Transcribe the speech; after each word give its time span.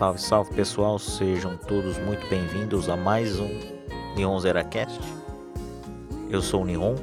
Salve, 0.00 0.18
salve 0.18 0.54
pessoal, 0.54 0.98
sejam 0.98 1.58
todos 1.58 1.98
muito 1.98 2.26
bem-vindos 2.28 2.88
a 2.88 2.96
mais 2.96 3.38
um 3.38 3.50
Nihon 4.16 4.40
Zeracast. 4.40 4.98
Eu 6.30 6.40
sou 6.40 6.62
o 6.62 6.64
Nihon, 6.64 6.94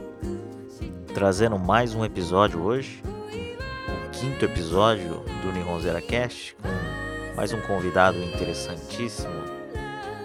trazendo 1.13 1.59
mais 1.59 1.93
um 1.93 2.03
episódio 2.03 2.59
hoje, 2.59 3.03
o 3.05 4.09
quinto 4.09 4.43
episódio 4.43 5.23
do 5.43 5.51
Nihon 5.51 5.79
Zeracast, 5.79 6.55
com 6.55 7.35
mais 7.35 7.53
um 7.53 7.61
convidado 7.61 8.17
interessantíssimo 8.17 9.43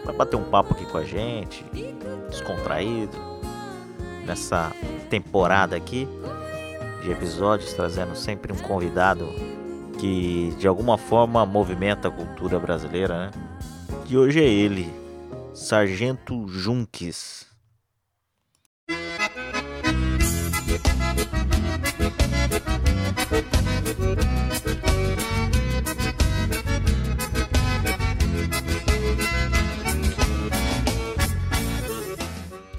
para 0.03 0.15
bater 0.15 0.37
um 0.37 0.45
papo 0.45 0.73
aqui 0.73 0.87
com 0.87 0.97
a 0.97 1.05
gente, 1.05 1.63
descontraído, 2.31 3.19
nessa 4.25 4.73
temporada 5.11 5.77
aqui 5.77 6.09
de 7.03 7.11
episódios, 7.11 7.75
trazendo 7.75 8.17
sempre 8.17 8.51
um 8.51 8.57
convidado 8.57 9.29
que 10.03 10.53
de 10.59 10.67
alguma 10.67 10.99
forma 10.99 11.47
movimenta 11.47 12.09
a 12.09 12.11
cultura 12.11 12.59
brasileira, 12.59 13.27
né? 13.27 13.31
E 14.11 14.19
hoje 14.19 14.41
é 14.41 14.49
ele, 14.49 14.93
Sargento 15.55 16.49
Junques. 16.49 17.47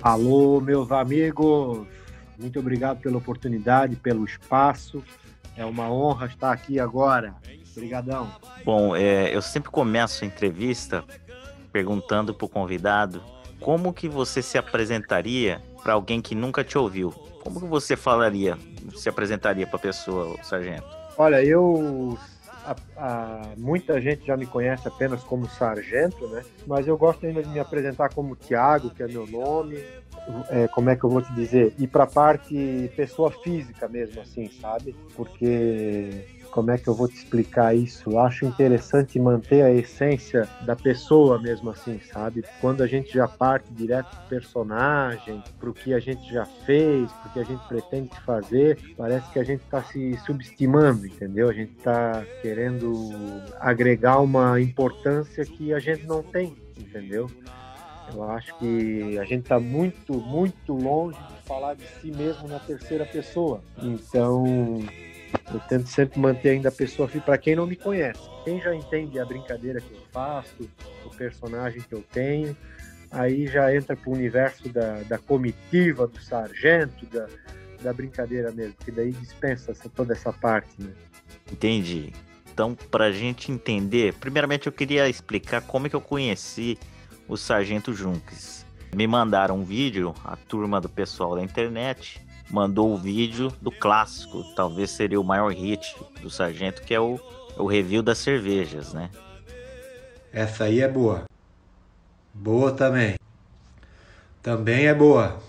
Alô, 0.01 0.59
meus 0.59 0.91
amigos, 0.91 1.87
muito 2.37 2.59
obrigado 2.59 2.99
pela 2.99 3.17
oportunidade, 3.17 3.95
pelo 3.95 4.25
espaço. 4.25 5.01
É 5.55 5.65
uma 5.65 5.91
honra 5.91 6.27
estar 6.27 6.51
aqui 6.51 6.79
agora. 6.79 7.35
Obrigadão. 7.75 8.31
Bom, 8.63 8.95
é, 8.95 9.35
eu 9.35 9.41
sempre 9.41 9.69
começo 9.69 10.23
a 10.23 10.27
entrevista 10.27 11.03
perguntando 11.71 12.33
para 12.33 12.45
o 12.45 12.49
convidado 12.49 13.21
como 13.59 13.93
que 13.93 14.07
você 14.07 14.41
se 14.41 14.57
apresentaria 14.57 15.61
para 15.81 15.93
alguém 15.93 16.21
que 16.21 16.35
nunca 16.35 16.63
te 16.63 16.77
ouviu. 16.77 17.11
Como 17.41 17.59
que 17.59 17.67
você 17.67 17.95
falaria, 17.95 18.57
se 18.95 19.09
apresentaria 19.09 19.65
para 19.67 19.77
a 19.77 19.81
pessoa, 19.81 20.37
sargento? 20.43 20.85
Olha, 21.17 21.43
eu 21.43 22.17
a, 22.65 22.75
a, 22.97 23.41
muita 23.57 23.99
gente 23.99 24.25
já 24.25 24.37
me 24.37 24.45
conhece 24.45 24.87
apenas 24.87 25.21
como 25.23 25.47
sargento, 25.49 26.27
né? 26.27 26.43
Mas 26.65 26.87
eu 26.87 26.97
gosto 26.97 27.25
ainda 27.25 27.43
de 27.43 27.49
me 27.49 27.59
apresentar 27.59 28.13
como 28.13 28.35
Tiago, 28.35 28.89
que 28.89 29.03
é 29.03 29.07
meu 29.07 29.27
nome. 29.27 29.83
É, 30.49 30.67
como 30.67 30.89
é 30.89 30.95
que 30.95 31.03
eu 31.03 31.09
vou 31.09 31.21
te 31.21 31.33
dizer? 31.33 31.73
E 31.77 31.87
para 31.87 32.05
a 32.05 32.07
parte 32.07 32.91
pessoa 32.95 33.31
física 33.31 33.87
mesmo, 33.87 34.21
assim, 34.21 34.49
sabe? 34.61 34.95
Porque 35.15 36.25
como 36.53 36.69
é 36.69 36.77
que 36.77 36.87
eu 36.87 36.93
vou 36.93 37.07
te 37.07 37.15
explicar 37.15 37.75
isso? 37.75 38.19
Acho 38.19 38.45
interessante 38.45 39.19
manter 39.19 39.63
a 39.63 39.71
essência 39.71 40.47
da 40.61 40.75
pessoa 40.75 41.41
mesmo 41.41 41.71
assim, 41.71 41.99
sabe? 42.11 42.43
Quando 42.61 42.83
a 42.83 42.87
gente 42.87 43.11
já 43.11 43.27
parte 43.27 43.73
direto 43.73 44.15
do 44.15 44.29
personagem, 44.29 45.43
pro 45.59 45.73
que 45.73 45.95
a 45.95 45.99
gente 45.99 46.31
já 46.31 46.45
fez, 46.45 47.11
pro 47.11 47.31
que 47.31 47.39
a 47.39 47.43
gente 47.43 47.67
pretende 47.67 48.11
fazer, 48.23 48.77
parece 48.95 49.27
que 49.31 49.39
a 49.39 49.43
gente 49.43 49.63
está 49.63 49.81
se 49.81 50.15
subestimando, 50.25 51.07
entendeu? 51.07 51.49
A 51.49 51.53
gente 51.53 51.73
está 51.75 52.23
querendo 52.43 53.09
agregar 53.59 54.19
uma 54.19 54.61
importância 54.61 55.43
que 55.43 55.73
a 55.73 55.79
gente 55.79 56.05
não 56.05 56.21
tem, 56.21 56.55
entendeu? 56.77 57.27
Eu 58.11 58.23
acho 58.23 58.57
que 58.57 59.17
a 59.17 59.23
gente 59.23 59.43
está 59.43 59.59
muito, 59.59 60.13
muito 60.13 60.73
longe 60.73 61.17
de 61.17 61.47
falar 61.47 61.75
de 61.75 61.85
si 62.01 62.11
mesmo 62.11 62.47
na 62.47 62.59
terceira 62.59 63.05
pessoa. 63.05 63.63
Então, 63.81 64.79
eu 65.53 65.59
tento 65.67 65.87
sempre 65.87 66.19
manter 66.19 66.49
ainda 66.49 66.69
a 66.69 66.71
pessoa 66.71 67.07
para 67.07 67.37
quem 67.37 67.55
não 67.55 67.65
me 67.65 67.75
conhece. 67.75 68.21
Quem 68.43 68.59
já 68.59 68.75
entende 68.75 69.19
a 69.19 69.25
brincadeira 69.25 69.79
que 69.79 69.93
eu 69.93 70.01
faço, 70.11 70.69
o 71.05 71.09
personagem 71.15 71.81
que 71.81 71.93
eu 71.93 72.03
tenho, 72.11 72.55
aí 73.09 73.47
já 73.47 73.73
entra 73.73 73.95
para 73.95 74.09
o 74.09 74.13
universo 74.13 74.69
da, 74.69 75.01
da 75.03 75.17
comitiva, 75.17 76.07
do 76.07 76.19
sargento, 76.19 77.05
da, 77.07 77.27
da 77.81 77.93
brincadeira 77.93 78.51
mesmo, 78.51 78.75
que 78.83 78.91
daí 78.91 79.11
dispensa 79.11 79.73
toda 79.95 80.13
essa 80.13 80.33
parte, 80.33 80.69
né? 80.79 80.91
Entendi. 81.51 82.13
Então, 82.51 82.75
para 82.75 83.05
a 83.05 83.11
gente 83.11 83.51
entender, 83.51 84.13
primeiramente 84.15 84.67
eu 84.67 84.73
queria 84.73 85.09
explicar 85.09 85.61
como 85.61 85.87
é 85.87 85.89
que 85.89 85.95
eu 85.95 86.01
conheci 86.01 86.77
o 87.27 87.37
Sargento 87.37 87.93
Junques. 87.93 88.65
Me 88.93 89.07
mandaram 89.07 89.57
um 89.59 89.63
vídeo, 89.63 90.13
a 90.23 90.35
turma 90.35 90.79
do 90.79 90.87
pessoal 90.87 91.35
da 91.35 91.41
internet, 91.41 92.21
mandou 92.49 92.93
o 92.93 92.97
vídeo 92.97 93.51
do 93.61 93.71
clássico, 93.71 94.43
talvez 94.55 94.91
seria 94.91 95.19
o 95.19 95.23
maior 95.23 95.51
hit 95.51 95.95
do 96.21 96.29
Sargento, 96.29 96.83
que 96.83 96.93
é 96.93 96.99
o, 96.99 97.19
o 97.57 97.65
review 97.65 98.03
das 98.03 98.19
cervejas, 98.19 98.93
né? 98.93 99.09
Essa 100.31 100.65
aí 100.65 100.81
é 100.81 100.87
boa. 100.87 101.23
Boa 102.33 102.71
também. 102.71 103.15
Também 104.41 104.87
é 104.87 104.93
boa. 104.93 105.39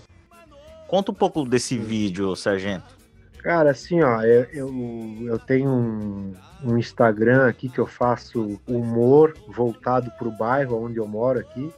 Conta 0.87 1.11
um 1.11 1.15
pouco 1.15 1.43
desse 1.45 1.77
vídeo, 1.77 2.35
Sargento. 2.35 2.94
Cara, 3.45 3.69
assim, 3.69 4.01
ó, 4.01 4.23
eu, 4.23 4.43
eu, 4.51 5.17
eu 5.27 5.37
tenho 5.37 5.69
um, 5.69 6.33
um, 6.63 6.77
Instagram 6.79 7.47
aqui 7.47 7.69
que 7.69 7.77
eu 7.77 7.85
faço 7.85 8.59
humor 8.67 9.37
voltado 9.47 10.09
para 10.17 10.27
o 10.27 10.31
bairro 10.31 10.83
onde 10.83 10.97
eu 10.97 11.07
moro 11.07 11.37
aqui, 11.37 11.71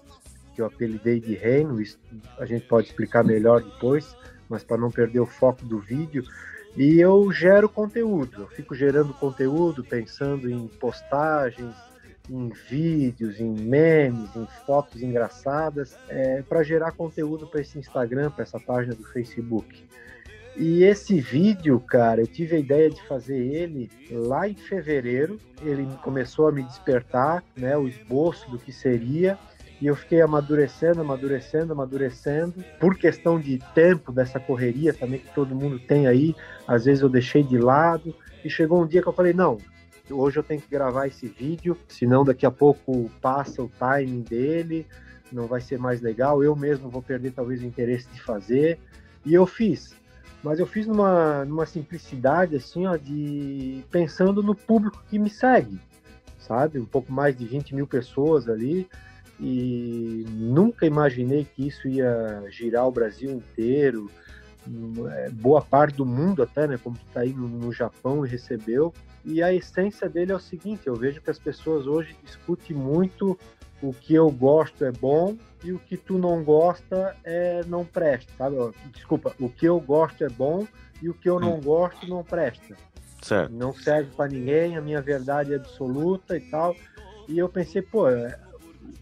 que 0.56 0.62
eu 0.62 0.66
apelidei 0.66 1.20
de 1.20 1.36
Reino, 1.36 1.82
isso 1.82 2.00
a 2.40 2.46
gente 2.46 2.66
pode 2.66 2.88
explicar 2.88 3.22
melhor 3.22 3.62
depois 3.62 4.16
mas 4.50 4.64
para 4.64 4.78
não 4.78 4.90
perder 4.90 5.20
o 5.20 5.26
foco 5.26 5.66
do 5.66 5.80
vídeo. 5.80 6.24
E 6.76 7.00
eu 7.00 7.32
gero 7.32 7.68
conteúdo, 7.68 8.44
eu 8.44 8.48
fico 8.48 8.76
gerando 8.76 9.14
conteúdo, 9.14 9.84
pensando 9.84 10.50
em 10.50 10.68
postagens, 10.68 11.76
em 12.30 12.50
vídeos, 12.70 13.40
em 13.40 13.50
memes, 13.50 14.36
em 14.36 14.48
fotos 14.66 15.02
engraçadas, 15.02 15.98
é, 16.08 16.42
para 16.44 16.62
gerar 16.62 16.92
conteúdo 16.92 17.48
para 17.48 17.62
esse 17.62 17.80
Instagram, 17.80 18.30
para 18.30 18.44
essa 18.44 18.60
página 18.60 18.94
do 18.94 19.04
Facebook. 19.04 19.86
E 20.60 20.84
esse 20.84 21.22
vídeo, 21.22 21.80
cara, 21.80 22.22
eu 22.22 22.26
tive 22.26 22.56
a 22.56 22.60
ideia 22.60 22.90
de 22.90 23.00
fazer 23.08 23.38
ele 23.38 23.92
lá 24.10 24.50
em 24.50 24.56
fevereiro. 24.56 25.40
Ele 25.62 25.88
começou 26.02 26.48
a 26.48 26.52
me 26.52 26.64
despertar, 26.64 27.44
né, 27.56 27.78
o 27.78 27.88
esboço 27.88 28.50
do 28.50 28.58
que 28.58 28.72
seria. 28.72 29.38
E 29.80 29.86
eu 29.86 29.96
fiquei 29.96 30.20
amadurecendo, 30.20 31.02
amadurecendo, 31.02 31.74
amadurecendo. 31.74 32.56
Por 32.80 32.98
questão 32.98 33.40
de 33.40 33.60
tempo 33.76 34.12
dessa 34.12 34.40
correria 34.40 34.96
também 34.96 35.20
que 35.20 35.32
todo 35.32 35.54
mundo 35.54 35.78
tem 35.78 36.08
aí, 36.08 36.36
às 36.68 36.86
vezes 36.86 37.04
eu 37.04 37.10
deixei 37.10 37.44
de 37.44 37.60
lado. 37.60 38.16
E 38.44 38.50
chegou 38.50 38.82
um 38.82 38.88
dia 38.88 39.04
que 39.04 39.08
eu 39.08 39.14
falei: 39.14 39.34
não, 39.34 39.60
hoje 40.10 40.40
eu 40.40 40.44
tenho 40.44 40.60
que 40.60 40.72
gravar 40.72 41.06
esse 41.06 41.28
vídeo, 41.28 41.78
senão 41.88 42.26
daqui 42.26 42.48
a 42.48 42.52
pouco 42.52 43.12
passa 43.22 43.62
o 43.62 43.70
timing 43.78 44.24
dele, 44.24 44.88
não 45.32 45.46
vai 45.46 45.62
ser 45.62 45.78
mais 45.78 46.02
legal. 46.02 46.44
Eu 46.44 46.56
mesmo 46.56 46.90
vou 46.90 47.04
perder 47.04 47.32
talvez 47.34 47.62
o 47.62 47.66
interesse 47.68 48.10
de 48.10 48.24
fazer. 48.24 48.80
E 49.24 49.36
eu 49.36 49.46
fiz. 49.46 49.96
Mas 50.44 50.60
eu 50.60 50.68
fiz 50.68 50.86
numa, 50.86 51.44
numa 51.46 51.66
simplicidade, 51.66 52.56
assim, 52.56 52.86
ó, 52.86 52.96
de 52.96 53.84
pensando 53.92 54.44
no 54.44 54.56
público 54.56 55.04
que 55.10 55.18
me 55.18 55.30
segue, 55.30 55.80
sabe? 56.40 56.80
Um 56.80 56.86
pouco 56.86 57.12
mais 57.12 57.36
de 57.36 57.46
20 57.46 57.76
mil 57.76 57.88
pessoas 57.88 58.48
ali 58.48 58.88
e 59.40 60.26
nunca 60.30 60.86
imaginei 60.86 61.46
que 61.46 61.68
isso 61.68 61.88
ia 61.88 62.44
girar 62.50 62.88
o 62.88 62.92
Brasil 62.92 63.32
inteiro, 63.32 64.10
é, 65.12 65.30
boa 65.30 65.62
parte 65.62 65.96
do 65.96 66.06
mundo 66.06 66.44
até, 66.44 66.68
né, 66.68 66.78
como 66.82 66.98
está 67.08 67.22
aí 67.22 67.34
no, 67.34 67.48
no, 67.48 67.72
Japão 67.72 68.26
e 68.26 68.30
recebeu. 68.30 68.94
E 69.24 69.42
a 69.42 69.54
essência 69.54 70.10
dele 70.10 70.32
é 70.32 70.36
o 70.36 70.40
seguinte: 70.40 70.88
eu 70.88 70.96
vejo 70.96 71.22
que 71.22 71.30
as 71.30 71.40
pessoas 71.40 71.88
hoje 71.88 72.16
discutem 72.24 72.76
muito 72.76 73.38
o 73.82 73.94
que 73.94 74.14
eu 74.14 74.30
gosto 74.30 74.84
é 74.84 74.92
bom 74.92 75.36
e 75.64 75.72
o 75.72 75.80
que 75.80 75.98
tu 75.98 76.18
não 76.18 76.44
gosta 76.44 77.16
é 77.24 77.62
não 77.68 77.86
presta, 77.86 78.32
sabe? 78.38 78.56
Desculpa, 78.94 79.36
o 79.40 79.50
que 79.50 79.66
eu 79.68 79.80
gosto 79.80 80.24
é 80.24 80.30
bom 80.30 80.68
e 81.02 81.10
o 81.10 81.14
que 81.14 81.30
eu 81.30 81.40
não 81.40 81.56
hum. 81.56 81.62
gosto 81.62 82.08
não 82.08 82.24
presta. 82.24 82.76
Certo. 83.22 83.52
Não 83.52 83.74
serve 83.74 84.12
para 84.16 84.30
ninguém, 84.30 84.78
a 84.78 84.82
minha 84.82 85.02
verdade 85.02 85.54
é 85.54 85.58
absoluta 85.58 86.38
e 86.38 86.42
tal. 86.42 86.76
E 87.28 87.38
eu 87.38 87.50
pensei, 87.50 87.82
pô, 87.82 88.06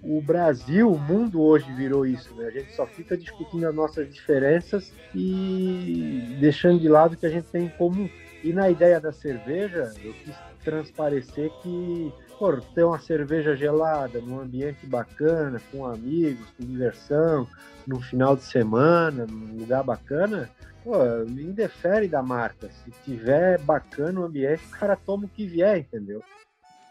o 0.02 0.22
Brasil, 0.22 0.92
o 0.92 0.98
mundo 0.98 1.42
hoje 1.42 1.72
virou 1.74 2.06
isso, 2.06 2.34
né? 2.36 2.48
A 2.48 2.52
gente 2.52 2.74
só 2.74 2.86
fica 2.86 3.18
discutindo 3.18 3.68
as 3.68 3.76
nossas 3.76 4.12
diferenças 4.12 4.92
e 5.14 6.38
deixando 6.40 6.80
de 6.80 6.88
lado 6.88 7.14
o 7.14 7.18
que 7.18 7.26
a 7.26 7.30
gente 7.30 7.48
tem 7.48 7.66
em 7.66 7.70
comum. 7.70 8.10
E 8.44 8.54
na 8.54 8.70
ideia 8.70 9.00
da 9.00 9.12
cerveja, 9.12 9.92
eu 10.04 10.14
quis 10.14 10.36
transparecer 10.64 11.52
que 11.62 12.14
pô, 12.38 12.56
ter 12.58 12.84
uma 12.84 13.00
cerveja 13.00 13.56
gelada 13.56 14.20
num 14.20 14.40
ambiente 14.40 14.86
bacana, 14.86 15.62
com 15.72 15.86
amigos, 15.86 16.50
com 16.58 16.66
diversão, 16.66 17.48
no 17.88 18.00
final 18.02 18.36
de 18.36 18.44
semana, 18.44 19.26
num 19.26 19.60
lugar 19.60 19.84
bacana, 19.84 20.50
pô, 20.84 20.96
indefere 21.28 22.08
da 22.08 22.22
marca. 22.22 22.70
Se 22.70 22.92
tiver 23.04 23.60
bacana 23.60 24.22
o 24.22 24.26
ambiente, 24.26 24.64
o 24.66 24.78
cara 24.78 24.96
toma 24.96 25.26
o 25.26 25.30
que 25.30 25.46
vier, 25.46 25.80
entendeu? 25.80 26.24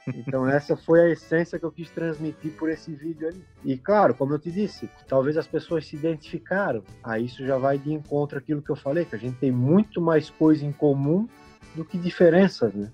Então 0.07 0.47
essa 0.49 0.77
foi 0.77 1.01
a 1.01 1.11
essência 1.11 1.59
que 1.59 1.65
eu 1.65 1.73
quis 1.73 1.91
transmitir 1.91 2.53
por 2.53 2.69
esse 2.71 2.95
vídeo 2.95 3.29
ali. 3.29 3.45
E 3.65 3.77
claro, 3.77 4.15
como 4.15 4.35
eu 4.35 4.39
te 4.39 4.51
disse, 4.51 4.89
talvez 5.09 5.37
as 5.37 5.47
pessoas 5.47 5.87
se 5.87 5.97
identificaram. 5.97 6.83
Aí 7.03 7.25
isso 7.25 7.45
já 7.47 7.57
vai 7.57 7.79
de 7.79 7.93
encontro 7.93 8.39
àquilo 8.39 8.63
que 8.63 8.71
eu 8.71 8.77
falei, 8.77 9.05
que 9.05 9.15
a 9.15 9.19
gente 9.19 9.39
tem 9.39 9.51
muito 9.51 10.01
mais 10.01 10.31
coisa 10.31 10.65
em 10.65 10.73
comum 10.73 11.29
do 11.75 11.85
que 11.85 11.99
diferenças, 11.99 12.73
né? 12.75 12.91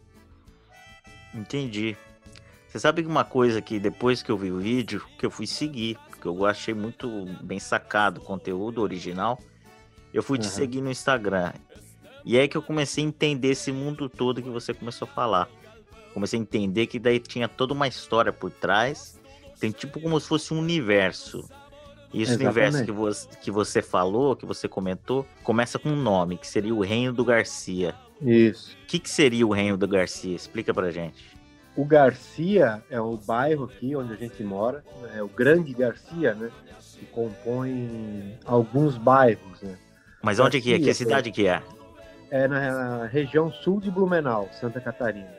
Entendi. 1.34 1.96
Você 2.70 2.78
sabe 2.78 3.02
que 3.02 3.08
uma 3.08 3.24
coisa 3.24 3.60
que 3.60 3.80
depois 3.80 4.22
que 4.22 4.30
eu 4.30 4.38
vi 4.38 4.52
o 4.52 4.58
vídeo, 4.58 5.04
que 5.18 5.26
eu 5.26 5.30
fui 5.30 5.46
seguir, 5.46 5.98
porque 6.08 6.28
eu 6.28 6.46
achei 6.46 6.72
muito 6.72 7.26
bem 7.42 7.58
sacado 7.58 8.18
o 8.18 8.24
conteúdo 8.24 8.80
original, 8.80 9.40
eu 10.14 10.22
fui 10.22 10.38
te 10.38 10.44
Uhum. 10.44 10.50
seguir 10.50 10.80
no 10.80 10.90
Instagram. 10.90 11.52
E 12.24 12.36
é 12.36 12.42
aí 12.42 12.48
que 12.48 12.56
eu 12.56 12.62
comecei 12.62 13.02
a 13.04 13.06
entender 13.08 13.48
esse 13.48 13.72
mundo 13.72 14.08
todo 14.08 14.40
que 14.42 14.48
você 14.48 14.72
começou 14.72 15.08
a 15.08 15.10
falar. 15.10 15.48
Comecei 16.14 16.38
a 16.38 16.42
entender 16.42 16.86
que 16.86 16.98
daí 16.98 17.18
tinha 17.18 17.48
toda 17.48 17.72
uma 17.74 17.88
história 17.88 18.32
por 18.32 18.50
trás. 18.50 19.18
Tem 19.58 19.70
tipo 19.72 20.00
como 20.00 20.18
se 20.20 20.28
fosse 20.28 20.54
um 20.54 20.58
universo. 20.60 21.48
E 22.12 22.22
esse 22.22 22.34
universo 22.34 22.78
Exatamente. 22.78 22.86
que 22.86 22.92
você, 22.92 23.28
que 23.42 23.50
você 23.50 23.82
falou, 23.82 24.36
que 24.36 24.44
você 24.46 24.68
comentou, 24.68 25.26
começa 25.42 25.78
com 25.78 25.88
um 25.90 25.96
nome, 25.96 26.36
que 26.36 26.46
seria 26.46 26.74
o 26.74 26.80
Reino 26.82 27.12
do 27.12 27.24
Garcia. 27.24 27.94
Isso. 28.20 28.76
O 28.82 28.86
que, 28.86 28.98
que 28.98 29.08
seria 29.08 29.46
o 29.46 29.50
Reino 29.52 29.76
do 29.76 29.86
Garcia? 29.88 30.34
Explica 30.34 30.74
pra 30.74 30.90
gente. 30.90 31.39
O 31.80 31.84
Garcia 31.86 32.82
é 32.90 33.00
o 33.00 33.16
bairro 33.16 33.64
aqui 33.64 33.96
onde 33.96 34.12
a 34.12 34.16
gente 34.16 34.44
mora, 34.44 34.84
né? 35.00 35.12
é 35.16 35.22
o 35.22 35.28
Grande 35.28 35.72
Garcia, 35.72 36.34
né? 36.34 36.50
Que 36.92 37.06
compõe 37.06 38.38
alguns 38.44 38.98
bairros, 38.98 39.62
né? 39.62 39.78
Mas 40.20 40.38
onde 40.38 40.60
que 40.60 40.74
é? 40.74 40.78
Que 40.78 40.84
Garcia, 40.84 41.06
cidade 41.06 41.30
que 41.30 41.46
é? 41.46 41.62
É 42.30 42.46
na 42.46 43.06
região 43.06 43.50
sul 43.50 43.80
de 43.80 43.90
Blumenau, 43.90 44.46
Santa 44.52 44.78
Catarina. 44.78 45.30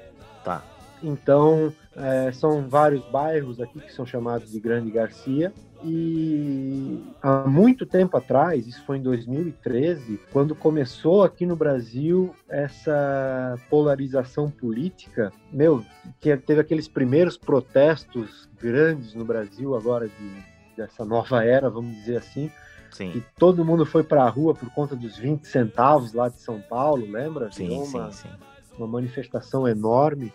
Tá. 0.43 0.63
Então, 1.03 1.73
é, 1.95 2.31
são 2.31 2.67
vários 2.67 3.03
bairros 3.09 3.59
aqui 3.59 3.79
que 3.79 3.93
são 3.93 4.05
chamados 4.05 4.51
de 4.51 4.59
Grande 4.59 4.91
Garcia. 4.91 5.53
E 5.83 7.03
há 7.21 7.47
muito 7.47 7.87
tempo 7.87 8.15
atrás, 8.15 8.67
isso 8.67 8.83
foi 8.85 8.97
em 8.97 9.01
2013, 9.01 10.19
quando 10.31 10.53
começou 10.53 11.23
aqui 11.23 11.43
no 11.43 11.55
Brasil 11.55 12.35
essa 12.47 13.57
polarização 13.67 14.49
política, 14.49 15.33
meu, 15.51 15.83
que 16.19 16.37
teve 16.37 16.61
aqueles 16.61 16.87
primeiros 16.87 17.35
protestos 17.35 18.47
grandes 18.61 19.15
no 19.15 19.25
Brasil 19.25 19.75
agora 19.75 20.07
de, 20.07 20.77
dessa 20.77 21.03
nova 21.03 21.43
era, 21.43 21.67
vamos 21.67 21.95
dizer 21.95 22.17
assim, 22.17 22.51
Sim. 22.91 23.13
e 23.15 23.23
todo 23.39 23.65
mundo 23.65 23.83
foi 23.83 24.03
para 24.03 24.23
a 24.23 24.29
rua 24.29 24.53
por 24.53 24.69
conta 24.69 24.95
dos 24.95 25.17
20 25.17 25.47
centavos 25.47 26.13
lá 26.13 26.29
de 26.29 26.39
São 26.39 26.61
Paulo, 26.61 27.09
lembra? 27.09 27.51
Sim, 27.51 27.69
Virou 27.69 27.85
sim, 27.85 27.97
uma, 27.97 28.11
sim. 28.11 28.29
uma 28.77 28.87
manifestação 28.87 29.67
enorme 29.67 30.31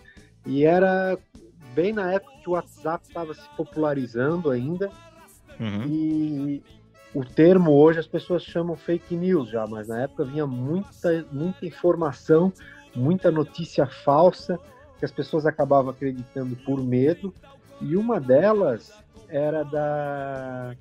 e 0.47 0.65
era 0.65 1.19
bem 1.75 1.93
na 1.93 2.13
época 2.13 2.33
que 2.43 2.49
o 2.49 2.53
WhatsApp 2.53 3.07
estava 3.07 3.35
se 3.35 3.49
popularizando 3.57 4.51
ainda 4.51 4.91
Uhum. 5.59 5.85
e 5.89 6.63
o 7.15 7.25
termo 7.25 7.73
hoje 7.73 7.99
as 7.99 8.07
pessoas 8.07 8.43
chamam 8.43 8.77
fake 8.77 9.17
news 9.17 9.49
já, 9.49 9.67
mas 9.67 9.89
na 9.89 10.03
época 10.03 10.25
vinha 10.25 10.47
muita, 10.47 11.25
muita 11.33 11.65
informação, 11.65 12.53
muita 12.95 13.31
notícia 13.31 13.87
falsa 13.87 14.59
que 14.99 15.05
as 15.05 15.11
pessoas 15.11 15.47
acabavam 15.47 15.91
acreditando 15.91 16.57
por 16.57 16.83
medo 16.83 17.33
e 17.81 17.97
uma 17.97 18.21
delas 18.21 18.93
era 19.29 19.63
da 19.63 20.75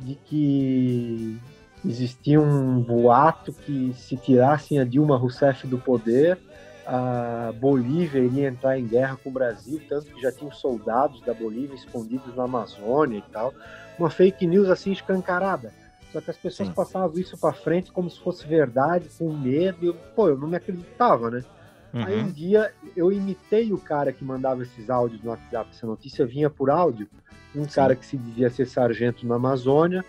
de 0.00 0.16
que 0.16 1.38
existia 1.84 2.40
um 2.40 2.80
boato 2.80 3.52
que 3.52 3.94
se 3.94 4.16
tirassem 4.16 4.78
a 4.80 4.84
Dilma 4.84 5.16
Rousseff 5.16 5.66
do 5.66 5.78
poder 5.78 6.38
a 6.86 7.52
Bolívia 7.58 8.20
iria 8.20 8.48
entrar 8.48 8.78
em 8.78 8.86
guerra 8.86 9.16
com 9.22 9.30
o 9.30 9.32
Brasil, 9.32 9.80
tanto 9.88 10.06
que 10.06 10.20
já 10.20 10.30
tinham 10.30 10.52
soldados 10.52 11.20
da 11.22 11.32
Bolívia 11.32 11.74
escondidos 11.74 12.34
na 12.36 12.44
Amazônia 12.44 13.18
e 13.18 13.22
tal. 13.32 13.52
Uma 13.98 14.10
fake 14.10 14.46
news 14.46 14.68
assim 14.68 14.92
escancarada. 14.92 15.72
Só 16.12 16.20
que 16.20 16.30
as 16.30 16.36
pessoas 16.36 16.68
Sim. 16.68 16.74
passavam 16.74 17.18
isso 17.18 17.36
para 17.36 17.52
frente 17.52 17.90
como 17.90 18.08
se 18.08 18.20
fosse 18.20 18.46
verdade, 18.46 19.08
com 19.18 19.32
medo. 19.32 19.78
E 19.82 19.86
eu, 19.88 19.94
pô, 20.14 20.28
eu 20.28 20.38
não 20.38 20.46
me 20.46 20.56
acreditava, 20.56 21.30
né? 21.30 21.44
Aí 21.92 22.18
um 22.18 22.24
Uhum. 22.24 22.32
dia 22.32 22.72
eu 22.96 23.12
imitei 23.12 23.72
o 23.72 23.78
cara 23.78 24.12
que 24.12 24.24
mandava 24.24 24.62
esses 24.62 24.90
áudios 24.90 25.22
no 25.22 25.30
WhatsApp. 25.30 25.70
Essa 25.72 25.86
notícia 25.86 26.26
vinha 26.26 26.50
por 26.50 26.70
áudio. 26.70 27.08
Um 27.54 27.66
cara 27.66 27.94
que 27.94 28.04
se 28.04 28.16
dizia 28.16 28.50
ser 28.50 28.66
sargento 28.66 29.26
na 29.26 29.36
Amazônia 29.36 30.04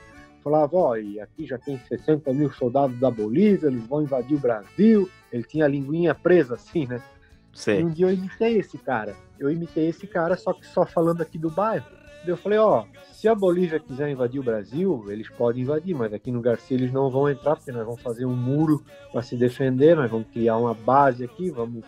falava: 0.46 0.78
Ó, 0.78 0.96
e 0.96 1.20
aqui 1.20 1.48
já 1.48 1.58
tem 1.58 1.80
60 1.80 2.32
mil 2.32 2.52
soldados 2.54 2.98
da 3.00 3.10
Bolívia, 3.10 3.68
eles 3.68 3.84
vão 3.88 4.04
invadir 4.04 4.38
o 4.38 4.40
Brasil. 4.40 5.10
Ele 5.34 5.44
tinha 5.44 5.66
a 5.66 5.68
linguinha 5.68 6.14
presa 6.14 6.54
assim, 6.54 6.86
né? 6.86 7.02
E 7.80 7.84
um 7.84 7.90
dia 7.90 8.06
eu 8.06 8.14
imitei 8.14 8.60
esse 8.60 8.78
cara. 8.78 9.16
Eu 9.40 9.50
imitei 9.50 9.90
esse 9.90 10.06
cara, 10.06 10.38
só 10.38 10.54
que 10.54 10.66
só 10.68 10.86
falando 10.86 11.22
aqui 11.22 11.40
do 11.40 11.50
bairro. 11.50 11.86
Eu 12.28 12.38
falei, 12.38 12.58
ó, 12.58 12.86
se 13.12 13.28
a 13.28 13.36
Bolívia 13.36 13.80
quiser 13.80 14.10
invadir 14.10 14.40
o 14.40 14.44
Brasil, 14.44 15.06
eles 15.10 15.30
podem 15.30 15.62
invadir, 15.62 15.96
mas 15.96 16.12
aqui 16.12 16.32
no 16.32 16.42
Garcia 16.42 16.76
eles 16.76 16.92
não 16.92 17.10
vão 17.10 17.30
entrar, 17.30 17.56
porque 17.56 17.72
nós 17.72 17.86
vamos 17.86 18.02
fazer 18.02 18.26
um 18.26 18.36
muro 18.36 18.84
para 19.12 19.22
se 19.22 19.36
defender, 19.36 19.96
nós 19.96 20.10
vamos 20.10 20.28
criar 20.30 20.58
uma 20.58 20.74
base 20.74 21.24
aqui, 21.24 21.52
vamos 21.52 21.84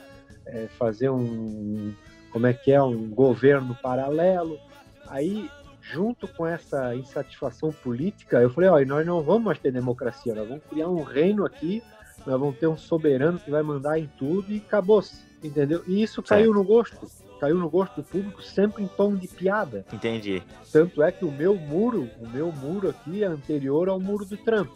é, 0.45 0.67
fazer 0.77 1.09
um, 1.09 1.91
como 2.31 2.45
é 2.45 2.53
que 2.53 2.71
é, 2.71 2.81
um 2.81 3.09
governo 3.09 3.75
paralelo. 3.81 4.59
Aí, 5.07 5.49
junto 5.91 6.27
com 6.27 6.45
essa 6.45 6.95
insatisfação 6.95 7.71
política, 7.71 8.41
eu 8.41 8.49
falei, 8.49 8.69
ó, 8.69 8.79
e 8.79 8.85
nós 8.85 9.05
não 9.05 9.21
vamos 9.21 9.43
mais 9.43 9.59
ter 9.59 9.71
democracia, 9.71 10.33
nós 10.33 10.47
vamos 10.47 10.63
criar 10.69 10.89
um 10.89 11.03
reino 11.03 11.45
aqui, 11.45 11.81
nós 12.25 12.39
vamos 12.39 12.57
ter 12.57 12.67
um 12.67 12.77
soberano 12.77 13.39
que 13.39 13.49
vai 13.49 13.63
mandar 13.63 13.97
em 13.97 14.09
tudo 14.17 14.51
e 14.51 14.57
acabou-se, 14.57 15.23
entendeu? 15.43 15.83
E 15.87 16.01
isso 16.01 16.21
caiu 16.21 16.53
no 16.53 16.63
gosto, 16.63 17.07
caiu 17.39 17.57
no 17.57 17.69
gosto 17.69 18.01
do 18.01 18.03
público 18.03 18.41
sempre 18.41 18.83
em 18.83 18.87
tom 18.87 19.15
de 19.15 19.27
piada. 19.27 19.85
Entendi. 19.93 20.43
Tanto 20.71 21.01
é 21.01 21.11
que 21.11 21.23
o 21.23 21.31
meu 21.31 21.55
muro, 21.55 22.09
o 22.19 22.27
meu 22.27 22.51
muro 22.51 22.89
aqui 22.89 23.23
é 23.23 23.27
anterior 23.27 23.87
ao 23.87 23.99
muro 23.99 24.25
do 24.25 24.35
Trump. 24.37 24.69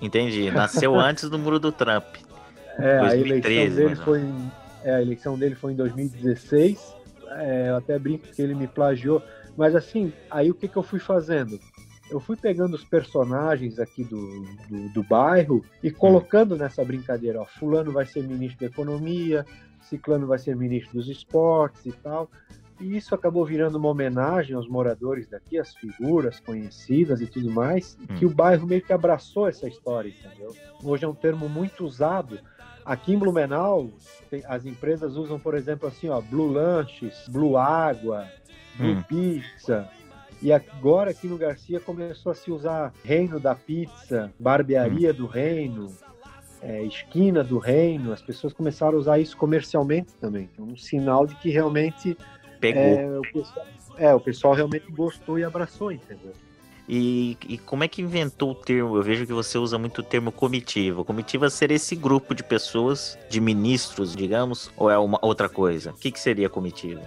Entendi. 0.00 0.50
Nasceu 0.50 0.94
antes 0.98 1.28
do 1.28 1.38
muro 1.38 1.58
do 1.58 1.72
Trump. 1.72 2.04
É, 2.78 2.98
a 2.98 3.08
2013, 3.08 3.82
eleição 3.82 3.88
dele 3.88 3.96
foi 3.96 4.20
em, 4.20 4.52
é, 4.84 4.94
a 4.94 5.02
eleição 5.02 5.38
dele 5.38 5.54
foi 5.54 5.72
em 5.72 5.76
2016. 5.76 6.96
É, 7.28 7.70
eu 7.70 7.76
até 7.76 7.98
brinco 7.98 8.26
que 8.28 8.40
ele 8.40 8.54
me 8.54 8.66
plagiou, 8.66 9.22
mas 9.56 9.74
assim, 9.74 10.12
aí 10.30 10.50
o 10.50 10.54
que, 10.54 10.68
que 10.68 10.76
eu 10.76 10.82
fui 10.82 10.98
fazendo? 10.98 11.58
Eu 12.10 12.20
fui 12.20 12.36
pegando 12.36 12.74
os 12.74 12.84
personagens 12.84 13.78
aqui 13.80 14.04
do, 14.04 14.42
do, 14.68 14.88
do 14.90 15.02
bairro 15.02 15.64
e 15.82 15.90
colocando 15.90 16.56
nessa 16.56 16.84
brincadeira, 16.84 17.40
ó, 17.40 17.44
fulano 17.44 17.90
vai 17.90 18.06
ser 18.06 18.22
ministro 18.22 18.60
da 18.60 18.66
economia, 18.66 19.44
ciclano 19.80 20.26
vai 20.26 20.38
ser 20.38 20.54
ministro 20.54 20.94
dos 20.98 21.08
esportes 21.08 21.84
e 21.86 21.92
tal. 21.92 22.30
E 22.78 22.96
isso 22.96 23.14
acabou 23.14 23.44
virando 23.44 23.76
uma 23.78 23.88
homenagem 23.88 24.54
aos 24.54 24.68
moradores 24.68 25.26
daqui, 25.26 25.58
às 25.58 25.74
figuras 25.74 26.38
conhecidas 26.38 27.20
e 27.22 27.26
tudo 27.26 27.50
mais, 27.50 27.96
Hum. 28.02 28.14
que 28.18 28.26
o 28.26 28.30
bairro 28.30 28.66
meio 28.66 28.82
que 28.82 28.92
abraçou 28.92 29.48
essa 29.48 29.66
história, 29.66 30.10
entendeu? 30.10 30.54
Hoje 30.84 31.04
é 31.04 31.08
um 31.08 31.14
termo 31.14 31.48
muito 31.48 31.84
usado. 31.84 32.38
Aqui 32.84 33.14
em 33.14 33.18
Blumenau, 33.18 33.90
tem- 34.30 34.44
as 34.46 34.64
empresas 34.66 35.16
usam, 35.16 35.40
por 35.40 35.54
exemplo, 35.54 35.88
assim, 35.88 36.08
ó, 36.08 36.20
Blue 36.20 36.46
Lanches, 36.52 37.24
Blue 37.28 37.56
Água, 37.56 38.28
Hum. 38.80 39.02
Pizza. 39.02 39.88
E 40.42 40.52
agora 40.52 41.10
aqui 41.10 41.26
no 41.26 41.38
Garcia 41.38 41.80
começou 41.80 42.32
a 42.32 42.34
se 42.34 42.50
usar 42.50 42.92
Reino 43.02 43.40
da 43.40 43.54
Pizza, 43.54 44.32
Barbearia 44.38 45.12
do 45.12 45.26
Reino, 45.26 45.92
é, 46.60 46.82
Esquina 46.82 47.42
do 47.42 47.58
Reino. 47.58 48.12
As 48.12 48.20
pessoas 48.20 48.52
começaram 48.52 48.96
a 48.96 49.00
usar 49.00 49.18
isso 49.18 49.36
comercialmente 49.36 50.12
também. 50.20 50.50
É 50.58 50.62
um 50.62 50.76
sinal 50.76 51.26
de 51.26 51.34
que 51.36 51.50
realmente 51.50 52.16
Pegou. 52.60 52.82
é, 52.82 53.18
o 53.18 53.22
pessoal, 53.22 53.66
é, 53.96 54.14
o 54.14 54.20
pessoal 54.20 54.54
realmente 54.54 54.90
gostou 54.92 55.38
e 55.38 55.44
abraçou, 55.44 55.90
entendeu? 55.90 56.32
E, 56.88 57.36
e 57.48 57.58
como 57.58 57.82
é 57.82 57.88
que 57.88 58.00
inventou 58.00 58.52
o 58.52 58.54
termo? 58.54 58.96
Eu 58.96 59.02
vejo 59.02 59.26
que 59.26 59.32
você 59.32 59.58
usa 59.58 59.76
muito 59.76 60.00
o 60.00 60.04
termo 60.04 60.30
comitiva. 60.30 61.04
Comitiva 61.04 61.50
seria 61.50 61.74
esse 61.74 61.96
grupo 61.96 62.34
de 62.34 62.44
pessoas, 62.44 63.18
de 63.28 63.40
ministros, 63.40 64.14
digamos, 64.14 64.70
ou 64.76 64.88
é 64.88 64.96
uma 64.96 65.18
outra 65.20 65.48
coisa? 65.48 65.90
O 65.90 65.94
que, 65.94 66.12
que 66.12 66.20
seria 66.20 66.48
comitiva? 66.48 67.02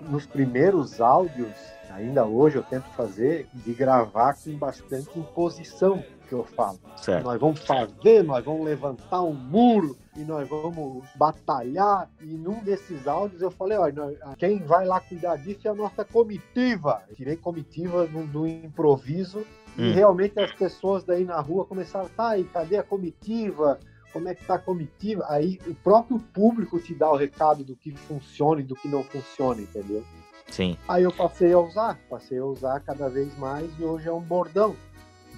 Nos 0.00 0.26
primeiros 0.26 1.00
áudios, 1.00 1.52
ainda 1.90 2.24
hoje 2.24 2.56
eu 2.56 2.62
tento 2.62 2.84
fazer, 2.96 3.48
de 3.52 3.72
gravar 3.72 4.34
com 4.34 4.56
bastante 4.56 5.18
imposição 5.18 6.02
que 6.28 6.34
eu 6.34 6.44
falo. 6.44 6.78
Certo. 6.96 7.24
Nós 7.24 7.40
vamos 7.40 7.60
fazer, 7.66 8.22
nós 8.22 8.44
vamos 8.44 8.64
levantar 8.64 9.22
um 9.22 9.32
muro 9.34 9.96
e 10.16 10.20
nós 10.20 10.48
vamos 10.48 11.04
batalhar. 11.16 12.08
E 12.20 12.26
num 12.36 12.62
desses 12.62 13.06
áudios 13.08 13.42
eu 13.42 13.50
falei, 13.50 13.76
olha, 13.78 13.92
nós- 13.92 14.16
quem 14.38 14.58
vai 14.58 14.86
lá 14.86 15.00
cuidar 15.00 15.36
disso 15.36 15.66
é 15.66 15.70
a 15.70 15.74
nossa 15.74 16.04
comitiva. 16.04 17.02
Eu 17.08 17.16
tirei 17.16 17.36
comitiva 17.36 18.06
do, 18.06 18.26
do 18.26 18.46
improviso 18.46 19.44
e 19.76 19.82
Hum. 19.82 19.92
realmente 19.92 20.38
as 20.38 20.52
pessoas 20.52 21.02
daí 21.04 21.24
na 21.24 21.40
rua 21.40 21.64
começaram, 21.64 22.08
tá, 22.16 22.36
e 22.38 22.44
cadê 22.44 22.76
a 22.76 22.82
comitiva? 22.82 23.78
Como 24.12 24.28
é 24.28 24.34
que 24.34 24.44
tá 24.44 24.54
a 24.54 24.58
comitiva? 24.58 25.24
Aí 25.28 25.58
o 25.66 25.74
próprio 25.74 26.18
público 26.18 26.78
te 26.80 26.94
dá 26.94 27.10
o 27.10 27.16
recado 27.16 27.62
do 27.64 27.76
que 27.76 27.92
funciona 27.92 28.60
e 28.60 28.64
do 28.64 28.74
que 28.74 28.88
não 28.88 29.04
funciona, 29.04 29.60
entendeu? 29.60 30.04
Sim. 30.48 30.76
Aí 30.88 31.04
eu 31.04 31.12
passei 31.12 31.52
a 31.52 31.58
usar, 31.58 31.98
passei 32.08 32.38
a 32.38 32.44
usar 32.44 32.80
cada 32.80 33.08
vez 33.08 33.36
mais 33.38 33.70
e 33.78 33.84
hoje 33.84 34.08
é 34.08 34.12
um 34.12 34.20
bordão, 34.20 34.76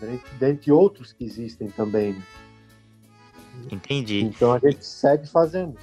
dentre, 0.00 0.34
dentre 0.38 0.72
outros 0.72 1.12
que 1.12 1.24
existem 1.24 1.68
também. 1.68 2.14
né? 2.14 2.22
Entendi. 3.70 4.22
Então 4.22 4.52
a 4.52 4.58
gente 4.58 4.84
segue 4.84 5.26
fazendo. 5.28 5.76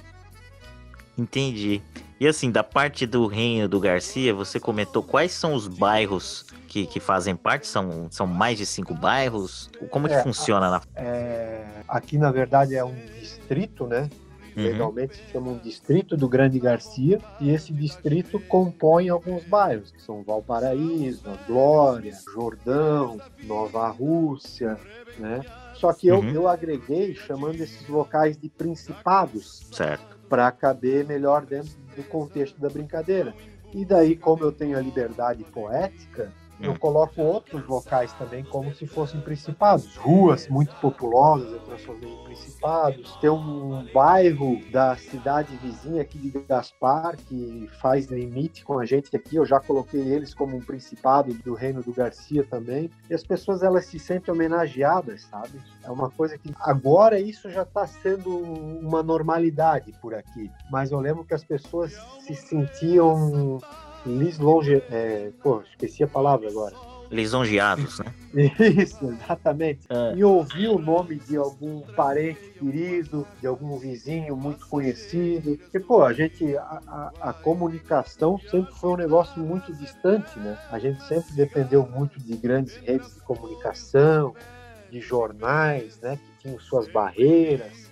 Entendi. 1.16 1.80
E 2.20 2.28
assim, 2.28 2.50
da 2.50 2.62
parte 2.62 3.06
do 3.06 3.26
Reino 3.26 3.66
do 3.66 3.80
Garcia, 3.80 4.34
você 4.34 4.60
comentou 4.60 5.02
quais 5.02 5.32
são 5.32 5.54
os 5.54 5.66
bairros 5.66 6.44
que, 6.68 6.84
que 6.84 7.00
fazem 7.00 7.34
parte? 7.34 7.66
São, 7.66 8.08
são 8.10 8.26
mais 8.26 8.58
de 8.58 8.66
cinco 8.66 8.92
bairros? 8.92 9.70
Como 9.90 10.06
que 10.06 10.12
É, 10.12 10.22
funciona 10.22 10.70
na. 10.70 10.82
É, 10.94 11.64
aqui, 11.88 12.18
na 12.18 12.30
verdade, 12.30 12.76
é 12.76 12.84
um 12.84 12.94
distrito, 13.18 13.86
né? 13.86 14.10
Uhum. 14.54 14.64
Legalmente 14.64 15.16
se 15.16 15.32
chama 15.32 15.52
um 15.52 15.58
distrito 15.58 16.14
do 16.14 16.28
Grande 16.28 16.60
Garcia, 16.60 17.18
e 17.40 17.48
esse 17.48 17.72
distrito 17.72 18.38
compõe 18.38 19.08
alguns 19.08 19.42
bairros, 19.44 19.90
que 19.90 20.02
são 20.02 20.22
Valparaíso, 20.22 21.24
Glória, 21.46 22.12
Jordão, 22.34 23.18
Nova 23.44 23.88
Rússia, 23.88 24.76
né? 25.18 25.40
Só 25.72 25.94
que 25.94 26.08
eu, 26.08 26.18
uhum. 26.18 26.30
eu 26.30 26.46
agreguei 26.46 27.14
chamando 27.14 27.62
esses 27.62 27.88
locais 27.88 28.36
de 28.36 28.50
principados. 28.50 29.62
Certo. 29.72 30.20
Para 30.28 30.52
caber 30.52 31.04
melhor 31.06 31.44
dentro 31.44 31.79
do 31.96 32.02
contexto 32.04 32.60
da 32.60 32.68
brincadeira. 32.68 33.34
E 33.72 33.84
daí, 33.84 34.16
como 34.16 34.44
eu 34.44 34.52
tenho 34.52 34.76
a 34.76 34.80
liberdade 34.80 35.44
poética, 35.44 36.32
eu 36.62 36.72
hum. 36.72 36.76
coloco 36.76 37.20
outros 37.22 37.66
locais 37.66 38.12
também 38.14 38.44
como 38.44 38.72
se 38.74 38.86
fossem 38.86 39.20
principados. 39.20 39.96
Ruas 39.96 40.48
muito 40.48 40.74
populosas 40.76 41.52
eu 41.52 41.60
transformei 41.60 42.12
em 42.12 42.24
principados. 42.24 43.16
Tem 43.16 43.30
um 43.30 43.86
bairro 43.92 44.60
da 44.70 44.96
cidade 44.96 45.56
vizinha 45.56 46.02
aqui 46.02 46.18
de 46.18 46.30
Gaspar 46.30 47.16
que 47.16 47.68
faz 47.80 48.06
limite 48.06 48.64
com 48.64 48.78
a 48.78 48.84
gente 48.84 49.14
aqui. 49.16 49.36
Eu 49.36 49.46
já 49.46 49.58
coloquei 49.58 50.00
eles 50.00 50.34
como 50.34 50.56
um 50.56 50.60
principado 50.60 51.32
do 51.34 51.54
reino 51.54 51.82
do 51.82 51.92
Garcia 51.92 52.44
também. 52.44 52.90
E 53.08 53.14
as 53.14 53.24
pessoas 53.24 53.62
elas 53.62 53.86
se 53.86 53.98
sentem 53.98 54.32
homenageadas, 54.32 55.22
sabe? 55.22 55.60
É 55.82 55.90
uma 55.90 56.10
coisa 56.10 56.36
que 56.36 56.52
agora 56.60 57.18
isso 57.18 57.50
já 57.50 57.62
está 57.62 57.86
sendo 57.86 58.36
uma 58.36 59.02
normalidade 59.02 59.92
por 60.00 60.14
aqui. 60.14 60.50
Mas 60.70 60.92
eu 60.92 61.00
lembro 61.00 61.24
que 61.24 61.34
as 61.34 61.44
pessoas 61.44 61.92
se 62.20 62.34
sentiam 62.34 63.58
lisonje... 64.06 64.82
É, 64.90 65.30
pô, 65.42 65.62
esqueci 65.62 66.02
a 66.02 66.08
palavra 66.08 66.48
agora. 66.48 66.74
Lisonjeados, 67.10 67.98
né? 67.98 68.14
Isso, 68.78 69.04
exatamente. 69.04 69.80
É. 69.90 70.14
E 70.16 70.22
ouvir 70.22 70.68
o 70.68 70.78
nome 70.78 71.16
de 71.16 71.36
algum 71.36 71.80
parente 71.96 72.50
querido, 72.50 73.26
de 73.40 73.48
algum 73.48 73.76
vizinho 73.78 74.36
muito 74.36 74.68
conhecido. 74.68 75.56
Porque, 75.58 75.80
pô, 75.80 76.04
a 76.04 76.12
gente, 76.12 76.56
a, 76.56 76.80
a, 76.86 77.12
a, 77.30 77.32
comunicação 77.32 78.38
sempre 78.48 78.72
foi 78.74 78.90
um 78.90 78.96
negócio 78.96 79.42
muito 79.42 79.72
distante, 79.74 80.38
né? 80.38 80.56
A 80.70 80.78
gente 80.78 81.02
sempre 81.02 81.32
dependeu 81.32 81.84
muito 81.84 82.20
de 82.20 82.36
grandes 82.36 82.76
redes 82.76 83.12
de 83.14 83.20
comunicação, 83.22 84.32
de 84.88 85.00
jornais, 85.00 85.98
né? 86.00 86.16
Que 86.16 86.42
tinham 86.42 86.60
suas 86.60 86.86
barreiras. 86.92 87.89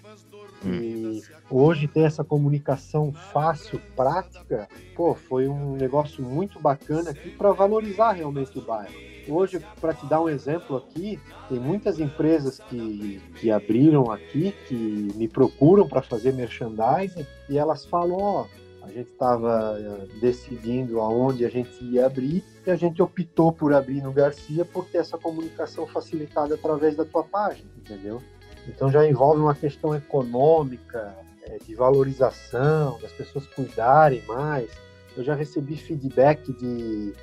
E 0.65 1.23
hoje 1.51 1.87
ter 1.87 2.01
essa 2.01 2.25
comunicação 2.25 3.13
fácil, 3.13 3.81
prática, 3.95 4.69
pô, 4.97 5.15
foi 5.15 5.49
um 5.49 5.77
negócio 5.77 6.23
muito 6.23 6.61
bacana 6.61 7.11
aqui 7.11 7.31
para 7.31 7.53
valorizar 7.53 8.13
realmente 8.13 8.59
o 8.59 8.63
bairro. 8.63 8.95
Hoje, 9.29 9.61
para 9.81 9.93
te 9.93 10.07
dar 10.07 10.23
um 10.23 10.29
exemplo 10.29 10.77
aqui, 10.77 11.21
tem 11.49 11.61
muitas 11.61 12.01
empresas 12.01 12.59
que, 12.59 13.21
que 13.37 13.51
abriram 13.51 14.11
aqui, 14.11 14.55
que 14.67 14.75
me 15.15 15.29
procuram 15.29 15.87
para 15.87 16.01
fazer 16.01 16.33
merchandising 16.33 17.27
e 17.49 17.59
elas 17.59 17.85
falam: 17.85 18.17
ó, 18.17 18.43
oh, 18.43 18.85
a 18.89 18.91
gente 18.91 19.11
estava 19.11 19.77
eh, 19.79 20.07
decidindo 20.19 20.99
aonde 20.99 21.45
a 21.45 21.51
gente 21.51 21.85
ia 21.85 22.07
abrir 22.07 22.43
e 22.67 22.71
a 22.71 22.77
gente 22.77 23.03
optou 23.03 23.53
por 23.53 23.75
abrir 23.75 24.03
no 24.03 24.13
Garcia 24.13 24.65
por 24.65 24.87
ter 24.87 24.99
essa 24.99 25.19
comunicação 25.19 25.87
facilitada 25.87 26.55
através 26.55 26.97
da 26.97 27.05
tua 27.05 27.23
página, 27.23 27.69
entendeu? 27.77 28.23
Então 28.69 28.91
já 28.91 29.07
envolve 29.07 29.41
uma 29.41 29.55
questão 29.55 29.95
econômica, 29.95 31.17
é, 31.43 31.59
de 31.65 31.75
valorização, 31.75 32.99
das 33.01 33.13
pessoas 33.13 33.47
cuidarem 33.47 34.23
mais. 34.27 34.71
Eu 35.17 35.25
já 35.25 35.35
recebi 35.35 35.77
feedback 35.77 36.53
de, 36.53 37.15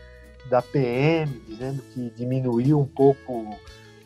da 0.50 0.62
PM 0.62 1.32
dizendo 1.48 1.82
que 1.94 2.10
diminuiu 2.10 2.80
um 2.80 2.86
pouco 2.86 3.56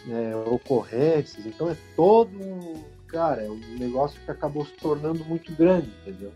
é, 0.10 0.36
ocorrências. 0.46 1.46
Então 1.46 1.70
é 1.70 1.78
todo 1.96 2.30
um, 2.38 2.84
cara, 3.08 3.44
é 3.44 3.50
um 3.50 3.60
negócio 3.80 4.20
que 4.24 4.30
acabou 4.30 4.66
se 4.66 4.74
tornando 4.74 5.24
muito 5.26 5.52
grande, 5.54 5.90
entendeu? 6.02 6.32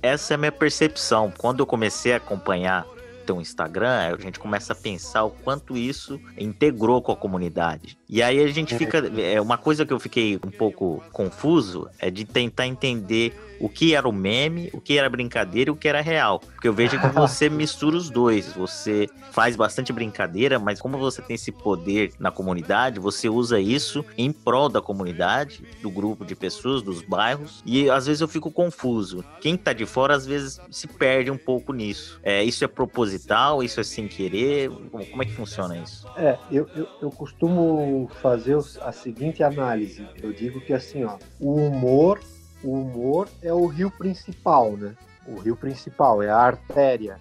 Essa 0.00 0.34
é 0.34 0.36
a 0.36 0.38
minha 0.38 0.52
percepção. 0.52 1.32
Quando 1.36 1.60
eu 1.60 1.66
comecei 1.66 2.12
a 2.12 2.18
acompanhar 2.18 2.86
teu 3.28 3.40
Instagram, 3.40 4.14
a 4.14 4.16
gente 4.16 4.38
começa 4.38 4.72
a 4.72 4.76
pensar 4.76 5.24
o 5.24 5.30
quanto 5.30 5.76
isso 5.76 6.18
integrou 6.38 7.02
com 7.02 7.12
a 7.12 7.16
comunidade. 7.16 7.98
E 8.08 8.22
aí 8.22 8.42
a 8.42 8.48
gente 8.48 8.74
fica. 8.74 8.98
É 9.20 9.38
uma 9.38 9.58
coisa 9.58 9.84
que 9.84 9.92
eu 9.92 10.00
fiquei 10.00 10.36
um 10.36 10.50
pouco 10.50 11.02
confuso 11.12 11.90
é 11.98 12.10
de 12.10 12.24
tentar 12.24 12.66
entender 12.66 13.34
o 13.60 13.68
que 13.68 13.94
era 13.94 14.08
o 14.08 14.12
meme, 14.12 14.70
o 14.72 14.80
que 14.80 14.98
era 14.98 15.08
brincadeira 15.08 15.70
e 15.70 15.72
o 15.72 15.76
que 15.76 15.88
era 15.88 16.00
real. 16.00 16.40
Porque 16.40 16.68
eu 16.68 16.72
vejo 16.72 16.98
que 17.00 17.06
você 17.08 17.48
mistura 17.48 17.96
os 17.96 18.10
dois. 18.10 18.52
Você 18.52 19.08
faz 19.30 19.56
bastante 19.56 19.92
brincadeira, 19.92 20.58
mas 20.58 20.80
como 20.80 20.98
você 20.98 21.22
tem 21.22 21.34
esse 21.34 21.52
poder 21.52 22.12
na 22.18 22.30
comunidade, 22.30 22.98
você 22.98 23.28
usa 23.28 23.60
isso 23.60 24.04
em 24.16 24.32
prol 24.32 24.68
da 24.68 24.80
comunidade, 24.80 25.62
do 25.82 25.90
grupo 25.90 26.24
de 26.24 26.34
pessoas, 26.34 26.82
dos 26.82 27.02
bairros. 27.02 27.62
E 27.64 27.88
às 27.90 28.06
vezes 28.06 28.20
eu 28.20 28.28
fico 28.28 28.50
confuso. 28.50 29.24
Quem 29.40 29.56
tá 29.56 29.72
de 29.72 29.86
fora 29.86 30.14
às 30.14 30.26
vezes 30.26 30.60
se 30.70 30.86
perde 30.86 31.30
um 31.30 31.38
pouco 31.38 31.72
nisso. 31.72 32.18
É, 32.22 32.42
isso 32.42 32.64
é 32.64 32.68
proposital, 32.68 33.62
isso 33.62 33.80
é 33.80 33.84
sem 33.84 34.08
querer? 34.08 34.70
Como, 34.70 35.22
é 35.22 35.26
que 35.26 35.32
funciona 35.32 35.76
isso? 35.76 36.06
É, 36.16 36.38
eu, 36.50 36.68
eu, 36.74 36.88
eu 37.02 37.10
costumo 37.10 38.10
fazer 38.20 38.58
a 38.80 38.92
seguinte 38.92 39.42
análise. 39.42 40.06
Eu 40.22 40.32
digo 40.32 40.60
que 40.60 40.72
assim, 40.72 41.04
ó, 41.04 41.16
o 41.40 41.54
humor 41.54 42.20
o 42.62 42.72
humor 42.72 43.28
é 43.42 43.52
o 43.52 43.66
rio 43.66 43.90
principal, 43.90 44.72
né? 44.72 44.94
O 45.26 45.36
rio 45.38 45.56
principal 45.56 46.22
é 46.22 46.30
a 46.30 46.38
artéria. 46.38 47.18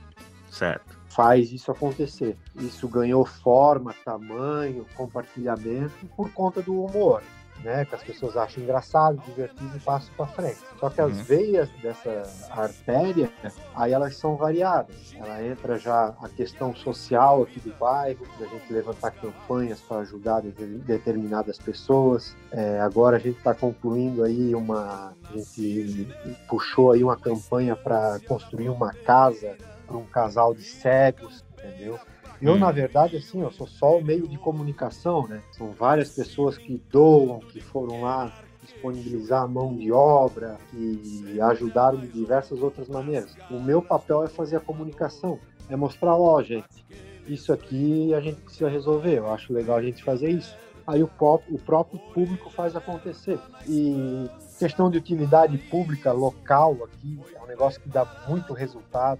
Certo. 0.49 0.97
Faz 1.09 1.51
isso 1.51 1.71
acontecer. 1.71 2.37
Isso 2.55 2.87
ganhou 2.87 3.25
forma, 3.25 3.93
tamanho, 4.05 4.85
compartilhamento 4.95 6.05
por 6.15 6.31
conta 6.31 6.61
do 6.61 6.83
humor 6.83 7.21
né, 7.63 7.85
que 7.85 7.95
as 7.95 8.03
pessoas 8.03 8.37
acham 8.37 8.63
engraçado, 8.63 9.17
divertido 9.25 9.75
e 9.75 9.79
passam 9.79 10.13
para 10.15 10.27
frente. 10.27 10.59
Só 10.79 10.89
que 10.89 11.01
as 11.01 11.11
uhum. 11.11 11.23
veias 11.23 11.69
dessa 11.81 12.23
artéria, 12.51 13.31
aí 13.75 13.91
elas 13.91 14.15
são 14.15 14.35
variadas. 14.35 15.13
Ela 15.15 15.43
entra 15.43 15.77
já 15.77 16.13
a 16.21 16.29
questão 16.29 16.75
social 16.75 17.43
aqui 17.43 17.59
do 17.59 17.73
bairro, 17.75 18.25
da 18.39 18.45
gente 18.45 18.71
levantar 18.71 19.11
campanhas 19.11 19.79
para 19.81 19.97
ajudar 19.97 20.41
determinadas 20.41 21.57
pessoas. 21.57 22.35
É, 22.51 22.79
agora 22.79 23.17
a 23.17 23.19
gente 23.19 23.37
está 23.37 23.53
concluindo 23.53 24.23
aí 24.23 24.53
uma, 24.53 25.13
a 25.29 25.37
gente 25.37 26.07
puxou 26.47 26.91
aí 26.91 27.03
uma 27.03 27.17
campanha 27.17 27.75
para 27.75 28.19
construir 28.27 28.69
uma 28.69 28.93
casa 28.93 29.57
para 29.85 29.97
um 29.97 30.05
casal 30.05 30.53
de 30.53 30.63
cegos, 30.63 31.43
entendeu? 31.53 31.97
Eu, 32.41 32.53
hum. 32.53 32.59
na 32.59 32.71
verdade, 32.71 33.17
assim, 33.17 33.41
eu 33.41 33.51
sou 33.51 33.67
só 33.67 33.97
o 33.97 34.03
meio 34.03 34.27
de 34.27 34.37
comunicação, 34.37 35.27
né? 35.27 35.41
São 35.51 35.71
várias 35.71 36.11
pessoas 36.13 36.57
que 36.57 36.81
doam, 36.91 37.39
que 37.39 37.59
foram 37.59 38.01
lá 38.01 38.31
disponibilizar 38.61 39.43
a 39.43 39.47
mão 39.47 39.75
de 39.75 39.91
obra, 39.91 40.57
que 40.71 41.39
ajudaram 41.39 41.99
de 41.99 42.07
diversas 42.07 42.61
outras 42.61 42.87
maneiras. 42.87 43.35
O 43.49 43.59
meu 43.59 43.81
papel 43.81 44.23
é 44.23 44.27
fazer 44.27 44.57
a 44.57 44.59
comunicação, 44.59 45.39
é 45.69 45.75
mostrar, 45.75 46.15
ó, 46.15 46.35
oh, 46.35 46.43
gente, 46.43 46.85
isso 47.27 47.51
aqui 47.51 48.13
a 48.13 48.19
gente 48.19 48.41
precisa 48.41 48.69
resolver, 48.69 49.17
eu 49.17 49.31
acho 49.31 49.53
legal 49.53 49.77
a 49.77 49.81
gente 49.81 50.03
fazer 50.03 50.29
isso. 50.29 50.55
Aí 50.85 51.03
o, 51.03 51.09
o 51.49 51.59
próprio 51.59 51.99
público 52.13 52.49
faz 52.49 52.75
acontecer. 52.75 53.39
E 53.67 54.29
questão 54.57 54.89
de 54.89 54.97
utilidade 54.97 55.57
pública 55.57 56.11
local 56.11 56.77
aqui 56.83 57.19
é 57.35 57.43
um 57.43 57.47
negócio 57.47 57.79
que 57.79 57.89
dá 57.89 58.05
muito 58.27 58.53
resultado. 58.53 59.19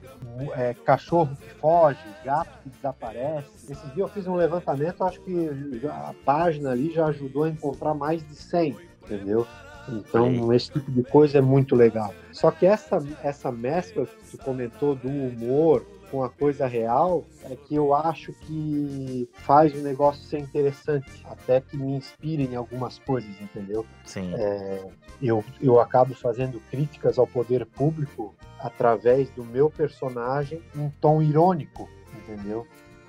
É, 0.56 0.74
cachorro 0.74 1.36
que 1.36 1.50
foge, 1.56 2.00
gato 2.24 2.50
que 2.64 2.70
desaparece. 2.70 3.72
Esses 3.72 3.94
dias 3.94 3.98
eu 3.98 4.08
fiz 4.08 4.28
um 4.28 4.36
levantamento, 4.36 5.04
acho 5.04 5.22
que 5.22 5.82
a 5.88 6.14
página 6.26 6.72
ali 6.72 6.92
já 6.92 7.06
ajudou 7.08 7.44
a 7.44 7.50
encontrar 7.50 7.94
mais 7.94 8.26
de 8.28 8.36
100, 8.36 8.76
entendeu? 9.04 9.48
Então, 9.90 10.54
esse 10.54 10.72
tipo 10.72 10.92
de 10.92 11.04
coisa 11.04 11.38
é 11.38 11.42
muito 11.42 11.76
legal. 11.76 12.14
Só 12.32 12.52
que 12.52 12.66
essa, 12.66 12.98
essa 13.24 13.52
mescla 13.52 14.06
que 14.06 14.38
tu 14.38 14.44
comentou 14.44 14.96
do 14.96 15.08
humor, 15.08 15.86
com 16.12 16.24
a 16.24 16.30
coisa 16.30 16.68
real 16.68 17.26
é 17.44 17.56
que 17.56 17.76
eu 17.76 17.94
acho 17.94 18.34
que 18.34 19.30
faz 19.34 19.74
o 19.74 19.78
negócio 19.78 20.24
ser 20.24 20.40
interessante, 20.40 21.24
até 21.26 21.62
que 21.62 21.78
me 21.78 21.94
inspire 21.94 22.44
em 22.44 22.56
algumas 22.56 23.00
coisas, 23.00 23.30
entendeu? 23.42 23.86
Sim. 24.06 24.34
É, 24.36 24.86
eu, 25.22 25.44
eu 25.62 25.80
acabo 25.80 26.14
fazendo 26.14 26.62
críticas 26.72 27.18
ao 27.18 27.28
poder 27.28 27.66
público 27.66 28.36
através 28.60 29.30
do 29.32 29.44
meu 29.44 29.70
personagem 29.70 30.62
em 30.76 30.90
tom 31.02 31.22
irônico, 31.22 31.90
entendeu? 32.16 32.66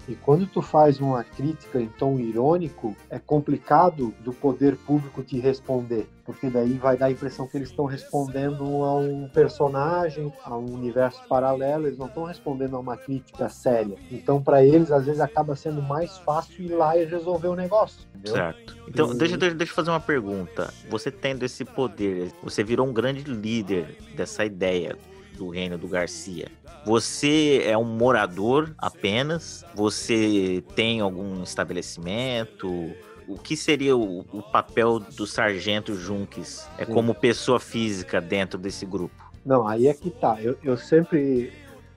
E 0.08 0.14
quando 0.14 0.46
tu 0.46 0.62
faz 0.62 1.00
uma 1.00 1.22
crítica 1.22 1.78
em 1.78 1.86
tom 1.86 2.18
irônico, 2.18 2.96
é 3.10 3.18
complicado 3.18 4.14
do 4.20 4.32
poder 4.32 4.74
público 4.74 5.22
te 5.22 5.38
responder, 5.38 6.08
porque 6.24 6.48
daí 6.48 6.78
vai 6.78 6.96
dar 6.96 7.06
a 7.06 7.10
impressão 7.10 7.46
que 7.46 7.58
eles 7.58 7.68
estão 7.68 7.84
respondendo 7.84 8.64
a 8.64 8.96
um 8.96 9.28
personagem, 9.28 10.32
a 10.42 10.56
um 10.56 10.72
universo 10.72 11.22
paralelo, 11.28 11.86
eles 11.86 11.98
não 11.98 12.06
estão 12.06 12.24
respondendo 12.24 12.76
a 12.76 12.80
uma 12.80 12.96
crítica 12.96 13.50
séria. 13.50 13.98
Então, 14.10 14.42
para 14.42 14.64
eles, 14.64 14.90
às 14.90 15.04
vezes 15.04 15.20
acaba 15.20 15.54
sendo 15.54 15.82
mais 15.82 16.16
fácil 16.18 16.64
ir 16.64 16.72
lá 16.72 16.96
e 16.96 17.04
resolver 17.04 17.48
o 17.48 17.54
negócio. 17.54 18.00
Entendeu? 18.14 18.32
Certo. 18.32 18.76
Então, 18.88 19.12
e... 19.12 19.18
deixa, 19.18 19.36
deixa, 19.36 19.54
deixa 19.54 19.72
eu 19.72 19.76
fazer 19.76 19.90
uma 19.90 20.00
pergunta. 20.00 20.72
Você 20.88 21.10
tendo 21.10 21.44
esse 21.44 21.66
poder, 21.66 22.32
você 22.42 22.64
virou 22.64 22.86
um 22.86 22.94
grande 22.94 23.24
líder 23.24 23.94
dessa 24.16 24.42
ideia 24.42 24.96
do 25.38 25.48
reino 25.48 25.78
do 25.78 25.88
Garcia. 25.88 26.48
Você 26.84 27.62
é 27.64 27.76
um 27.76 27.84
morador 27.84 28.74
apenas? 28.78 29.64
Você 29.74 30.62
tem 30.74 31.00
algum 31.00 31.42
estabelecimento? 31.42 32.92
o 33.28 33.36
que 33.36 33.56
seria 33.56 33.94
o, 33.94 34.20
o 34.32 34.42
papel 34.42 34.98
do 34.98 35.26
sargento 35.26 35.94
Junques 35.94 36.66
é 36.78 36.86
como 36.86 37.14
pessoa 37.14 37.60
física 37.60 38.20
dentro 38.20 38.58
desse 38.58 38.86
grupo? 38.86 39.30
Não, 39.44 39.68
aí 39.68 39.86
é 39.86 39.94
que 39.94 40.10
tá. 40.10 40.40
Eu, 40.40 40.56
eu 40.64 40.76
sempre, 40.78 41.52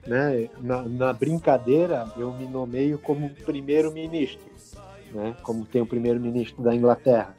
né, 0.06 0.48
na, 0.60 0.82
na 0.82 1.12
brincadeira, 1.12 2.06
eu 2.16 2.32
me 2.34 2.46
nomeio 2.46 2.98
como 2.98 3.30
primeiro-ministro, 3.30 4.44
né? 5.12 5.34
Como 5.42 5.64
tem 5.64 5.80
o 5.80 5.86
primeiro-ministro 5.86 6.62
da 6.62 6.74
Inglaterra. 6.74 7.34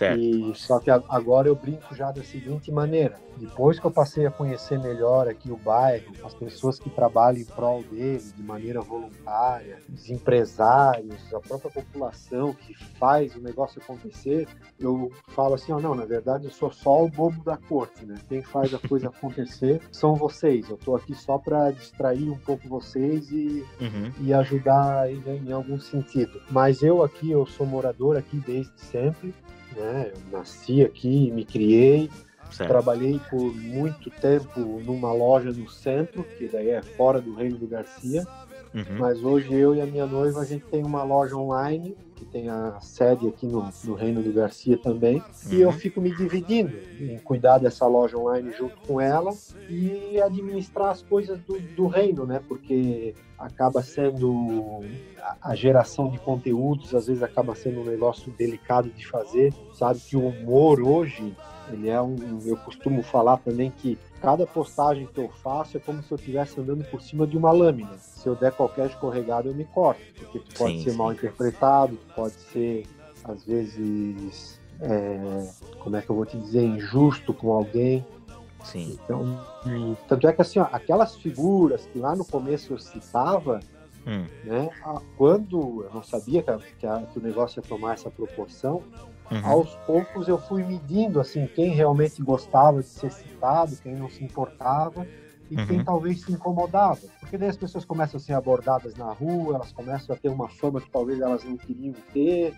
Certo. 0.00 0.18
E, 0.18 0.54
só 0.54 0.80
que 0.80 0.88
agora 0.90 1.46
eu 1.46 1.54
brinco 1.54 1.94
já 1.94 2.10
da 2.10 2.24
seguinte 2.24 2.72
maneira: 2.72 3.20
depois 3.36 3.78
que 3.78 3.84
eu 3.84 3.90
passei 3.90 4.24
a 4.24 4.30
conhecer 4.30 4.78
melhor 4.78 5.28
aqui 5.28 5.52
o 5.52 5.58
bairro, 5.58 6.14
as 6.24 6.32
pessoas 6.32 6.78
que 6.78 6.88
trabalham 6.88 7.42
em 7.42 7.44
prol 7.44 7.82
dele 7.82 8.32
de 8.34 8.42
maneira 8.42 8.80
voluntária, 8.80 9.78
os 9.92 10.08
empresários, 10.08 11.34
a 11.34 11.40
própria 11.40 11.70
população 11.70 12.54
que 12.54 12.74
faz 12.98 13.36
o 13.36 13.42
negócio 13.42 13.78
acontecer, 13.82 14.48
eu 14.78 15.12
falo 15.34 15.52
assim: 15.52 15.70
oh, 15.70 15.80
não, 15.80 15.94
na 15.94 16.06
verdade 16.06 16.46
eu 16.46 16.50
sou 16.50 16.72
só 16.72 17.04
o 17.04 17.10
bobo 17.10 17.44
da 17.44 17.58
corte, 17.58 18.06
né? 18.06 18.14
Quem 18.26 18.42
faz 18.42 18.72
a 18.72 18.78
coisa 18.78 19.08
acontecer 19.14 19.82
são 19.92 20.14
vocês. 20.14 20.66
Eu 20.70 20.76
estou 20.76 20.96
aqui 20.96 21.14
só 21.14 21.36
para 21.36 21.72
distrair 21.72 22.30
um 22.30 22.38
pouco 22.38 22.66
vocês 22.66 23.30
e, 23.30 23.66
uhum. 23.78 24.10
e 24.22 24.32
ajudar 24.32 25.12
em, 25.12 25.22
em 25.46 25.52
algum 25.52 25.78
sentido. 25.78 26.40
Mas 26.50 26.82
eu 26.82 27.02
aqui, 27.02 27.30
eu 27.30 27.44
sou 27.44 27.66
morador 27.66 28.16
aqui 28.16 28.38
desde 28.38 28.80
sempre 28.80 29.34
né? 29.76 30.12
Eu 30.14 30.38
nasci 30.38 30.82
aqui, 30.82 31.30
me 31.30 31.44
criei, 31.44 32.10
certo. 32.50 32.68
trabalhei 32.68 33.20
por 33.30 33.54
muito 33.54 34.10
tempo 34.10 34.60
numa 34.84 35.12
loja 35.12 35.52
no 35.52 35.68
centro, 35.68 36.24
que 36.36 36.48
daí 36.48 36.70
é 36.70 36.82
fora 36.82 37.20
do 37.20 37.34
Reino 37.34 37.58
do 37.58 37.66
Garcia. 37.66 38.26
Uhum. 38.74 38.98
Mas 38.98 39.22
hoje 39.22 39.52
eu 39.52 39.74
e 39.74 39.80
a 39.80 39.86
minha 39.86 40.06
noiva 40.06 40.40
a 40.40 40.44
gente 40.44 40.64
tem 40.66 40.84
uma 40.84 41.02
loja 41.02 41.36
online 41.36 41.96
que 42.14 42.24
tem 42.26 42.50
a 42.50 42.78
sede 42.80 43.26
aqui 43.28 43.46
no, 43.46 43.68
no 43.84 43.94
Reino 43.94 44.22
do 44.22 44.32
Garcia 44.32 44.76
também. 44.76 45.16
Uhum. 45.16 45.52
E 45.52 45.60
eu 45.60 45.68
uhum. 45.68 45.74
fico 45.74 46.00
me 46.00 46.14
dividindo 46.14 46.76
em 47.00 47.18
cuidar 47.18 47.58
dessa 47.58 47.86
loja 47.86 48.16
online 48.16 48.52
junto 48.52 48.76
com 48.86 49.00
ela 49.00 49.32
e 49.68 50.20
administrar 50.20 50.90
as 50.90 51.02
coisas 51.02 51.40
do, 51.40 51.58
do 51.58 51.86
reino, 51.86 52.26
né? 52.26 52.40
Porque 52.46 53.14
acaba 53.38 53.82
sendo 53.82 54.84
a, 55.18 55.50
a 55.50 55.54
geração 55.54 56.10
de 56.10 56.18
conteúdos, 56.18 56.94
às 56.94 57.06
vezes 57.06 57.22
acaba 57.22 57.54
sendo 57.54 57.80
um 57.80 57.84
negócio 57.84 58.30
delicado 58.32 58.90
de 58.90 59.06
fazer. 59.06 59.54
Sabe 59.72 59.98
que 59.98 60.16
o 60.16 60.28
humor 60.28 60.80
hoje 60.82 61.34
ele 61.72 61.88
é 61.88 62.00
um. 62.00 62.16
Eu 62.44 62.56
costumo 62.58 63.02
falar 63.02 63.38
também 63.38 63.70
que 63.70 63.98
cada 64.20 64.46
postagem 64.46 65.06
que 65.06 65.18
eu 65.18 65.28
faço 65.42 65.76
é 65.76 65.80
como 65.80 66.02
se 66.02 66.12
eu 66.12 66.16
estivesse 66.16 66.60
andando 66.60 66.84
por 66.84 67.00
cima 67.00 67.26
de 67.26 67.36
uma 67.36 67.50
lâmina. 67.50 67.96
Se 67.98 68.28
eu 68.28 68.34
der 68.34 68.52
qualquer 68.52 68.86
escorregada, 68.86 69.48
eu 69.48 69.54
me 69.54 69.64
corto, 69.64 70.00
porque 70.18 70.38
tu 70.38 70.54
pode 70.56 70.78
sim, 70.78 70.84
ser 70.84 70.90
sim. 70.90 70.96
mal 70.96 71.12
interpretado, 71.12 71.96
tu 71.96 72.14
pode 72.14 72.34
ser, 72.34 72.86
às 73.24 73.44
vezes, 73.44 74.60
é, 74.80 75.50
como 75.78 75.96
é 75.96 76.02
que 76.02 76.10
eu 76.10 76.16
vou 76.16 76.26
te 76.26 76.36
dizer, 76.38 76.62
injusto 76.62 77.32
com 77.32 77.52
alguém. 77.52 78.04
Sim. 78.62 78.98
Então, 79.04 79.40
tanto 80.06 80.28
é 80.28 80.32
que 80.32 80.42
assim, 80.42 80.58
ó, 80.58 80.68
aquelas 80.70 81.16
figuras 81.16 81.86
que 81.86 81.98
lá 81.98 82.14
no 82.14 82.24
começo 82.24 82.74
eu 82.74 82.78
citava, 82.78 83.60
hum. 84.06 84.26
né, 84.44 84.68
quando 85.16 85.84
eu 85.84 85.90
não 85.94 86.02
sabia 86.02 86.42
que, 86.42 86.52
que, 86.78 86.86
a, 86.86 86.98
que 87.00 87.18
o 87.18 87.22
negócio 87.22 87.60
ia 87.60 87.66
tomar 87.66 87.94
essa 87.94 88.10
proporção, 88.10 88.82
Uhum. 89.30 89.46
Aos 89.46 89.74
poucos 89.86 90.26
eu 90.26 90.38
fui 90.38 90.64
medindo 90.64 91.20
assim 91.20 91.46
quem 91.46 91.70
realmente 91.70 92.20
gostava 92.20 92.80
de 92.80 92.88
ser 92.88 93.12
citado, 93.12 93.76
quem 93.76 93.94
não 93.94 94.10
se 94.10 94.24
importava 94.24 95.06
e 95.48 95.56
uhum. 95.56 95.66
quem 95.66 95.84
talvez 95.84 96.22
se 96.22 96.32
incomodava. 96.32 96.98
Porque 97.20 97.38
daí 97.38 97.48
as 97.48 97.56
pessoas 97.56 97.84
começam 97.84 98.18
a 98.18 98.20
ser 98.20 98.32
abordadas 98.32 98.94
na 98.96 99.12
rua, 99.12 99.54
elas 99.54 99.72
começam 99.72 100.14
a 100.14 100.18
ter 100.18 100.28
uma 100.28 100.48
fama 100.48 100.80
que 100.80 100.90
talvez 100.90 101.20
elas 101.20 101.44
não 101.44 101.56
queriam 101.56 101.94
ter. 102.12 102.56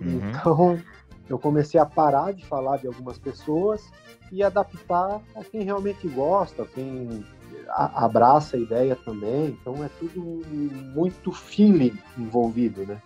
Uhum. 0.00 0.30
Então 0.30 0.82
eu 1.28 1.38
comecei 1.38 1.78
a 1.78 1.86
parar 1.86 2.32
de 2.32 2.44
falar 2.44 2.78
de 2.78 2.88
algumas 2.88 3.18
pessoas 3.18 3.88
e 4.32 4.42
adaptar 4.42 5.20
a 5.36 5.44
quem 5.44 5.62
realmente 5.62 6.08
gosta, 6.08 6.64
quem 6.64 7.24
abraça 7.68 8.56
a 8.56 8.60
ideia 8.60 8.96
também. 8.96 9.56
Então 9.60 9.84
é 9.84 9.88
tudo 10.00 10.20
muito 10.92 11.30
feeling 11.30 11.96
envolvido, 12.18 12.84
né? 12.84 13.00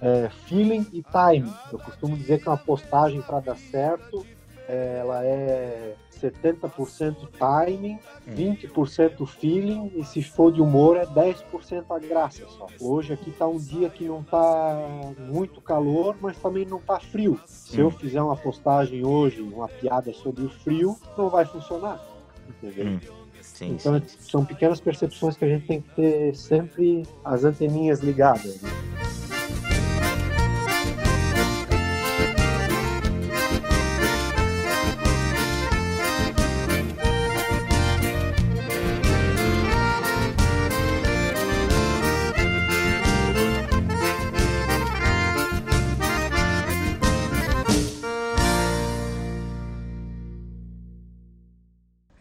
É, 0.00 0.28
feeling 0.46 0.86
e 0.92 1.02
time. 1.02 1.52
Eu 1.72 1.78
costumo 1.78 2.16
dizer 2.16 2.40
que 2.40 2.48
uma 2.48 2.56
postagem 2.56 3.20
para 3.22 3.40
dar 3.40 3.56
certo, 3.56 4.24
ela 4.68 5.24
é 5.24 5.94
70% 6.20 7.28
timing, 7.38 7.98
20% 8.28 9.26
feeling 9.26 9.90
e 9.94 10.04
se 10.04 10.22
for 10.22 10.52
de 10.52 10.60
humor 10.60 10.96
é 10.96 11.06
10% 11.06 11.84
a 11.88 11.98
graça 11.98 12.44
só. 12.48 12.66
Hoje 12.78 13.14
aqui 13.14 13.30
tá 13.30 13.46
um 13.46 13.56
dia 13.56 13.88
que 13.88 14.04
não 14.04 14.22
tá 14.22 14.76
muito 15.18 15.60
calor, 15.60 16.16
mas 16.20 16.36
também 16.36 16.66
não 16.66 16.80
tá 16.80 17.00
frio. 17.00 17.40
Se 17.46 17.80
eu 17.80 17.90
fizer 17.90 18.20
uma 18.20 18.36
postagem 18.36 19.06
hoje, 19.06 19.40
uma 19.40 19.68
piada 19.68 20.12
sobre 20.12 20.44
o 20.44 20.50
frio, 20.50 20.98
não 21.16 21.30
vai 21.30 21.46
funcionar. 21.46 22.00
Entendeu? 22.48 22.86
Hum. 22.86 23.00
Sim, 23.40 23.76
então 23.80 23.98
sim. 24.00 24.16
são 24.20 24.44
pequenas 24.44 24.80
percepções 24.80 25.36
que 25.36 25.44
a 25.44 25.48
gente 25.48 25.66
tem 25.66 25.80
que 25.80 25.88
ter 25.94 26.34
sempre 26.34 27.04
as 27.24 27.44
anteninhas 27.44 28.00
ligadas. 28.00 28.60
Né? 28.60 28.70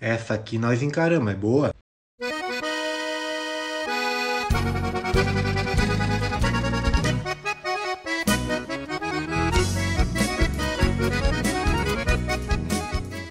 Essa 0.08 0.36
aqui 0.36 0.58
nós 0.58 0.82
encaramos, 0.82 1.30
é 1.30 1.36
boa. 1.36 1.76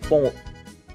Bom, 0.07 0.31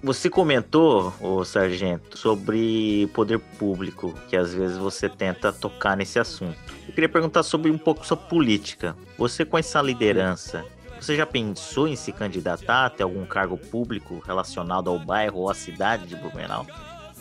você 0.04 0.30
comentou, 0.30 1.12
o 1.20 1.44
sargento, 1.44 2.16
sobre 2.16 3.08
poder 3.12 3.40
público, 3.40 4.14
que 4.30 4.38
às 4.38 4.54
vezes 4.54 4.78
você 4.78 5.10
tenta 5.10 5.52
tocar 5.52 5.98
nesse 5.98 6.20
assunto. 6.20 6.60
Eu 6.88 6.94
queria 6.94 7.10
perguntar 7.10 7.42
sobre 7.42 7.72
um 7.72 7.78
pouco 7.80 8.06
sua 8.06 8.16
política. 8.16 8.96
Você 9.18 9.44
com 9.44 9.58
essa 9.58 9.82
liderança, 9.82 10.64
você 11.02 11.16
já 11.16 11.26
pensou 11.26 11.88
em 11.88 11.96
se 11.96 12.12
candidatar 12.12 12.86
até 12.86 13.04
algum 13.04 13.26
cargo 13.26 13.58
público 13.58 14.22
relacionado 14.26 14.90
ao 14.90 15.00
bairro 15.00 15.40
ou 15.40 15.50
à 15.50 15.54
cidade 15.54 16.06
de 16.06 16.16
Blumenau? 16.16 16.66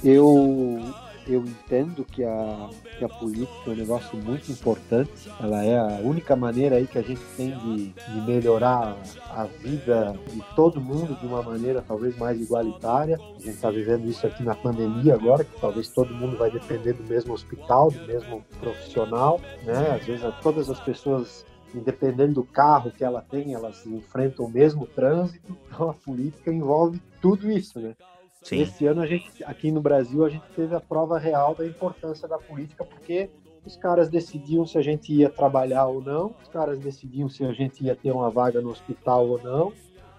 Eu 0.05 0.83
eu 1.27 1.45
entendo 1.45 2.05
que 2.05 2.25
a, 2.25 2.71
que 2.99 3.05
a 3.05 3.09
política 3.09 3.71
é 3.71 3.71
um 3.71 3.77
negócio 3.77 4.19
muito 4.19 4.51
importante. 4.51 5.31
Ela 5.41 5.65
é 5.65 5.79
a 5.79 6.01
única 6.03 6.35
maneira 6.35 6.77
aí 6.77 6.87
que 6.87 6.99
a 6.99 7.03
gente 7.03 7.21
tem 7.37 7.57
de, 7.57 7.89
de 7.89 8.21
melhorar 8.27 8.97
a 9.31 9.45
vida 9.45 10.17
de 10.33 10.43
todo 10.57 10.81
mundo 10.81 11.15
de 11.21 11.27
uma 11.27 11.43
maneira 11.43 11.85
talvez 11.87 12.17
mais 12.17 12.41
igualitária. 12.41 13.17
A 13.17 13.39
gente 13.39 13.51
está 13.51 13.71
vivendo 13.71 14.09
isso 14.09 14.27
aqui 14.27 14.43
na 14.43 14.55
pandemia 14.55 15.15
agora, 15.15 15.45
que 15.45 15.61
talvez 15.61 15.89
todo 15.89 16.13
mundo 16.13 16.37
vai 16.37 16.51
depender 16.51 16.95
do 16.95 17.05
mesmo 17.05 17.33
hospital, 17.33 17.91
do 17.91 18.01
mesmo 18.07 18.43
profissional, 18.59 19.41
né? 19.63 19.99
Às 20.01 20.07
vezes 20.07 20.25
todas 20.43 20.69
as 20.69 20.81
pessoas 20.81 21.45
independente 21.75 22.35
do 22.35 22.45
carro 22.45 22.91
que 22.91 23.05
ela 23.05 23.21
tem, 23.23 23.55
elas 23.55 23.87
enfrentam 23.87 24.47
o 24.47 24.51
mesmo 24.51 24.87
trânsito. 24.87 25.57
Então 25.67 25.91
a 25.91 25.95
política 25.95 26.53
envolve 26.53 27.01
tudo 27.21 27.51
isso, 27.51 27.81
né? 27.81 27.95
Sim. 28.43 28.63
Esse 28.63 28.87
ano 28.87 29.03
a 29.03 29.07
gente, 29.07 29.45
aqui 29.45 29.71
no 29.71 29.81
Brasil, 29.81 30.25
a 30.25 30.29
gente 30.29 30.45
teve 30.57 30.75
a 30.75 30.81
prova 30.81 31.19
real 31.19 31.55
da 31.55 31.67
importância 31.67 32.27
da 32.27 32.39
política, 32.39 32.85
porque 32.85 33.29
os 33.65 33.77
caras 33.77 34.09
decidiam 34.09 34.65
se 34.65 34.79
a 34.79 34.83
gente 34.83 35.13
ia 35.13 35.29
trabalhar 35.29 35.87
ou 35.87 36.01
não, 36.01 36.35
os 36.43 36.49
caras 36.49 36.79
decidiam 36.79 37.29
se 37.29 37.45
a 37.45 37.53
gente 37.53 37.85
ia 37.85 37.95
ter 37.95 38.11
uma 38.11 38.31
vaga 38.31 38.61
no 38.61 38.71
hospital 38.71 39.29
ou 39.29 39.43
não, 39.43 39.73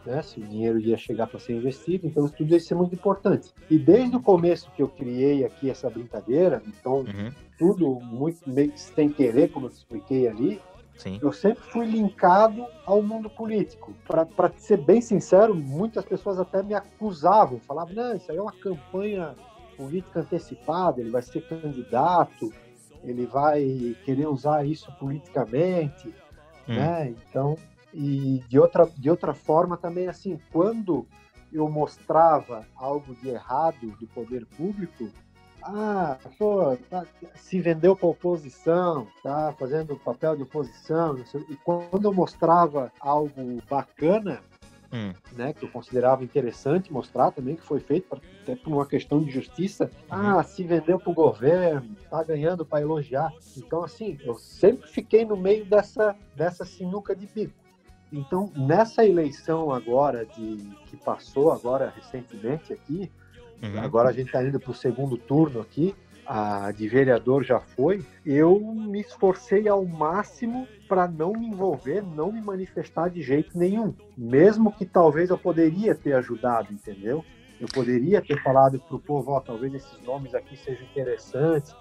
né, 0.05 0.21
se 0.21 0.39
o 0.39 0.43
dinheiro 0.43 0.79
ia 0.79 0.97
chegar 0.97 1.27
para 1.27 1.39
ser 1.39 1.53
investido, 1.53 2.07
então 2.07 2.27
tudo 2.27 2.55
isso 2.55 2.73
é 2.73 2.77
muito 2.77 2.95
importante. 2.95 3.51
E 3.69 3.77
desde 3.77 4.15
o 4.15 4.21
começo 4.21 4.71
que 4.75 4.81
eu 4.81 4.87
criei 4.87 5.43
aqui 5.45 5.69
essa 5.69 5.89
brincadeira, 5.89 6.61
então 6.67 6.99
uhum. 6.99 7.31
tudo 7.57 7.99
muito 8.01 8.49
meio 8.49 8.71
sem 8.75 9.09
querer, 9.09 9.51
como 9.51 9.67
eu 9.67 9.71
expliquei 9.71 10.27
ali, 10.27 10.59
Sim. 11.01 11.17
Eu 11.19 11.31
sempre 11.31 11.63
fui 11.63 11.87
linkado 11.87 12.63
ao 12.85 13.01
mundo 13.01 13.27
político. 13.27 13.91
Para 14.05 14.51
ser 14.57 14.77
bem 14.77 15.01
sincero, 15.01 15.55
muitas 15.55 16.05
pessoas 16.05 16.39
até 16.39 16.61
me 16.61 16.75
acusavam, 16.75 17.59
falavam: 17.59 17.95
não, 17.95 18.15
isso 18.15 18.31
aí 18.31 18.37
é 18.37 18.41
uma 18.41 18.51
campanha 18.51 19.35
política 19.75 20.19
antecipada, 20.19 21.01
ele 21.01 21.09
vai 21.09 21.23
ser 21.23 21.41
candidato, 21.47 22.53
ele 23.03 23.25
vai 23.25 23.95
querer 24.05 24.27
usar 24.27 24.63
isso 24.63 24.91
politicamente, 24.99 26.09
hum. 26.69 26.75
né? 26.75 27.09
Então, 27.09 27.57
e 27.91 28.43
de 28.47 28.59
outra, 28.59 28.85
de 28.95 29.09
outra 29.09 29.33
forma 29.33 29.77
também, 29.77 30.07
assim, 30.07 30.39
quando 30.51 31.07
eu 31.51 31.67
mostrava 31.67 32.63
algo 32.75 33.15
de 33.15 33.29
errado 33.29 33.97
do 33.99 34.05
poder 34.05 34.45
público, 34.45 35.09
ah, 35.63 36.17
pô, 36.37 36.77
tá, 36.89 37.05
se 37.35 37.59
vendeu 37.59 37.95
para 37.95 38.07
oposição, 38.07 39.07
tá 39.23 39.53
fazendo 39.57 39.95
papel 39.97 40.35
de 40.35 40.43
oposição. 40.43 41.17
E 41.49 41.55
quando 41.57 42.05
eu 42.05 42.13
mostrava 42.13 42.91
algo 42.99 43.61
bacana, 43.69 44.41
hum. 44.91 45.13
né, 45.33 45.53
que 45.53 45.63
eu 45.63 45.69
considerava 45.69 46.23
interessante 46.23 46.91
mostrar 46.91 47.31
também, 47.31 47.55
que 47.55 47.63
foi 47.63 47.79
feito 47.79 48.07
pra, 48.09 48.19
até 48.41 48.55
por 48.55 48.73
uma 48.73 48.85
questão 48.85 49.23
de 49.23 49.31
justiça, 49.31 49.89
uhum. 50.11 50.39
ah, 50.39 50.43
se 50.43 50.63
vendeu 50.63 50.99
para 50.99 51.11
o 51.11 51.15
governo, 51.15 51.95
tá 52.09 52.23
ganhando 52.23 52.65
para 52.65 52.81
elogiar. 52.81 53.31
Então, 53.57 53.83
assim, 53.83 54.17
eu 54.23 54.35
sempre 54.35 54.87
fiquei 54.87 55.25
no 55.25 55.37
meio 55.37 55.65
dessa, 55.65 56.15
dessa 56.35 56.65
sinuca 56.65 57.15
de 57.15 57.27
bico. 57.27 57.53
Então, 58.11 58.51
nessa 58.55 59.05
eleição 59.05 59.71
agora 59.71 60.25
de 60.25 60.57
que 60.87 60.97
passou 60.97 61.51
agora 61.51 61.93
recentemente 61.95 62.73
aqui, 62.73 63.09
Uhum. 63.61 63.79
Agora 63.79 64.09
a 64.09 64.11
gente 64.11 64.27
está 64.27 64.43
indo 64.43 64.59
para 64.59 64.71
o 64.71 64.75
segundo 64.75 65.17
turno 65.17 65.61
aqui, 65.61 65.95
a 66.25 66.71
de 66.71 66.87
vereador 66.87 67.43
já 67.43 67.59
foi. 67.59 68.05
Eu 68.25 68.59
me 68.59 69.01
esforcei 69.01 69.67
ao 69.67 69.85
máximo 69.85 70.67
para 70.87 71.07
não 71.07 71.33
me 71.33 71.47
envolver, 71.47 72.01
não 72.01 72.31
me 72.31 72.41
manifestar 72.41 73.09
de 73.09 73.21
jeito 73.21 73.57
nenhum, 73.57 73.93
mesmo 74.17 74.71
que 74.71 74.85
talvez 74.85 75.29
eu 75.29 75.37
poderia 75.37 75.93
ter 75.93 76.13
ajudado, 76.13 76.73
entendeu? 76.73 77.23
Eu 77.59 77.67
poderia 77.67 78.21
ter 78.21 78.41
falado 78.41 78.79
para 78.79 78.95
o 78.95 78.99
povo, 78.99 79.31
ó, 79.31 79.39
talvez 79.39 79.73
esses 79.73 80.01
nomes 80.01 80.33
aqui 80.33 80.57
sejam 80.57 80.83
interessantes. 80.87 81.75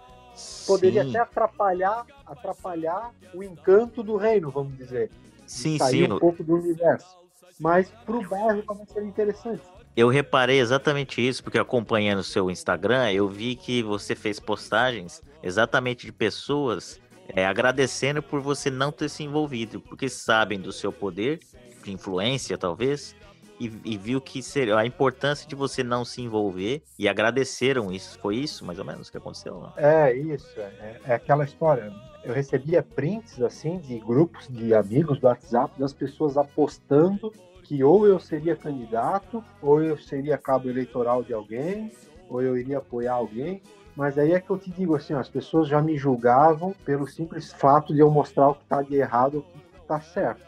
Poderia 0.66 1.04
sim. 1.04 1.10
até 1.10 1.18
atrapalhar, 1.20 2.06
atrapalhar 2.26 3.12
o 3.34 3.42
encanto 3.42 4.02
do 4.02 4.16
reino, 4.16 4.50
vamos 4.50 4.76
dizer. 4.76 5.10
Sim, 5.46 5.78
sair 5.78 6.06
sim. 6.06 6.12
um 6.12 6.18
pouco 6.18 6.44
do 6.44 6.54
universo. 6.54 7.18
Mas 7.58 7.90
para 7.90 8.16
o 8.16 8.28
bairro 8.28 8.62
também 8.62 8.86
seria 8.86 9.08
interessante. 9.08 9.62
Eu 9.96 10.08
reparei 10.08 10.60
exatamente 10.60 11.26
isso, 11.26 11.42
porque 11.42 11.58
acompanhando 11.58 12.20
o 12.20 12.24
seu 12.24 12.50
Instagram, 12.50 13.10
eu 13.10 13.28
vi 13.28 13.56
que 13.56 13.82
você 13.82 14.14
fez 14.14 14.38
postagens 14.38 15.22
exatamente 15.42 16.06
de 16.06 16.12
pessoas 16.12 17.00
é, 17.28 17.44
agradecendo 17.44 18.22
por 18.22 18.40
você 18.40 18.70
não 18.70 18.92
ter 18.92 19.08
se 19.08 19.22
envolvido, 19.22 19.80
porque 19.80 20.08
sabem 20.08 20.60
do 20.60 20.72
seu 20.72 20.92
poder 20.92 21.40
de 21.82 21.92
influência, 21.92 22.58
talvez, 22.58 23.14
e, 23.58 23.70
e, 23.84 23.98
viu 23.98 24.20
que 24.20 24.42
seria 24.42 24.76
a 24.78 24.86
importância 24.86 25.46
de 25.46 25.54
você 25.54 25.82
não 25.82 26.04
se 26.04 26.22
envolver 26.22 26.82
e 26.98 27.08
agradeceram 27.08 27.92
isso. 27.92 28.18
Foi 28.18 28.36
isso, 28.36 28.64
mais 28.64 28.78
ou 28.78 28.84
menos, 28.84 29.10
que 29.10 29.18
aconteceu? 29.18 29.60
Não? 29.60 29.72
É 29.76 30.14
isso, 30.14 30.48
é, 30.58 31.00
é 31.04 31.14
aquela 31.14 31.44
história. 31.44 31.92
Eu 32.24 32.32
recebia 32.32 32.82
prints 32.82 33.40
assim 33.42 33.78
de 33.78 33.98
grupos 33.98 34.48
de 34.48 34.74
amigos 34.74 35.18
do 35.18 35.26
WhatsApp 35.26 35.78
das 35.78 35.92
pessoas 35.92 36.36
apostando 36.38 37.32
que 37.70 37.84
ou 37.84 38.04
eu 38.04 38.18
seria 38.18 38.56
candidato, 38.56 39.44
ou 39.62 39.80
eu 39.80 39.96
seria 39.96 40.36
cabo 40.36 40.68
eleitoral 40.68 41.22
de 41.22 41.32
alguém, 41.32 41.92
ou 42.28 42.42
eu 42.42 42.58
iria 42.58 42.78
apoiar 42.78 43.12
alguém. 43.12 43.62
Mas 43.94 44.18
aí 44.18 44.32
é 44.32 44.40
que 44.40 44.50
eu 44.50 44.58
te 44.58 44.72
digo 44.72 44.96
assim, 44.96 45.14
as 45.14 45.28
pessoas 45.28 45.68
já 45.68 45.80
me 45.80 45.96
julgavam 45.96 46.74
pelo 46.84 47.06
simples 47.06 47.52
fato 47.52 47.94
de 47.94 48.00
eu 48.00 48.10
mostrar 48.10 48.48
o 48.48 48.54
que 48.56 48.64
está 48.64 48.82
de 48.82 48.96
errado, 48.96 49.38
o 49.38 49.42
que 49.42 49.82
está 49.82 50.00
certo. 50.00 50.44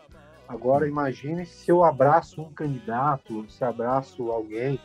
Agora 0.48 0.88
imagine 0.88 1.46
se 1.46 1.70
eu 1.70 1.84
abraço 1.84 2.42
um 2.42 2.52
candidato, 2.52 3.48
se 3.48 3.62
abraço 3.62 4.32
alguém. 4.32 4.80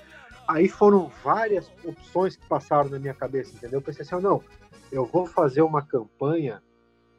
Aí 0.47 0.69
foram 0.69 1.12
várias 1.23 1.71
opções 1.84 2.36
que 2.36 2.47
passaram 2.47 2.91
na 2.91 3.00
minha 3.00 3.15
cabeça, 3.15 3.56
entendeu? 3.56 3.80
Eu 3.80 3.84
pensei 3.84 4.04
assim, 4.04 4.23
não, 4.23 4.43
eu 4.91 5.08
vou 5.08 5.26
fazer 5.26 5.63
uma 5.63 5.82
campanha 5.82 6.62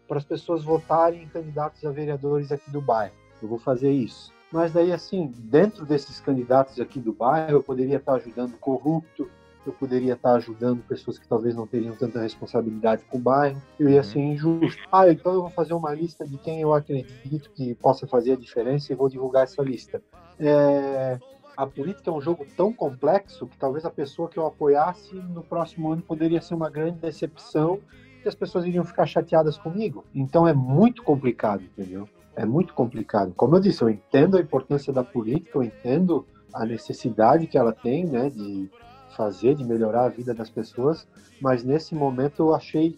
para 0.07 0.19
as 0.19 0.25
pessoas 0.25 0.63
votarem 0.63 1.25
em 1.25 1.29
candidatos 1.29 1.85
a 1.85 1.91
vereadores 1.91 2.53
aqui 2.53 2.71
do 2.71 2.81
bairro. 2.81 3.15
Eu 3.43 3.49
vou 3.49 3.59
fazer 3.59 3.91
isso. 3.91 4.38
Mas 4.51 4.73
daí, 4.73 4.93
assim, 4.93 5.33
dentro 5.37 5.85
desses 5.85 6.21
candidatos 6.21 6.81
aqui 6.81 6.99
do 6.99 7.13
bairro, 7.13 7.53
eu 7.53 7.63
poderia 7.63 7.97
estar 7.97 8.15
ajudando 8.15 8.57
corrupto, 8.59 9.29
eu 9.67 9.73
poderia 9.73 10.15
estar 10.15 10.35
ajudando 10.35 10.83
pessoas 10.83 11.19
que 11.19 11.29
talvez 11.29 11.55
não 11.55 11.67
teriam 11.67 11.95
tanta 11.95 12.21
responsabilidade 12.21 13.05
com 13.05 13.19
o 13.19 13.21
bairro, 13.21 13.61
eu 13.79 13.89
ia 13.89 13.99
uhum. 13.99 14.03
ser 14.03 14.21
injusto. 14.21 14.83
Ah, 14.91 15.11
então 15.11 15.35
eu 15.35 15.43
vou 15.43 15.51
fazer 15.51 15.75
uma 15.75 15.93
lista 15.93 16.27
de 16.27 16.39
quem 16.39 16.61
eu 16.61 16.73
acredito 16.73 17.51
que 17.51 17.75
possa 17.75 18.07
fazer 18.07 18.33
a 18.33 18.37
diferença 18.37 18.93
e 18.93 18.97
vou 18.97 19.09
divulgar 19.09 19.45
essa 19.45 19.63
lista. 19.63 20.03
É... 20.39 21.19
A 21.57 21.67
política 21.67 22.09
é 22.09 22.13
um 22.13 22.21
jogo 22.21 22.47
tão 22.57 22.73
complexo 22.73 23.49
que 23.49 23.59
talvez 23.59 23.85
a 23.85 23.91
pessoa 23.91 24.29
que 24.29 24.39
eu 24.39 24.47
apoiasse 24.47 25.17
no 25.17 25.43
próximo 25.43 25.93
ano 25.93 26.01
poderia 26.01 26.41
ser 26.41 26.55
uma 26.55 26.71
grande 26.71 26.99
decepção 27.01 27.81
e 28.25 28.29
as 28.29 28.35
pessoas 28.37 28.65
iriam 28.65 28.85
ficar 28.85 29.07
chateadas 29.07 29.59
comigo. 29.59 30.05
Então 30.15 30.47
é 30.47 30.53
muito 30.53 31.03
complicado, 31.03 31.65
entendeu? 31.65 32.09
É 32.39 32.47
muito 32.47 32.73
complicado. 32.73 33.35
Como 33.37 33.57
eu 33.57 33.61
disse, 33.61 33.83
eu 33.83 33.91
entendo 33.91 34.37
a 34.37 34.41
importância 34.41 34.93
da 34.93 35.03
política, 35.03 35.59
eu 35.59 35.63
entendo 35.65 36.25
a 36.55 36.65
necessidade 36.65 37.49
que 37.49 37.59
ela 37.59 37.73
tem, 37.73 38.07
né, 38.07 38.31
de 38.31 38.71
fazer, 39.17 39.57
de 39.57 39.65
melhorar 39.65 40.05
a 40.05 40.09
vida 40.09 40.33
das 40.33 40.49
pessoas, 40.49 41.07
mas 41.41 41.65
nesse 41.65 41.97
momento 41.97 42.45
eu 42.45 42.55
achei, 42.55 42.97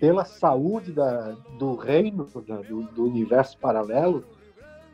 pela 0.00 0.24
saúde 0.24 0.92
da, 0.92 1.30
do 1.56 1.76
reino, 1.76 2.24
do, 2.24 2.82
do 2.82 3.04
universo 3.04 3.56
paralelo, 3.58 4.24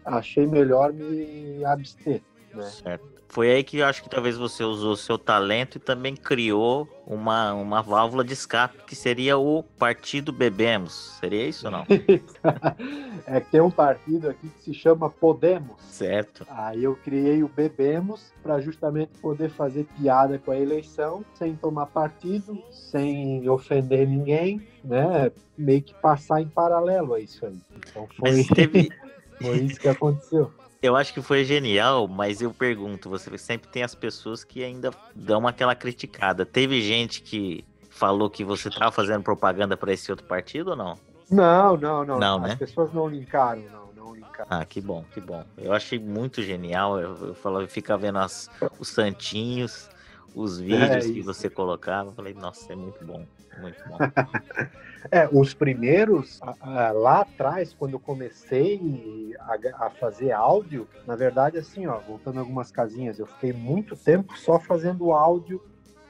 achei 0.05 0.47
melhor 0.47 0.93
me 0.93 1.65
abster. 1.65 2.21
Né? 2.55 2.65
Certo. 2.65 3.19
Foi 3.31 3.51
aí 3.51 3.63
que 3.63 3.79
eu 3.79 3.87
acho 3.87 4.03
que 4.03 4.09
talvez 4.09 4.39
você 4.39 4.65
usou 4.65 4.97
seu 4.97 5.19
talento 5.19 5.77
e 5.77 5.79
também 5.79 6.17
criou 6.17 6.89
uma, 7.07 7.53
uma 7.53 7.83
válvula 7.83 8.25
de 8.25 8.33
escape, 8.33 8.85
que 8.87 8.97
seria 8.97 9.37
o 9.37 9.63
Partido 9.63 10.33
Bebemos. 10.33 11.19
Seria 11.21 11.47
isso 11.47 11.67
ou 11.67 11.73
não? 11.73 11.87
é 13.27 13.41
que 13.41 13.51
tem 13.51 13.61
um 13.61 13.71
partido 13.71 14.31
aqui 14.31 14.49
que 14.49 14.63
se 14.63 14.75
chama 14.75 15.11
Podemos. 15.11 15.77
Certo. 15.83 16.47
Aí 16.49 16.83
eu 16.83 16.97
criei 16.97 17.43
o 17.43 17.49
Bebemos 17.49 18.33
para 18.43 18.61
justamente 18.63 19.13
poder 19.21 19.51
fazer 19.51 19.87
piada 20.01 20.39
com 20.39 20.51
a 20.51 20.59
eleição, 20.59 21.23
sem 21.35 21.55
tomar 21.55 21.87
partido, 21.87 22.63
sem 22.71 23.47
ofender 23.47 24.09
ninguém, 24.09 24.67
né? 24.83 25.31
Meio 25.57 25.83
que 25.83 25.93
passar 25.95 26.41
em 26.41 26.49
paralelo 26.49 27.13
a 27.13 27.21
isso 27.21 27.45
aí. 27.45 27.59
Então 27.77 28.09
foi, 28.19 28.31
Mas 28.31 28.47
teve... 28.47 28.89
foi 29.39 29.59
isso 29.59 29.79
que 29.79 29.89
aconteceu. 29.89 30.51
Eu 30.81 30.95
acho 30.95 31.13
que 31.13 31.21
foi 31.21 31.45
genial, 31.45 32.07
mas 32.07 32.41
eu 32.41 32.53
pergunto, 32.55 33.11
você 33.11 33.37
sempre 33.37 33.69
tem 33.69 33.83
as 33.83 33.95
pessoas 33.97 34.45
que 34.45 34.63
ainda 34.63 34.93
dão 35.15 35.47
aquela 35.47 35.75
criticada. 35.75 36.47
Teve 36.47 36.81
gente 36.81 37.21
que 37.21 37.65
falou 37.91 38.31
que 38.31 38.45
você 38.45 38.69
estava 38.69 38.93
fazendo 38.93 39.23
propaganda 39.23 39.77
para 39.77 39.93
esse 39.93 40.11
outro 40.11 40.25
partido 40.27 40.71
ou 40.71 40.77
não? 40.77 40.97
Não, 41.29 41.77
não, 41.77 42.05
não. 42.05 42.19
Não, 42.19 42.37
as 42.45 42.51
né? 42.51 42.57
pessoas 42.57 42.93
não 42.93 43.09
linkaram, 43.09 43.63
não, 43.63 43.93
não 43.93 44.15
linkaram. 44.15 44.47
Ah, 44.49 44.65
que 44.65 44.81
bom, 44.81 45.05
que 45.13 45.21
bom. 45.21 45.45
Eu 45.57 45.73
achei 45.73 45.99
muito 45.99 46.43
genial. 46.43 46.99
Eu, 47.01 47.29
eu 47.29 47.35
falava, 47.35 47.67
fica 47.67 47.97
vendo 47.99 48.19
as, 48.19 48.49
os 48.79 48.89
santinhos, 48.89 49.91
os 50.35 50.61
é 50.61 50.63
vídeos 50.63 51.07
é 51.07 51.13
que 51.13 51.23
você 51.23 51.51
colocava. 51.51 52.11
Eu 52.11 52.15
falei, 52.15 52.35
nossa, 52.35 52.73
é 52.73 52.77
muito 52.77 53.05
bom, 53.05 53.27
muito 53.61 53.83
bom. 53.89 53.99
É, 55.11 55.29
os 55.33 55.55
primeiros, 55.55 56.41
lá 56.61 57.21
atrás, 57.21 57.73
quando 57.73 57.93
eu 57.93 58.01
comecei 58.01 59.35
a, 59.39 59.87
a, 59.87 59.91
fazer 59.91 60.33
áudio, 60.33 60.89
na 61.07 61.15
verdade, 61.15 61.57
assim, 61.57 61.87
ó, 61.87 61.99
voltando 61.99 62.41
algumas 62.41 62.71
casinhas, 62.71 63.19
eu 63.19 63.27
fiquei 63.27 63.53
muito 63.53 63.97
tempo 63.97 64.37
só 64.37 64.59
fazendo 64.59 65.13
áudio 65.13 65.63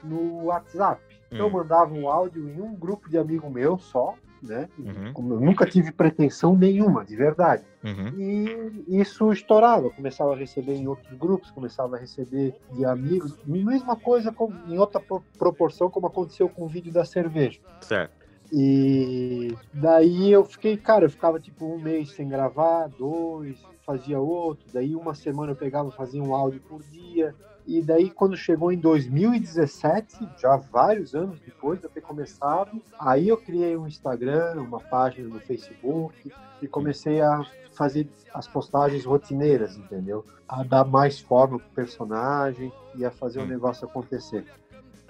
no 0.03 0.45
WhatsApp. 0.45 1.01
Hum. 1.31 1.37
Eu 1.37 1.49
mandava 1.49 1.93
um 1.93 2.09
áudio 2.09 2.49
em 2.49 2.59
um 2.59 2.73
grupo 2.75 3.09
de 3.09 3.17
amigo 3.17 3.49
meu 3.49 3.77
só, 3.77 4.15
né? 4.41 4.67
Uhum. 4.77 5.33
Eu 5.33 5.39
nunca 5.39 5.65
tive 5.65 5.91
pretensão 5.91 6.55
nenhuma, 6.55 7.05
de 7.05 7.15
verdade. 7.15 7.63
Uhum. 7.83 8.13
E 8.17 8.99
isso 8.99 9.31
estourava, 9.31 9.89
começava 9.89 10.33
a 10.33 10.37
receber 10.37 10.75
em 10.75 10.87
outros 10.87 11.17
grupos, 11.17 11.51
começava 11.51 11.95
a 11.95 11.99
receber 11.99 12.53
de 12.73 12.85
amigos, 12.85 13.37
mesma 13.45 13.95
coisa 13.95 14.31
com, 14.31 14.51
em 14.67 14.77
outra 14.77 15.01
proporção 15.37 15.89
como 15.89 16.07
aconteceu 16.07 16.49
com 16.49 16.65
o 16.65 16.67
vídeo 16.67 16.91
da 16.91 17.05
cerveja. 17.05 17.59
Certo. 17.81 18.19
E 18.51 19.55
daí 19.73 20.31
eu 20.31 20.43
fiquei, 20.43 20.75
cara, 20.75 21.05
eu 21.05 21.09
ficava 21.09 21.39
tipo 21.39 21.65
um 21.65 21.79
mês 21.79 22.11
sem 22.11 22.27
gravar, 22.27 22.87
dois, 22.87 23.57
fazia 23.89 24.19
outro, 24.19 24.63
daí 24.71 24.95
uma 24.95 25.15
semana 25.15 25.53
eu 25.53 25.55
pegava, 25.55 25.89
fazia 25.89 26.21
um 26.21 26.35
áudio 26.35 26.61
por 26.69 26.83
dia. 26.83 27.33
E 27.65 27.81
daí 27.81 28.11
quando 28.11 28.37
chegou 28.37 28.71
em 28.71 28.77
2017, 28.77 30.29
já 30.37 30.57
vários 30.57 31.15
anos 31.15 31.39
depois 31.39 31.79
de 31.79 31.85
eu 31.85 31.89
ter 31.89 32.01
começado, 32.01 32.79
aí 32.99 33.29
eu 33.29 33.37
criei 33.37 33.75
um 33.75 33.87
Instagram, 33.87 34.61
uma 34.61 34.79
página 34.79 35.27
no 35.27 35.39
Facebook 35.39 36.31
e 36.61 36.67
comecei 36.67 37.19
a 37.19 37.43
fazer 37.73 38.07
as 38.31 38.47
postagens 38.47 39.05
rotineiras, 39.05 39.75
entendeu? 39.75 40.23
A 40.47 40.61
dar 40.61 40.85
mais 40.85 41.19
forma 41.19 41.57
pro 41.57 41.69
personagem 41.69 42.71
e 42.95 43.03
a 43.03 43.09
fazer 43.09 43.39
o 43.39 43.45
negócio 43.47 43.87
acontecer. 43.87 44.45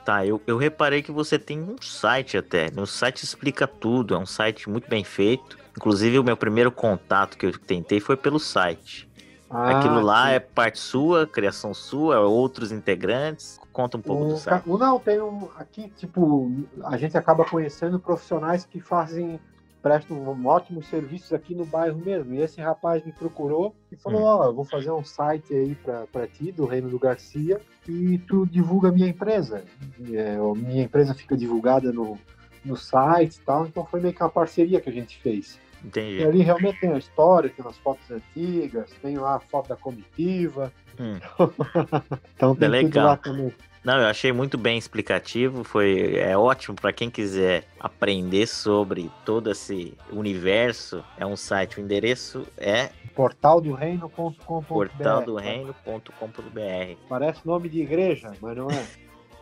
Tá, 0.06 0.26
eu, 0.26 0.42
eu 0.48 0.58
reparei 0.58 1.02
que 1.02 1.12
você 1.12 1.38
tem 1.38 1.62
um 1.62 1.76
site 1.82 2.38
até. 2.38 2.68
O 2.78 2.86
site 2.86 3.24
explica 3.24 3.68
tudo, 3.68 4.15
é 4.15 4.18
um 4.18 4.26
site 4.26 4.70
muito 4.70 4.89
bem 4.89 5.04
feito. 5.04 5.59
Inclusive, 5.75 6.19
o 6.19 6.23
meu 6.23 6.36
primeiro 6.36 6.71
contato 6.71 7.38
que 7.38 7.45
eu 7.45 7.58
tentei 7.58 7.99
foi 7.99 8.17
pelo 8.17 8.39
site. 8.39 9.10
Ah, 9.49 9.79
Aquilo 9.79 10.01
lá 10.01 10.27
sim. 10.27 10.34
é 10.34 10.39
parte 10.39 10.77
sua, 10.77 11.25
criação 11.25 11.73
sua, 11.73 12.19
outros 12.19 12.71
integrantes. 12.71 13.60
Conta 13.73 13.97
um 13.97 14.01
pouco 14.01 14.25
o, 14.25 14.27
do 14.29 14.38
site. 14.38 14.67
Não, 14.67 14.99
tem 14.99 15.19
um. 15.21 15.49
Aqui, 15.58 15.89
tipo, 15.97 16.51
a 16.84 16.97
gente 16.97 17.17
acaba 17.17 17.43
conhecendo 17.45 17.99
profissionais 17.99 18.65
que 18.65 18.79
fazem 18.79 19.39
prestam 19.82 20.45
ótimos 20.45 20.88
serviços 20.88 21.34
aqui 21.34 21.55
no 21.55 21.65
bairro 21.65 21.97
mesmo. 21.97 22.34
E 22.34 22.41
esse 22.41 22.62
rapaz 22.62 23.03
me 23.03 23.12
procurou 23.12 23.75
e 23.91 23.95
falou: 23.95 24.21
Ó, 24.21 24.45
hum. 24.45 24.49
oh, 24.49 24.53
vou 24.53 24.65
fazer 24.65 24.91
um 24.91 25.03
site 25.03 25.53
aí 25.53 25.75
para 26.12 26.27
ti, 26.27 26.51
do 26.51 26.65
Reino 26.65 26.89
do 26.89 26.99
Garcia, 26.99 27.60
e 27.88 28.17
tu 28.19 28.45
divulga 28.45 28.89
a 28.89 28.91
minha 28.91 29.08
empresa. 29.08 29.63
É, 30.12 30.38
minha 30.55 30.84
empresa 30.84 31.13
fica 31.13 31.36
divulgada 31.36 31.91
no, 31.91 32.17
no 32.63 32.76
site 32.76 33.36
e 33.36 33.41
tal. 33.41 33.65
Então 33.65 33.86
foi 33.86 34.00
meio 34.00 34.13
que 34.13 34.22
uma 34.22 34.30
parceria 34.30 34.80
que 34.80 34.89
a 34.89 34.93
gente 34.93 35.17
fez. 35.19 35.60
Entendi. 35.84 36.17
E 36.17 36.26
ali 36.26 36.41
realmente 36.41 36.80
tem 36.80 36.91
a 36.91 36.98
história, 36.98 37.50
tem 37.50 37.63
umas 37.63 37.78
fotos 37.78 38.10
antigas, 38.12 38.91
tem 39.02 39.17
lá 39.17 39.36
a 39.36 39.39
foto 39.39 39.69
da 39.69 39.76
comitiva. 39.76 40.72
Hum. 41.00 41.17
então 42.36 42.56
tem 42.56 42.67
legal. 42.67 42.91
tudo 42.91 43.06
lá 43.06 43.17
também. 43.17 43.54
Não, 43.84 43.98
eu 43.98 44.08
achei 44.08 44.34
muito 44.34 44.58
bem 44.58 44.78
explicativo, 44.78 45.63
foi 45.63 46.17
é 46.17 46.38
ótimo 46.38 46.76
para 46.76 46.91
quem 46.91 47.10
quiser 47.10 47.63
aprender 47.80 48.45
sobre 48.45 49.10
todo 49.24 49.50
esse 49.50 49.98
universo. 50.12 51.02
É 51.17 51.26
um 51.26 51.38
site, 51.38 51.80
o 51.80 51.82
endereço 51.82 52.45
é 52.58 52.89
portaldoreino.com.br. 53.15 54.65
Portaldoreino.com.br. 54.67 56.98
Parece 57.08 57.48
nome 57.48 57.69
de 57.69 57.82
igreja, 57.82 58.34
mas 58.41 58.58
não 58.58 58.69
é. 58.69 58.86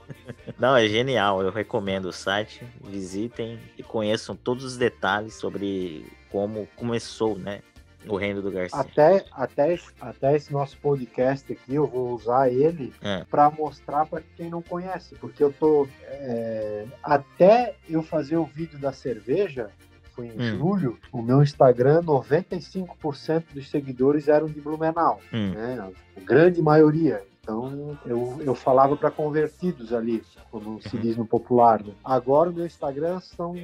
Não, 0.57 0.75
é 0.75 0.87
genial. 0.87 1.41
Eu 1.41 1.51
recomendo 1.51 2.05
o 2.05 2.13
site. 2.13 2.63
Visitem 2.83 3.59
e 3.77 3.83
conheçam 3.83 4.35
todos 4.35 4.63
os 4.63 4.77
detalhes 4.77 5.35
sobre 5.35 6.05
como 6.29 6.67
começou, 6.75 7.37
né? 7.37 7.61
o 8.07 8.15
reino 8.15 8.41
do 8.41 8.51
Garcia. 8.51 8.79
Até, 8.79 9.25
até, 9.31 9.79
até 9.99 10.35
esse 10.35 10.51
nosso 10.51 10.77
podcast 10.77 11.51
aqui, 11.51 11.75
eu 11.75 11.85
vou 11.85 12.13
usar 12.13 12.49
ele 12.49 12.93
é. 13.01 13.25
para 13.29 13.49
mostrar 13.51 14.05
para 14.05 14.21
quem 14.35 14.49
não 14.49 14.61
conhece, 14.61 15.15
porque 15.15 15.43
eu 15.43 15.51
tô 15.51 15.87
é, 16.03 16.85
até 17.03 17.75
eu 17.89 18.01
fazer 18.01 18.37
o 18.37 18.45
vídeo 18.45 18.79
da 18.79 18.93
cerveja, 18.93 19.69
foi 20.13 20.27
em 20.27 20.31
hum. 20.31 20.57
julho, 20.57 20.99
o 21.11 21.21
meu 21.21 21.43
Instagram, 21.43 22.01
95% 22.01 23.43
dos 23.53 23.69
seguidores 23.69 24.27
eram 24.27 24.47
de 24.47 24.59
Blumenau, 24.59 25.19
hum. 25.31 25.51
né? 25.51 25.91
A 26.15 26.19
grande 26.21 26.61
maioria. 26.61 27.23
Então 27.47 27.97
eu, 28.05 28.41
eu 28.41 28.53
falava 28.53 28.97
para 28.97 29.09
convertidos 29.09 29.93
ali, 29.93 30.21
como 30.51 30.81
se 30.81 30.97
uhum. 30.97 31.01
diz 31.01 31.15
no 31.15 31.25
popular. 31.25 31.81
Né? 31.81 31.93
Agora 32.03 32.49
o 32.49 32.53
meu 32.53 32.65
Instagram 32.65 33.21
são. 33.21 33.55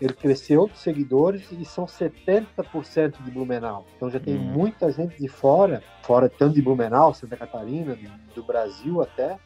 Ele 0.00 0.14
cresceu 0.14 0.66
de 0.66 0.78
seguidores 0.78 1.52
e 1.52 1.62
são 1.66 1.84
70% 1.84 3.22
de 3.22 3.30
Blumenau. 3.30 3.84
Então 3.94 4.08
já 4.08 4.18
tem 4.18 4.36
hum. 4.36 4.40
muita 4.40 4.90
gente 4.90 5.20
de 5.20 5.28
fora, 5.28 5.82
fora 6.02 6.30
tanto 6.30 6.54
de 6.54 6.62
Blumenau, 6.62 7.12
Santa 7.12 7.36
Catarina, 7.36 7.98
do 8.34 8.42
Brasil 8.42 9.02
até, 9.02 9.38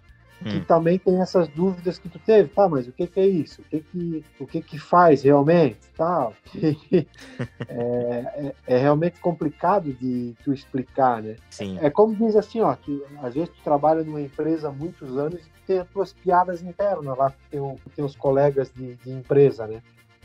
que 0.44 0.56
hum. 0.56 0.64
também 0.64 0.98
tem 0.98 1.20
essas 1.20 1.48
dúvidas 1.48 1.98
que 1.98 2.08
tu 2.08 2.18
teve, 2.18 2.48
tá, 2.48 2.68
mas 2.68 2.88
o 2.88 2.92
que, 2.92 3.06
que 3.06 3.20
é 3.20 3.26
isso? 3.26 3.60
O 3.60 3.64
que 3.64 3.80
que, 3.80 4.24
o 4.40 4.46
que 4.46 4.62
que 4.62 4.78
faz 4.78 5.22
realmente? 5.22 5.78
Tá, 5.96 6.32
é, 6.56 7.04
é, 7.68 8.54
é, 8.66 8.78
realmente 8.78 9.20
complicado 9.20 9.92
de 9.92 10.34
tu 10.42 10.52
explicar, 10.52 11.22
né? 11.22 11.36
Sim. 11.50 11.78
É 11.80 11.90
como 11.90 12.16
diz 12.16 12.36
assim, 12.36 12.60
ó, 12.60 12.74
que 12.74 13.02
às 13.22 13.34
vezes 13.34 13.50
tu 13.50 13.62
trabalha 13.62 14.02
numa 14.02 14.20
empresa 14.20 14.68
há 14.68 14.72
muitos 14.72 15.16
anos 15.18 15.40
e 15.40 15.50
tu 15.50 15.60
tem 15.66 15.78
as 15.78 15.88
tuas 15.88 16.12
piadas 16.12 16.62
internas 16.62 17.16
lá 17.16 17.32
com 17.50 17.76
teus 17.94 18.16
colegas 18.16 18.72
de, 18.74 18.94
de 18.96 19.10
empresa, 19.10 19.66
né? 19.66 19.82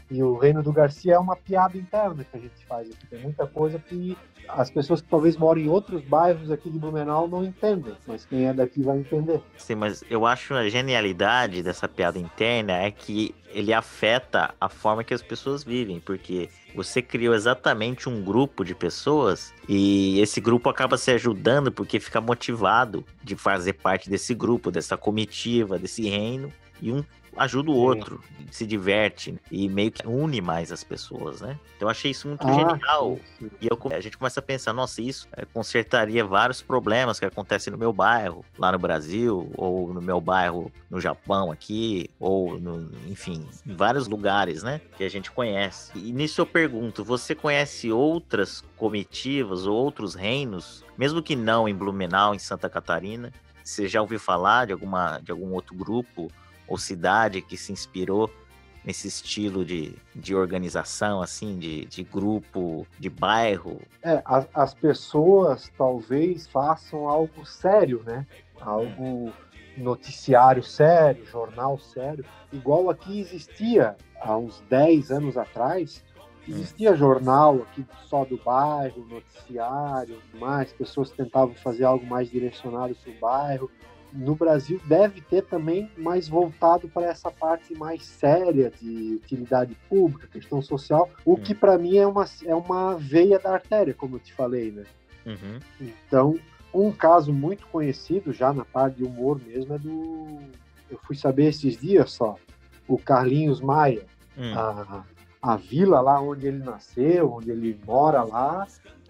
E 0.09 0.21
o 0.21 0.37
Reino 0.37 0.61
do 0.61 0.71
Garcia 0.71 1.15
é 1.15 1.19
uma 1.19 1.35
piada 1.35 1.77
interna 1.77 2.23
que 2.23 2.37
a 2.37 2.39
gente 2.39 2.65
faz 2.67 2.89
aqui. 2.89 3.07
Tem 3.07 3.19
muita 3.19 3.47
coisa 3.47 3.79
que 3.79 4.15
as 4.47 4.69
pessoas 4.69 5.01
que 5.01 5.07
talvez 5.07 5.35
moram 5.35 5.59
em 5.59 5.67
outros 5.67 6.03
bairros 6.03 6.51
aqui 6.51 6.69
de 6.69 6.77
Blumenau 6.77 7.27
não 7.27 7.43
entendem, 7.43 7.95
mas 8.05 8.25
quem 8.25 8.47
é 8.47 8.53
daqui 8.53 8.81
vai 8.83 8.99
entender. 8.99 9.41
Sim, 9.57 9.75
mas 9.75 10.03
eu 10.09 10.25
acho 10.25 10.53
a 10.53 10.69
genialidade 10.69 11.63
dessa 11.63 11.87
piada 11.87 12.19
interna 12.19 12.73
é 12.73 12.91
que 12.91 13.33
ele 13.49 13.73
afeta 13.73 14.53
a 14.59 14.69
forma 14.69 15.03
que 15.03 15.13
as 15.13 15.21
pessoas 15.21 15.63
vivem, 15.63 15.99
porque 15.99 16.49
você 16.75 17.01
criou 17.01 17.33
exatamente 17.33 18.09
um 18.09 18.21
grupo 18.23 18.63
de 18.63 18.75
pessoas 18.75 19.53
e 19.67 20.19
esse 20.19 20.41
grupo 20.41 20.69
acaba 20.69 20.97
se 20.97 21.09
ajudando 21.11 21.71
porque 21.71 21.99
fica 21.99 22.19
motivado 22.19 23.03
de 23.23 23.35
fazer 23.35 23.73
parte 23.73 24.09
desse 24.09 24.35
grupo, 24.35 24.69
dessa 24.69 24.97
comitiva, 24.97 25.79
desse 25.79 26.07
reino. 26.07 26.51
E 26.81 26.91
um 26.91 27.03
ajuda 27.37 27.71
o 27.71 27.75
outro, 27.75 28.21
sim. 28.37 28.45
se 28.51 28.65
diverte 28.65 29.35
e 29.51 29.67
meio 29.67 29.91
que 29.91 30.07
une 30.07 30.41
mais 30.41 30.71
as 30.71 30.83
pessoas, 30.83 31.41
né? 31.41 31.59
Então 31.75 31.87
eu 31.87 31.89
achei 31.91 32.11
isso 32.11 32.27
muito 32.27 32.47
ah, 32.47 32.53
genial. 32.53 33.19
Sim. 33.37 33.51
E 33.61 33.67
eu, 33.67 33.79
a 33.91 33.99
gente 33.99 34.17
começa 34.17 34.39
a 34.39 34.43
pensar, 34.43 34.73
nossa, 34.73 35.01
isso 35.01 35.27
é, 35.33 35.45
consertaria 35.45 36.23
vários 36.23 36.61
problemas 36.61 37.19
que 37.19 37.25
acontecem 37.25 37.71
no 37.71 37.77
meu 37.77 37.91
bairro, 37.91 38.43
lá 38.57 38.71
no 38.71 38.79
Brasil, 38.79 39.49
ou 39.55 39.93
no 39.93 40.01
meu 40.01 40.21
bairro 40.21 40.71
no 40.89 40.99
Japão 41.01 41.51
aqui, 41.51 42.09
ou 42.19 42.59
no, 42.59 42.89
enfim, 43.07 43.45
em 43.65 43.75
vários 43.75 44.07
lugares, 44.07 44.63
né? 44.63 44.79
Que 44.97 45.03
a 45.03 45.09
gente 45.09 45.31
conhece. 45.31 45.91
E 45.95 46.11
nisso 46.11 46.41
eu 46.41 46.45
pergunto, 46.45 47.03
você 47.03 47.35
conhece 47.35 47.91
outras 47.91 48.63
comitivas 48.77 49.65
ou 49.65 49.75
outros 49.75 50.15
reinos, 50.15 50.83
mesmo 50.97 51.21
que 51.21 51.35
não 51.35 51.67
em 51.67 51.75
Blumenau, 51.75 52.33
em 52.33 52.39
Santa 52.39 52.69
Catarina? 52.69 53.31
Você 53.63 53.87
já 53.87 53.99
ouviu 53.99 54.19
falar 54.19 54.67
de, 54.67 54.73
alguma, 54.73 55.19
de 55.19 55.31
algum 55.31 55.51
outro 55.51 55.75
grupo 55.75 56.31
ou 56.67 56.77
cidade 56.77 57.41
que 57.41 57.57
se 57.57 57.71
inspirou 57.71 58.29
nesse 58.85 59.07
estilo 59.07 59.65
de, 59.65 59.95
de 60.15 60.35
organização, 60.35 61.21
assim, 61.21 61.57
de, 61.57 61.85
de 61.85 62.03
grupo, 62.03 62.85
de 62.99 63.09
bairro? 63.09 63.81
É, 64.03 64.21
as, 64.23 64.47
as 64.53 64.73
pessoas 64.73 65.71
talvez 65.77 66.47
façam 66.47 67.09
algo 67.09 67.45
sério, 67.45 68.03
né? 68.05 68.27
Algo 68.61 69.33
noticiário 69.75 70.63
sério, 70.63 71.25
jornal 71.25 71.77
sério, 71.77 72.23
igual 72.53 72.89
aqui 72.89 73.19
existia 73.19 73.97
há 74.21 74.37
uns 74.37 74.61
10 74.69 75.11
anos 75.11 75.37
atrás, 75.37 76.03
existia 76.47 76.95
jornal 76.95 77.63
aqui 77.63 77.85
só 78.07 78.23
do 78.23 78.37
bairro, 78.37 79.05
noticiário, 79.07 80.21
mais 80.35 80.71
pessoas 80.71 81.11
tentavam 81.11 81.55
fazer 81.55 81.83
algo 81.83 82.05
mais 82.05 82.29
direcionado 82.29 82.95
para 82.95 83.11
o 83.11 83.19
bairro 83.19 83.71
no 84.15 84.35
Brasil 84.35 84.79
deve 84.85 85.21
ter 85.21 85.43
também 85.43 85.91
mais 85.97 86.27
voltado 86.27 86.87
para 86.87 87.07
essa 87.07 87.29
parte 87.29 87.73
mais 87.73 88.03
séria 88.05 88.71
de 88.81 89.15
utilidade 89.15 89.75
pública, 89.89 90.27
questão 90.27 90.61
social, 90.61 91.09
o 91.25 91.33
hum. 91.33 91.35
que 91.35 91.53
para 91.53 91.77
mim 91.77 91.97
é 91.97 92.07
uma, 92.07 92.25
é 92.45 92.55
uma 92.55 92.95
veia 92.95 93.37
da 93.37 93.53
artéria, 93.53 93.93
como 93.93 94.15
eu 94.15 94.19
te 94.19 94.33
falei, 94.33 94.71
né? 94.71 94.83
Uhum. 95.25 95.59
Então, 95.81 96.39
um 96.73 96.91
caso 96.91 97.33
muito 97.33 97.65
conhecido 97.67 98.31
já 98.31 98.53
na 98.53 98.63
parte 98.63 98.97
de 98.97 99.03
humor 99.03 99.39
mesmo 99.45 99.73
é 99.73 99.77
do. 99.77 100.39
Eu 100.89 100.99
fui 101.03 101.15
saber 101.15 101.47
esses 101.47 101.77
dias 101.77 102.11
só, 102.11 102.35
o 102.87 102.97
Carlinhos 102.97 103.59
Maia. 103.59 104.05
Hum. 104.37 104.53
A, 104.53 105.03
a 105.41 105.55
vila 105.55 106.01
lá 106.01 106.19
onde 106.21 106.47
ele 106.47 106.63
nasceu, 106.63 107.33
onde 107.33 107.49
ele 107.49 107.79
mora 107.85 108.23
lá, 108.23 108.67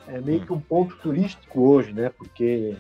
é 0.08 0.22
meio 0.22 0.42
hum. 0.42 0.46
que 0.46 0.54
um 0.54 0.60
ponto 0.60 0.96
turístico 0.98 1.62
hoje, 1.62 1.92
né? 1.94 2.10
Porque 2.10 2.76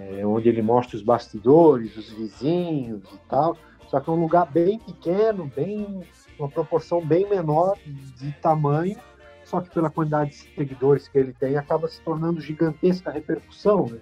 é, 0.00 0.26
onde 0.26 0.48
ele 0.48 0.62
mostra 0.62 0.96
os 0.96 1.02
bastidores, 1.02 1.96
os 1.96 2.10
vizinhos 2.10 3.02
e 3.12 3.18
tal. 3.28 3.56
Só 3.88 4.00
que 4.00 4.08
é 4.08 4.12
um 4.12 4.20
lugar 4.20 4.50
bem 4.50 4.78
pequeno, 4.78 5.50
bem 5.54 6.02
uma 6.38 6.48
proporção 6.48 7.04
bem 7.04 7.28
menor 7.28 7.76
de 7.86 8.32
tamanho, 8.40 8.96
só 9.44 9.60
que 9.60 9.70
pela 9.70 9.90
quantidade 9.90 10.30
de 10.30 10.36
seguidores 10.36 11.08
que 11.08 11.18
ele 11.18 11.32
tem, 11.32 11.56
acaba 11.56 11.86
se 11.88 12.00
tornando 12.00 12.40
gigantesca 12.40 13.10
a 13.10 13.12
repercussão, 13.12 13.86
né? 13.86 13.98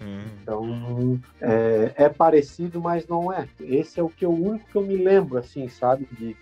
Hum. 0.00 0.20
Então 0.42 1.20
é, 1.40 1.92
é, 1.96 2.08
parecido, 2.08 2.80
mas 2.80 3.06
não 3.06 3.32
é. 3.32 3.48
Esse 3.60 4.00
é 4.00 4.02
o 4.02 4.08
que 4.08 4.26
o 4.26 4.30
único 4.30 4.68
que 4.68 4.76
eu 4.76 4.82
me 4.82 4.96
lembro, 4.96 5.38
assim, 5.38 5.68
sabe, 5.68 6.06
de 6.12 6.36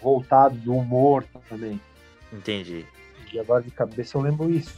voltado 0.00 0.56
do 0.56 0.74
humor 0.74 1.24
também. 1.48 1.80
Entendi. 2.32 2.86
E 3.32 3.38
agora 3.38 3.62
de 3.62 3.70
cabeça 3.70 4.16
eu 4.16 4.22
lembro 4.22 4.50
isso. 4.50 4.74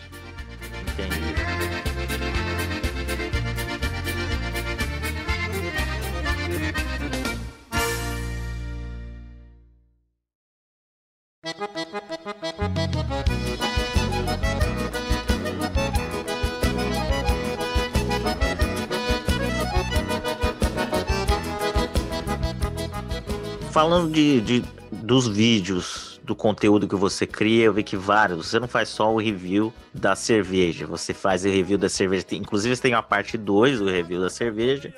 Falando 23.79 24.11
de, 24.11 24.41
de, 24.41 24.65
dos 24.91 25.29
vídeos, 25.29 26.21
do 26.25 26.35
conteúdo 26.35 26.89
que 26.89 26.97
você 26.97 27.25
cria, 27.29 27.67
eu 27.67 27.73
vi 27.73 27.85
que 27.85 27.97
vários. 27.97 28.49
Você 28.49 28.59
não 28.59 28.67
faz 28.67 28.89
só 28.89 29.15
o 29.15 29.19
review 29.19 29.73
da 29.95 30.17
cerveja, 30.17 30.85
você 30.85 31.15
faz 31.15 31.45
o 31.45 31.49
review 31.49 31.79
da 31.79 31.89
cerveja. 31.89 32.27
Inclusive, 32.33 32.75
você 32.75 32.83
tem 32.83 32.95
a 32.95 33.03
parte 33.03 33.39
2 33.39 33.79
do 33.79 33.89
review 33.89 34.21
da 34.21 34.29
cerveja. 34.29 34.93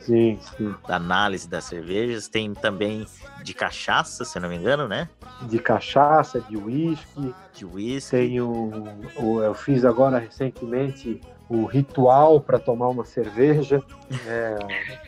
Sim, 0.00 0.38
sim. 0.54 0.74
Da 0.86 0.96
análise 0.96 1.48
das 1.48 1.64
cervejas. 1.64 2.28
Tem 2.28 2.52
também 2.52 3.06
de 3.42 3.54
cachaça, 3.54 4.22
se 4.22 4.38
não 4.38 4.50
me 4.50 4.56
engano, 4.56 4.86
né? 4.86 5.08
De 5.48 5.58
cachaça, 5.58 6.38
de 6.38 6.58
uísque. 6.58 7.34
De 7.54 7.64
uísque. 7.64 8.10
Tem 8.10 8.38
o, 8.38 8.70
o. 9.16 9.40
Eu 9.40 9.54
fiz 9.54 9.82
agora 9.82 10.18
recentemente 10.18 11.22
o 11.48 11.64
ritual 11.64 12.40
para 12.40 12.58
tomar 12.58 12.88
uma 12.88 13.04
cerveja, 13.04 13.82
é, 14.26 14.56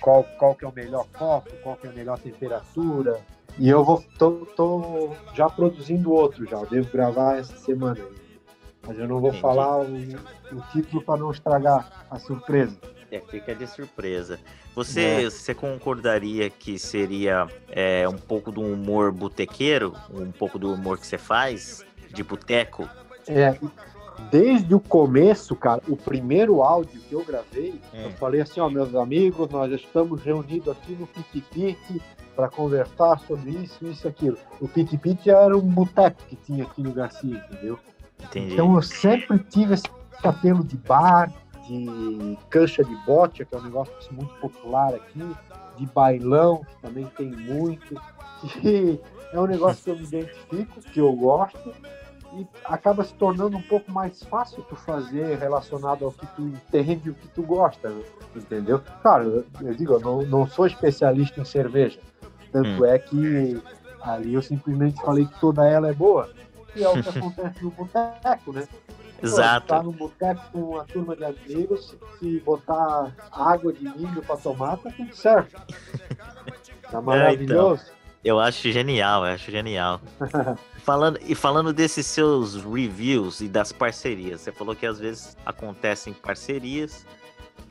qual, 0.00 0.24
qual 0.38 0.54
que 0.54 0.64
é 0.64 0.68
o 0.68 0.72
melhor 0.72 1.06
copo, 1.18 1.50
qual 1.62 1.76
que 1.76 1.86
é 1.86 1.90
a 1.90 1.92
melhor 1.92 2.18
temperatura, 2.18 3.20
E 3.58 3.68
eu 3.68 3.82
vou 3.84 4.04
tô, 4.16 4.46
tô 4.54 5.10
já 5.34 5.48
produzindo 5.50 6.12
outro 6.12 6.46
já. 6.46 6.58
Eu 6.58 6.66
devo 6.66 6.92
gravar 6.92 7.38
essa 7.38 7.56
semana. 7.56 7.98
Mas 8.86 8.96
eu 8.98 9.08
não 9.08 9.18
vou 9.20 9.30
Entendi. 9.30 9.42
falar 9.42 9.78
o, 9.80 9.84
o 9.92 10.62
título 10.72 11.02
para 11.02 11.18
não 11.18 11.30
estragar 11.32 12.06
a 12.08 12.18
surpresa. 12.20 12.76
É, 13.10 13.20
fica 13.20 13.54
de 13.54 13.66
surpresa. 13.66 14.38
Você, 14.76 15.00
É. 15.02 15.24
você 15.24 15.54
concordaria 15.54 16.48
que 16.48 16.78
seria 16.78 17.48
é, 17.68 18.08
um 18.08 18.16
pouco 18.16 18.52
do 18.52 18.60
humor 18.60 19.10
botequeiro? 19.10 19.92
Um 20.08 20.30
pouco 20.30 20.58
do 20.58 20.72
humor 20.72 20.98
que 20.98 21.06
você 21.06 21.18
faz? 21.18 21.84
De 22.10 22.22
boteco? 22.22 22.88
É, 23.26 23.58
desde 24.30 24.74
o 24.74 24.80
começo, 24.80 25.54
cara, 25.56 25.80
o 25.88 25.96
primeiro 25.96 26.62
áudio 26.62 27.00
que 27.00 27.12
eu 27.12 27.24
gravei, 27.24 27.80
Hum. 27.94 28.02
eu 28.04 28.10
falei 28.12 28.40
assim, 28.40 28.60
ó, 28.60 28.68
meus 28.68 28.94
amigos, 28.94 29.48
nós 29.50 29.72
estamos 29.72 30.22
reunidos 30.22 30.68
aqui 30.68 30.92
no 30.92 31.06
Piti 31.06 31.40
Piti 31.40 32.02
para 32.34 32.48
conversar 32.48 33.18
sobre 33.20 33.50
isso, 33.50 33.84
isso 33.86 34.06
e 34.06 34.08
aquilo. 34.08 34.38
O 34.60 34.68
Piti 34.68 34.96
Piti 34.96 35.30
era 35.30 35.56
um 35.56 35.60
boteco 35.60 36.22
que 36.28 36.36
tinha 36.36 36.64
aqui 36.64 36.82
no 36.82 36.92
Garcia, 36.92 37.44
entendeu? 37.50 37.78
Entendi. 38.22 38.52
Então 38.54 38.74
eu 38.74 38.82
sempre 38.82 39.38
tive 39.38 39.74
esse 39.74 39.84
apelo 40.22 40.62
de 40.64 40.76
bar, 40.76 41.32
de 41.66 42.38
cancha 42.48 42.82
de 42.84 42.94
bote, 43.04 43.44
que 43.44 43.54
é 43.54 43.58
um 43.58 43.62
negócio 43.62 43.94
muito 44.12 44.32
popular 44.40 44.94
aqui, 44.94 45.22
de 45.76 45.86
bailão, 45.86 46.62
que 46.64 46.82
também 46.82 47.06
tem 47.16 47.26
muito, 47.30 48.00
que 48.42 49.00
é 49.32 49.40
um 49.40 49.46
negócio 49.46 49.84
que 49.84 49.90
eu 49.90 49.96
me 49.96 50.04
identifico, 50.04 50.80
que 50.80 51.00
eu 51.00 51.12
gosto, 51.12 51.72
e 52.32 52.46
acaba 52.64 53.04
se 53.04 53.14
tornando 53.14 53.56
um 53.56 53.62
pouco 53.62 53.90
mais 53.90 54.22
fácil 54.24 54.62
tu 54.68 54.76
fazer 54.76 55.38
relacionado 55.38 56.04
ao 56.04 56.12
que 56.12 56.26
tu 56.28 56.42
entende 56.42 57.08
e 57.08 57.10
o 57.10 57.14
que 57.14 57.28
tu 57.28 57.42
gosta, 57.42 57.92
entendeu? 58.34 58.82
Claro, 59.02 59.44
eu, 59.60 59.74
digo, 59.74 59.94
eu 59.94 60.00
não, 60.00 60.22
não 60.22 60.46
sou 60.46 60.66
especialista 60.66 61.40
em 61.40 61.44
cerveja, 61.44 61.98
tanto 62.52 62.82
Hum. 62.82 62.84
é 62.84 62.98
que 62.98 63.60
ali 64.02 64.34
eu 64.34 64.42
simplesmente 64.42 65.00
falei 65.00 65.26
que 65.26 65.40
toda 65.40 65.66
ela 65.66 65.88
é 65.88 65.94
boa, 65.94 66.30
e 66.76 66.82
é 66.82 66.88
o 66.88 67.02
que 67.02 67.08
acontece 67.18 67.62
no 67.64 67.70
boteco, 67.70 68.52
né? 68.52 68.68
Exato. 69.20 69.66
Pô, 69.66 69.74
tá 69.74 69.82
no 69.82 69.92
boteco 69.92 70.40
com 70.52 70.60
uma 70.60 70.84
turma 70.84 71.16
de 71.16 71.24
amigos, 71.24 71.96
se 72.20 72.38
botar 72.40 73.12
água 73.32 73.72
de 73.72 73.82
milho 73.82 74.22
pra 74.22 74.36
tomar, 74.36 74.76
tá 74.76 74.90
tudo 74.96 75.14
certo. 75.16 75.60
Tá 76.90 77.00
maravilhoso. 77.02 77.86
Eu 78.24 78.38
acho 78.38 78.70
genial, 78.70 79.24
eu 79.26 79.32
acho 79.32 79.50
genial. 79.50 80.00
falando, 80.88 81.18
e 81.22 81.34
falando 81.34 81.70
desses 81.70 82.06
seus 82.06 82.54
reviews 82.54 83.42
e 83.42 83.46
das 83.46 83.72
parcerias, 83.72 84.40
você 84.40 84.50
falou 84.50 84.74
que 84.74 84.86
às 84.86 84.98
vezes 84.98 85.36
acontecem 85.44 86.14
parcerias 86.14 87.04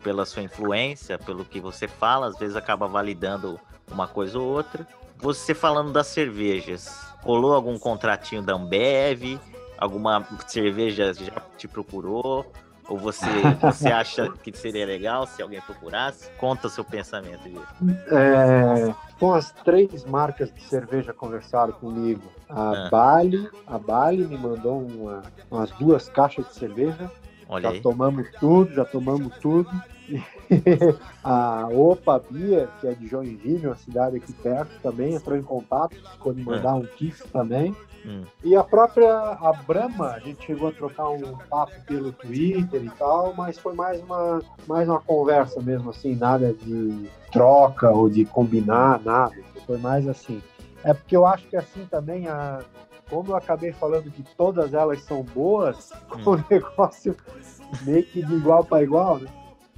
pela 0.04 0.24
sua 0.24 0.44
influência, 0.44 1.18
pelo 1.18 1.44
que 1.44 1.60
você 1.60 1.88
fala, 1.88 2.28
às 2.28 2.38
vezes 2.38 2.56
acaba 2.56 2.88
validando 2.88 3.60
uma 3.90 4.08
coisa 4.08 4.38
ou 4.38 4.46
outra. 4.46 4.88
Você 5.18 5.56
falando 5.56 5.92
das 5.92 6.06
cervejas, 6.06 6.96
rolou 7.24 7.56
algum 7.56 7.80
contratinho 7.80 8.44
da 8.44 8.54
Ambev? 8.54 9.40
Alguma 9.80 10.24
cerveja 10.48 11.12
já 11.12 11.42
te 11.58 11.68
procurou? 11.68 12.46
Ou 12.88 12.98
você, 12.98 13.26
você 13.62 13.88
acha 13.90 14.30
que 14.44 14.56
seria 14.58 14.86
legal 14.86 15.28
se 15.28 15.42
alguém 15.42 15.60
procurasse? 15.62 16.30
Conta 16.38 16.68
o 16.68 16.70
seu 16.70 16.84
pensamento 16.86 17.44
disso. 17.44 17.68
É, 18.10 18.94
com 19.20 19.34
as 19.34 19.52
três 19.64 20.06
marcas 20.06 20.54
de 20.54 20.62
cerveja 20.64 21.14
conversaram 21.14 21.74
comigo. 21.74 22.22
A 22.50 22.88
Ah. 22.88 22.90
Bali, 22.90 23.50
a 23.66 23.78
Bali 23.78 24.26
me 24.26 24.38
mandou 24.38 24.80
uma- 24.82 25.24
umas 25.52 25.70
duas 25.72 26.08
caixas 26.10 26.48
de 26.48 26.54
cerveja. 26.56 27.12
Olha 27.50 27.64
já 27.64 27.70
aí. 27.76 27.82
tomamos 27.82 28.28
tudo, 28.40 28.74
já 28.74 28.86
tomamos 28.86 29.34
tudo. 29.40 29.70
a 31.24 31.68
Opa 31.68 32.22
Bia, 32.30 32.70
que 32.80 32.88
é 32.88 32.94
de 32.94 33.08
Joinville, 33.08 33.68
uma 33.68 33.76
cidade 33.76 34.18
aqui 34.18 34.34
perto, 34.34 34.72
também 34.82 35.14
entrou 35.14 35.38
em 35.38 35.44
contato, 35.44 35.96
ficou 36.14 36.34
de 36.34 36.42
mandar 36.44 36.76
um 36.76 36.86
kit 36.86 37.16
também. 37.32 37.76
Hum. 38.06 38.24
E 38.44 38.56
a 38.56 38.64
própria 38.64 39.12
a 39.12 39.52
Brahma, 39.68 40.12
a 40.12 40.20
gente 40.20 40.46
chegou 40.46 40.70
a 40.70 40.72
trocar 40.72 41.10
um 41.10 41.38
papo 41.50 41.74
pelo 41.86 42.12
Twitter 42.14 42.84
e 42.84 42.90
tal, 42.92 43.34
mas 43.34 43.58
foi 43.58 43.74
mais 43.74 44.02
uma, 44.02 44.42
mais 44.66 44.88
uma 44.88 45.02
conversa 45.02 45.62
mesmo, 45.62 45.90
assim, 45.90 46.16
nada 46.16 46.54
de 46.54 47.10
troca 47.32 47.90
ou 47.92 48.10
de 48.10 48.24
combinar, 48.24 49.02
nada. 49.04 49.36
Foi 49.66 49.78
mais 49.78 50.08
assim. 50.08 50.42
É 50.84 50.94
porque 50.94 51.18
eu 51.18 51.26
acho 51.26 51.46
que 51.48 51.58
assim 51.58 51.86
também, 51.90 52.28
a, 52.28 52.62
como 53.10 53.32
eu 53.32 53.36
acabei 53.36 53.74
falando 53.74 54.10
que 54.10 54.24
todas 54.38 54.74
elas 54.74 55.02
são 55.04 55.24
boas, 55.24 55.92
Hum. 56.16 56.32
o 56.32 56.44
negócio 56.50 57.16
meio 57.84 58.04
que 58.04 58.26
de 58.26 58.34
igual 58.34 58.64
para 58.64 58.84
igual, 58.84 59.18
né? 59.20 59.28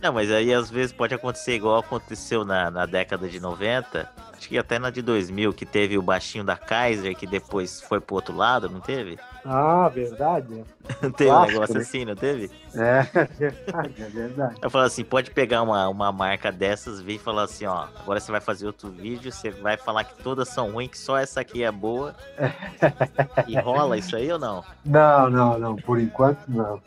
Não, 0.02 0.14
mas 0.14 0.32
aí 0.32 0.54
às 0.54 0.70
vezes 0.70 0.94
pode 0.94 1.14
acontecer 1.14 1.56
igual 1.56 1.78
aconteceu 1.80 2.46
na, 2.46 2.72
na 2.72 2.86
década 2.86 3.28
de 3.28 3.40
90, 3.40 4.10
acho 4.34 4.48
que 4.48 4.58
até 4.58 4.80
na 4.80 4.90
de 4.90 5.02
2000, 5.02 5.52
que 5.54 5.66
teve 5.66 5.98
o 5.98 6.02
baixinho 6.02 6.44
da 6.44 6.56
Kaiser, 6.56 7.16
que 7.18 7.28
depois 7.28 7.82
foi 7.82 8.00
pro 8.00 8.16
outro 8.16 8.34
lado, 8.34 8.70
não 8.70 8.80
teve? 8.80 9.20
Ah, 9.44 9.90
verdade. 9.90 10.64
Não 11.02 11.12
teve 11.12 11.30
um 11.30 11.42
negócio 11.42 11.76
né? 11.76 11.82
assim, 11.82 12.06
não 12.06 12.16
teve? 12.16 12.50
É, 12.74 13.06
é 13.20 13.26
verdade, 13.26 14.02
é 14.02 14.10
verdade. 14.10 14.56
Eu 14.62 14.70
falo 14.70 14.86
assim, 14.86 15.04
pode 15.04 15.32
pegar 15.32 15.64
uma, 15.64 15.90
uma 15.90 16.12
marca 16.14 16.50
dessas, 16.50 17.02
vir 17.02 17.16
e 17.16 17.20
falar 17.20 17.44
assim, 17.44 17.66
ó, 17.66 17.88
agora 18.00 18.22
você 18.22 18.32
vai 18.32 18.40
fazer 18.40 18.68
outro 18.68 18.90
vídeo, 18.90 19.34
você 19.34 19.52
vai 19.52 19.76
falar 19.76 20.06
que 20.06 20.24
todas 20.24 20.48
são 20.48 20.72
ruins, 20.72 20.92
que 20.92 20.98
só 20.98 21.18
essa 21.18 21.42
aqui 21.42 21.62
é 21.62 21.72
boa. 21.72 22.16
e 23.48 23.58
rola 23.60 23.98
isso 23.98 24.16
aí 24.16 24.32
ou 24.32 24.40
não? 24.40 24.64
Não, 24.86 25.30
não, 25.30 25.60
não, 25.60 25.76
por 25.76 26.00
enquanto 26.00 26.48
não. 26.48 26.82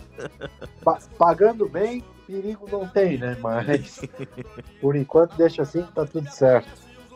Pa- 0.82 0.98
pagando 1.18 1.68
bem, 1.68 2.02
perigo 2.32 2.66
não 2.70 2.88
tem, 2.88 3.18
né? 3.18 3.36
Mas 3.40 4.00
por 4.80 4.96
enquanto 4.96 5.36
deixa 5.36 5.62
assim 5.62 5.82
que 5.82 5.92
tá 5.92 6.06
tudo 6.06 6.30
certo. 6.30 6.70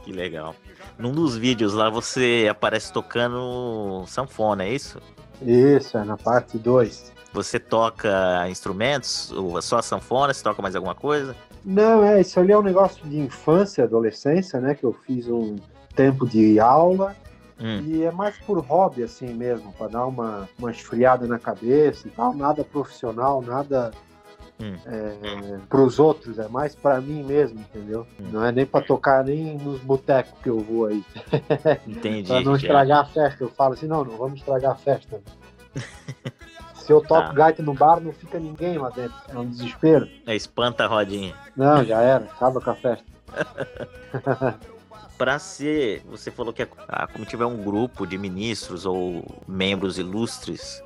Que 0.05 0.13
legal. 0.13 0.55
Num 0.99 1.13
dos 1.13 1.37
vídeos 1.37 1.73
lá 1.73 1.89
você 1.89 2.47
aparece 2.51 2.93
tocando 2.93 4.05
sanfona, 4.07 4.65
é 4.65 4.75
isso? 4.75 5.01
Isso, 5.43 5.97
é 5.97 6.05
na 6.05 6.17
parte 6.17 6.59
2. 6.59 7.13
Você 7.33 7.59
toca 7.59 8.49
instrumentos? 8.49 9.33
Ou 9.33 9.61
só 9.61 9.79
a 9.79 9.83
sanfona? 9.83 10.33
Você 10.33 10.43
toca 10.43 10.63
mais 10.63 10.77
alguma 10.77 10.95
coisa? 10.95 11.35
Não, 11.65 12.05
é, 12.05 12.21
isso 12.21 12.39
ali 12.39 12.53
é 12.53 12.59
um 12.59 12.63
negócio 12.63 13.05
de 13.07 13.19
infância, 13.19 13.85
adolescência, 13.85 14.61
né? 14.61 14.75
Que 14.75 14.85
eu 14.85 14.93
fiz 14.93 15.29
um 15.29 15.57
tempo 15.95 16.27
de 16.27 16.61
aula 16.61 17.17
Hum, 17.59 17.81
e 17.87 18.03
é 18.05 18.11
mais 18.11 18.37
por 18.39 18.59
hobby, 18.59 19.03
assim 19.03 19.33
mesmo, 19.33 19.73
para 19.73 19.89
dar 19.89 20.07
uma, 20.07 20.49
uma 20.59 20.71
esfriada 20.71 21.27
na 21.27 21.39
cabeça 21.39 22.07
e 22.07 22.11
tal. 22.11 22.35
Nada 22.35 22.63
profissional, 22.63 23.41
nada 23.41 23.93
Hum. 24.59 24.75
é, 24.87 25.59
pros 25.69 25.99
outros, 25.99 26.39
é 26.39 26.49
mais 26.49 26.75
para 26.75 26.99
mim 27.01 27.23
mesmo, 27.23 27.61
entendeu? 27.61 28.07
Hum. 28.19 28.29
Não 28.33 28.45
é 28.45 28.51
nem 28.51 28.65
para 28.65 28.85
tocar 28.85 29.23
nem 29.25 29.59
nos 29.59 29.81
botecos 29.81 30.33
que 30.43 30.49
eu 30.49 30.59
vou 30.61 30.87
aí. 30.87 31.05
entendi. 31.87 32.29
Pra 32.29 32.41
não 32.41 32.57
estragar 32.57 33.01
a 33.01 33.05
festa. 33.05 33.45
Eu 33.45 33.51
falo 33.51 33.75
assim, 33.75 33.87
não, 33.87 34.05
não 34.05 34.17
vamos 34.17 34.41
estragar 34.41 34.73
a 34.73 34.77
festa. 34.77 35.21
Se 36.75 36.93
eu 36.93 37.01
toco 37.01 37.29
Tá. 37.29 37.33
gaita 37.33 37.63
no 37.65 37.75
bar, 37.75 37.99
não 38.01 38.13
fica 38.13 38.39
ninguém 38.39 38.79
lá 38.79 38.91
dentro. 38.91 39.15
É 39.29 39.37
um 39.37 39.45
desespero. 39.49 40.09
É, 40.25 40.37
espanta 40.37 40.85
a 40.85 40.87
rodinha. 40.87 41.35
Não, 41.57 41.85
já 41.85 42.01
era. 42.01 42.25
Acaba 42.27 42.61
com 42.61 42.71
a 42.71 42.75
festa. 42.77 43.05
Pra 45.19 45.39
ser, 45.39 46.03
você 46.05 46.31
falou 46.31 46.53
que 46.53 46.63
a, 46.63 46.69
a 46.89 47.07
comitiva 47.07 47.45
é 47.45 47.47
um 47.47 47.57
grupo 47.63 48.07
de 48.07 48.19
ministros 48.19 48.85
ou 48.85 49.25
membros 49.49 49.99
ilustres 49.99 50.83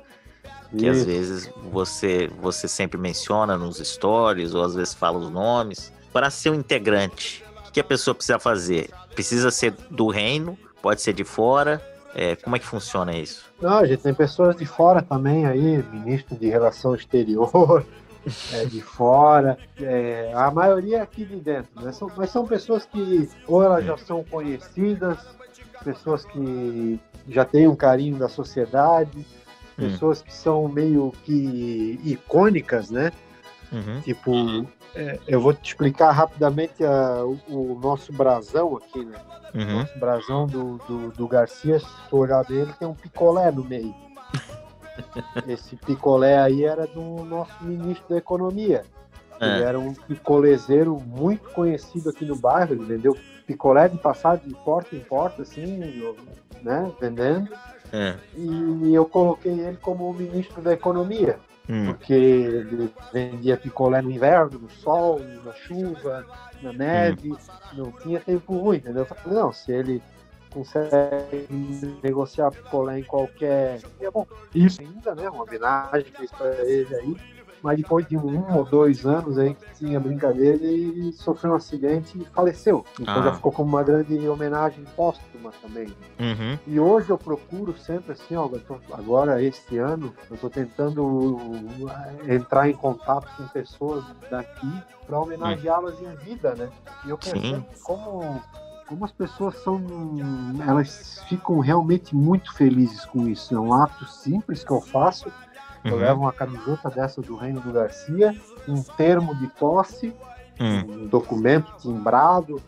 que 0.77 0.87
às 0.87 1.03
vezes 1.03 1.49
você 1.71 2.29
você 2.41 2.67
sempre 2.67 2.97
menciona 2.97 3.57
nos 3.57 3.77
stories 3.77 4.53
ou 4.53 4.63
às 4.63 4.75
vezes 4.75 4.93
fala 4.93 5.17
os 5.17 5.29
nomes. 5.29 5.91
Para 6.13 6.29
ser 6.29 6.49
um 6.49 6.55
integrante, 6.55 7.43
o 7.57 7.63
que 7.63 7.71
que 7.71 7.79
a 7.79 7.83
pessoa 7.83 8.13
precisa 8.13 8.37
fazer? 8.37 8.89
Precisa 9.13 9.49
ser 9.49 9.73
do 9.89 10.07
reino? 10.09 10.57
Pode 10.81 11.01
ser 11.01 11.13
de 11.13 11.23
fora? 11.23 11.81
É, 12.13 12.35
como 12.35 12.55
é 12.55 12.59
que 12.59 12.65
funciona 12.65 13.15
isso? 13.15 13.45
Não, 13.61 13.77
a 13.77 13.85
gente 13.85 14.01
tem 14.01 14.13
pessoas 14.13 14.55
de 14.55 14.65
fora 14.65 15.01
também 15.01 15.45
aí, 15.45 15.83
ministro 15.91 16.35
de 16.35 16.49
Relação 16.49 16.93
Exterior, 16.93 17.85
é, 18.53 18.65
de 18.65 18.81
fora. 18.81 19.57
é, 19.79 20.31
a 20.35 20.51
maioria 20.51 20.97
é 20.97 21.01
aqui 21.01 21.23
de 21.23 21.37
dentro, 21.37 21.81
né? 21.81 21.91
São, 21.93 22.11
mas 22.17 22.29
são 22.29 22.45
pessoas 22.45 22.85
que 22.85 23.29
ou 23.47 23.63
elas 23.63 23.85
já 23.85 23.97
são 23.97 24.23
conhecidas, 24.23 25.17
pessoas 25.83 26.25
que 26.25 26.99
já 27.29 27.45
têm 27.45 27.67
um 27.67 27.75
carinho 27.75 28.17
da 28.17 28.27
sociedade, 28.27 29.25
Hum. 29.81 29.91
pessoas 29.91 30.21
que 30.21 30.33
são 30.33 30.67
meio 30.67 31.11
que 31.23 31.99
icônicas, 32.03 32.89
né? 32.89 33.11
Uhum. 33.71 34.01
Tipo, 34.01 34.65
é, 34.95 35.17
eu 35.27 35.39
vou 35.39 35.53
te 35.53 35.69
explicar 35.69 36.11
rapidamente 36.11 36.83
a- 36.83 37.23
o, 37.25 37.73
o 37.73 37.79
nosso 37.81 38.11
brasão 38.11 38.75
aqui, 38.77 39.03
né? 39.05 39.17
Uhum. 39.53 39.79
Nosso 39.79 39.97
brasão 39.99 40.47
do, 40.47 40.77
do, 40.87 41.11
do 41.11 41.27
Garcia, 41.27 41.79
se 41.79 41.85
tu 42.09 42.17
olhar 42.17 42.43
dele, 42.43 42.73
tem 42.79 42.87
um 42.87 42.93
picolé 42.93 43.51
no 43.51 43.63
meio. 43.63 43.93
Esse 45.47 45.75
picolé 45.75 46.37
aí 46.39 46.63
era 46.63 46.85
do 46.87 47.23
nosso 47.25 47.51
ministro 47.61 48.05
da 48.09 48.17
Economia. 48.17 48.83
Ele 49.39 49.63
Ah, 49.63 49.67
era 49.69 49.79
um 49.79 49.93
picolezeiro 49.93 51.01
muito 51.05 51.49
conhecido 51.49 52.09
aqui 52.09 52.23
no 52.25 52.35
bairro. 52.35 52.73
Ele 52.73 52.85
vendeu 52.85 53.17
picolé 53.47 53.87
de 53.89 53.97
passar 53.97 54.37
de 54.37 54.53
porta 54.63 54.95
em 54.95 54.99
porta, 54.99 55.41
assim, 55.41 55.65
né? 56.61 56.91
Vendendo. 56.99 57.49
Ah, 57.93 58.15
E 58.35 58.93
eu 58.93 59.05
coloquei 59.05 59.51
ele 59.51 59.77
como 59.81 60.09
o 60.09 60.13
ministro 60.13 60.61
da 60.61 60.73
Economia 60.73 61.39
hum, 61.69 61.87
porque 61.87 62.13
ele 62.13 62.93
vendia 63.13 63.57
picolé 63.57 64.01
no 64.01 64.11
inverno, 64.11 64.59
no 64.59 64.69
sol, 64.69 65.19
na 65.43 65.53
chuva, 65.53 66.25
na 66.61 66.73
neve, 66.73 67.33
não 67.73 67.91
tinha 67.91 68.19
tempo 68.19 68.57
ruim, 68.57 68.77
entendeu? 68.77 69.01
Eu 69.03 69.05
falei, 69.05 69.39
não, 69.39 69.51
se 69.51 69.71
ele 69.71 70.01
consegue 70.51 71.47
negociar 72.03 72.51
picolé 72.51 72.99
em 72.99 73.03
qualquer. 73.03 73.79
É 73.99 74.11
bom, 74.11 74.27
isso 74.53 74.81
ainda, 74.81 75.15
né? 75.15 75.29
Uma 75.29 75.43
homenagem 75.43 76.03
que 76.03 76.17
fez 76.17 76.31
para 76.31 76.53
ele 76.65 76.95
aí 76.95 77.40
mas 77.61 77.77
depois 77.77 78.07
de 78.07 78.17
um 78.17 78.55
ou 78.55 78.65
dois 78.65 79.05
anos 79.05 79.37
aí 79.37 79.53
que 79.53 79.85
tinha 79.85 79.99
brincadeira, 79.99 80.63
ele 80.63 81.11
sofreu 81.13 81.53
um 81.53 81.55
acidente 81.55 82.17
e 82.17 82.25
faleceu. 82.25 82.85
Então 82.99 83.19
ah. 83.19 83.23
já 83.23 83.33
ficou 83.33 83.51
como 83.51 83.69
uma 83.69 83.83
grande 83.83 84.27
homenagem 84.27 84.83
póstuma 84.95 85.51
também. 85.61 85.87
Uhum. 86.19 86.57
E 86.67 86.79
hoje 86.79 87.09
eu 87.09 87.17
procuro 87.17 87.77
sempre 87.77 88.13
assim, 88.13 88.35
ó, 88.35 88.49
agora 88.93 89.41
este 89.41 89.77
ano, 89.77 90.13
eu 90.29 90.35
estou 90.35 90.49
tentando 90.49 91.39
eh, 92.25 92.35
entrar 92.35 92.69
em 92.69 92.73
contato 92.73 93.27
com 93.37 93.47
pessoas 93.47 94.03
daqui 94.29 94.71
para 95.05 95.19
homenageá-las 95.19 96.01
em 96.01 96.15
vida, 96.23 96.55
né? 96.55 96.69
E 97.05 97.09
eu 97.09 97.17
percebo 97.17 97.65
como 97.83 98.41
como 98.87 99.05
as 99.05 99.11
pessoas 99.13 99.55
são 99.63 99.81
elas 100.67 101.23
ficam 101.29 101.59
realmente 101.59 102.13
muito 102.13 102.53
felizes 102.53 103.05
com 103.05 103.25
isso 103.25 103.55
é 103.55 103.59
um 103.59 103.73
ato 103.73 104.05
simples 104.05 104.65
que 104.65 104.71
eu 104.71 104.81
faço 104.81 105.31
eu 105.83 105.93
uhum. 105.93 105.99
levo 105.99 106.21
uma 106.21 106.33
camiseta 106.33 106.89
dessa 106.89 107.21
do 107.21 107.35
Reino 107.35 107.59
do 107.61 107.71
Garcia, 107.71 108.35
um 108.67 108.81
termo 108.83 109.35
de 109.35 109.47
posse, 109.47 110.13
uhum. 110.59 111.03
um 111.03 111.07
documento 111.07 111.71
timbrado, 111.77 112.61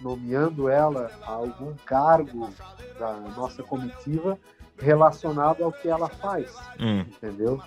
nomeando 0.00 0.68
ela 0.68 1.10
a 1.22 1.32
algum 1.32 1.74
cargo 1.84 2.48
da 2.98 3.12
nossa 3.36 3.62
comitiva 3.62 4.38
relacionado 4.78 5.62
ao 5.62 5.72
que 5.72 5.88
ela 5.88 6.08
faz, 6.08 6.54
uhum. 6.78 7.00
entendeu? 7.00 7.60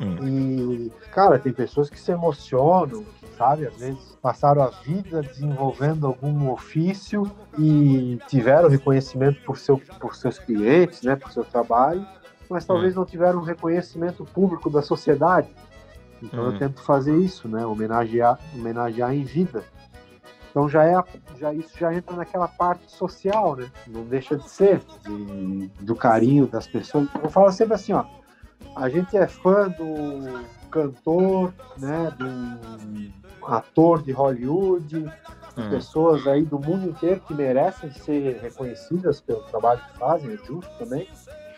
Hum. 0.00 0.16
E, 0.26 0.92
cara, 1.10 1.38
tem 1.38 1.52
pessoas 1.52 1.90
que 1.90 1.98
se 1.98 2.12
emocionam, 2.12 3.04
sabe? 3.36 3.66
Às 3.66 3.76
vezes 3.76 4.18
passaram 4.22 4.62
a 4.62 4.68
vida 4.68 5.22
desenvolvendo 5.22 6.06
algum 6.06 6.50
ofício 6.50 7.28
e 7.58 8.18
tiveram 8.28 8.68
reconhecimento 8.68 9.40
por, 9.42 9.58
seu, 9.58 9.78
por 10.00 10.14
seus 10.14 10.38
clientes, 10.38 11.02
né? 11.02 11.16
Por 11.16 11.32
seu 11.32 11.44
trabalho 11.44 12.06
mas 12.48 12.64
talvez 12.64 12.94
hum. 12.96 13.00
não 13.00 13.06
tiveram 13.06 13.40
um 13.40 13.44
reconhecimento 13.44 14.24
público 14.24 14.70
da 14.70 14.82
sociedade. 14.82 15.48
Então 16.22 16.44
hum. 16.44 16.52
eu 16.52 16.58
tento 16.58 16.82
fazer 16.82 17.16
isso, 17.16 17.48
né? 17.48 17.64
Homenagear, 17.64 18.38
homenagear 18.54 19.14
em 19.14 19.24
vida. 19.24 19.62
Então 20.50 20.68
já 20.68 20.84
é 20.84 21.02
já 21.38 21.52
isso 21.52 21.78
já 21.78 21.94
entra 21.94 22.16
naquela 22.16 22.48
parte 22.48 22.90
social, 22.90 23.56
né? 23.56 23.70
Não 23.86 24.04
deixa 24.04 24.36
de 24.36 24.48
ser 24.48 24.80
de, 25.04 25.68
do 25.80 25.94
carinho 25.94 26.46
das 26.46 26.66
pessoas. 26.66 27.08
Eu 27.22 27.30
falo 27.30 27.52
sempre 27.52 27.74
assim, 27.74 27.92
ó. 27.92 28.04
A 28.74 28.88
gente 28.88 29.16
é 29.16 29.26
fã 29.26 29.68
do 29.68 30.44
cantor, 30.70 31.52
né? 31.76 32.12
Do 32.18 33.46
ator 33.46 34.02
de 34.02 34.12
Hollywood, 34.12 35.10
hum. 35.56 35.70
pessoas 35.70 36.26
aí 36.26 36.44
do 36.44 36.58
mundo 36.58 36.88
inteiro 36.88 37.20
que 37.20 37.34
merecem 37.34 37.90
ser 37.92 38.38
reconhecidas 38.40 39.20
pelo 39.20 39.42
trabalho 39.44 39.80
que 39.80 39.98
fazem, 39.98 40.32
é 40.32 40.36
justo 40.36 40.70
também. 40.78 41.08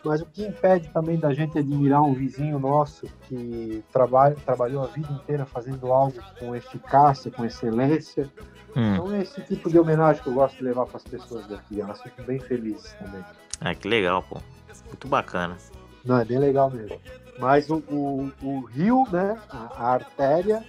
Mas 0.05 0.23
o 0.23 0.27
que 0.27 0.47
impede 0.47 0.89
também 0.89 1.19
da 1.19 1.33
gente 1.35 1.59
admirar 1.59 2.03
um 2.03 2.15
vizinho 2.15 2.59
nosso 2.59 3.07
que 3.29 3.85
trabalha, 3.93 4.35
trabalhou 4.45 4.83
a 4.83 4.87
vida 4.87 5.13
inteira 5.13 5.45
fazendo 5.45 5.93
algo 5.93 6.19
com 6.39 6.57
eficácia, 6.57 7.31
com 7.31 7.45
excelência. 7.45 8.31
Hum. 8.75 8.95
Então 8.95 9.13
é 9.13 9.21
esse 9.21 9.43
tipo 9.43 9.69
de 9.69 9.79
homenagem 9.79 10.23
que 10.23 10.29
eu 10.29 10.35
gosto 10.35 10.57
de 10.57 10.65
levar 10.65 10.87
para 10.87 10.97
as 10.97 11.05
pessoas 11.05 11.47
daqui. 11.47 11.81
Elas 11.81 12.01
ficam 12.01 12.25
bem 12.25 12.39
felizes 12.39 12.93
também. 12.95 13.23
Ah, 13.61 13.75
que 13.75 13.87
legal, 13.87 14.23
pô. 14.23 14.41
Muito 14.87 15.07
bacana. 15.07 15.57
Não, 16.05 16.19
é 16.19 16.25
bem 16.25 16.39
legal 16.39 16.71
mesmo. 16.71 16.99
Mas 17.39 17.69
o, 17.69 17.77
o, 17.91 18.33
o 18.43 18.61
rio, 18.65 19.05
né, 19.13 19.39
a, 19.51 19.71
a, 19.77 19.93
artéria, 19.93 20.65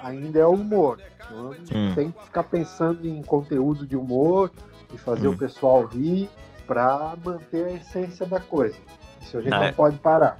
ainda 0.00 0.40
é 0.40 0.46
o 0.46 0.54
humor. 0.54 1.00
Então, 1.24 1.50
hum. 1.72 1.94
tem 1.94 2.10
que 2.10 2.24
ficar 2.24 2.42
pensando 2.44 3.06
em 3.06 3.22
conteúdo 3.22 3.86
de 3.86 3.96
humor 3.96 4.50
e 4.92 4.98
fazer 4.98 5.28
hum. 5.28 5.32
o 5.32 5.38
pessoal 5.38 5.84
rir 5.84 6.28
para 6.72 7.14
manter 7.22 7.66
a 7.66 7.72
essência 7.72 8.24
da 8.24 8.40
coisa. 8.40 8.76
Isso 9.20 9.36
a 9.36 9.42
gente 9.42 9.50
não, 9.50 9.62
não 9.62 9.72
pode 9.74 9.98
parar. 9.98 10.38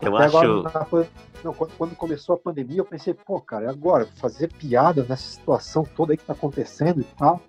Eu 0.00 0.16
Até 0.16 0.26
acho. 0.26 0.38
Agora, 0.38 1.08
não, 1.42 1.52
quando 1.52 1.96
começou 1.96 2.36
a 2.36 2.38
pandemia, 2.38 2.78
eu 2.78 2.84
pensei, 2.84 3.14
pô, 3.14 3.40
cara, 3.40 3.66
é 3.66 3.68
agora 3.68 4.06
fazer 4.16 4.52
piada 4.52 5.04
nessa 5.08 5.28
situação 5.28 5.82
toda 5.82 6.12
aí 6.12 6.16
que 6.16 6.24
tá 6.24 6.34
acontecendo 6.34 7.00
e 7.00 7.04
tal. 7.18 7.40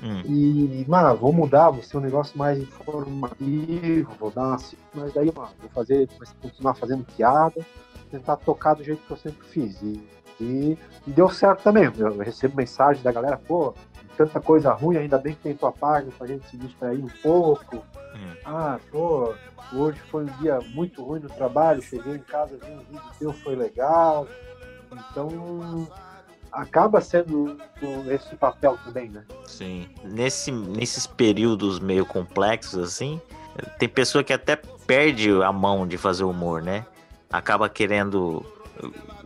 Hum. 0.00 0.22
E, 0.24 0.84
mano, 0.86 1.16
vou 1.16 1.32
mudar, 1.32 1.70
vou 1.70 1.82
ser 1.82 1.96
um 1.96 2.00
negócio 2.00 2.38
mais 2.38 2.58
informativo, 2.60 4.12
vou 4.20 4.30
dar 4.30 4.42
uma. 4.42 4.58
Mas 4.94 5.12
daí, 5.12 5.32
mano, 5.34 5.50
vou 5.60 5.70
fazer, 5.70 6.08
vou 6.16 6.28
continuar 6.40 6.74
fazendo 6.74 7.04
piada, 7.04 7.66
tentar 8.08 8.36
tocar 8.36 8.74
do 8.74 8.84
jeito 8.84 9.02
que 9.04 9.10
eu 9.10 9.16
sempre 9.16 9.46
fiz. 9.48 9.82
E, 9.82 10.00
e, 10.40 10.78
e 11.06 11.10
deu 11.10 11.28
certo 11.28 11.62
também. 11.62 11.84
Eu 11.84 12.18
recebo 12.18 12.56
mensagem 12.56 13.02
da 13.02 13.12
galera, 13.12 13.36
pô, 13.36 13.74
tanta 14.16 14.40
coisa 14.40 14.72
ruim, 14.72 14.96
ainda 14.96 15.18
bem 15.18 15.34
que 15.34 15.42
tem 15.42 15.54
tua 15.54 15.72
página 15.72 16.12
pra 16.16 16.26
gente 16.26 16.48
se 16.48 16.56
distrair 16.56 17.02
um 17.02 17.08
pouco. 17.22 17.76
Hum. 17.76 18.34
Ah, 18.44 18.78
pô, 18.90 19.34
hoje 19.72 19.98
foi 20.10 20.24
um 20.24 20.38
dia 20.40 20.58
muito 20.74 21.02
ruim 21.04 21.20
no 21.20 21.28
trabalho, 21.28 21.80
cheguei 21.82 22.16
em 22.16 22.20
casa, 22.20 22.56
vi 22.56 22.72
um 22.72 22.78
vídeo 22.78 23.02
teu, 23.18 23.32
foi 23.32 23.54
legal. 23.54 24.26
Então, 24.92 25.86
acaba 26.50 27.00
sendo 27.00 27.56
esse 28.10 28.34
papel 28.36 28.76
também, 28.84 29.08
né? 29.10 29.24
Sim. 29.46 29.88
Nesse, 30.02 30.50
nesses 30.50 31.06
períodos 31.06 31.78
meio 31.78 32.06
complexos, 32.06 32.82
assim, 32.82 33.20
tem 33.78 33.88
pessoa 33.88 34.24
que 34.24 34.32
até 34.32 34.56
perde 34.56 35.30
a 35.42 35.52
mão 35.52 35.86
de 35.86 35.96
fazer 35.96 36.24
humor, 36.24 36.62
né? 36.62 36.86
Acaba 37.30 37.68
querendo 37.68 38.44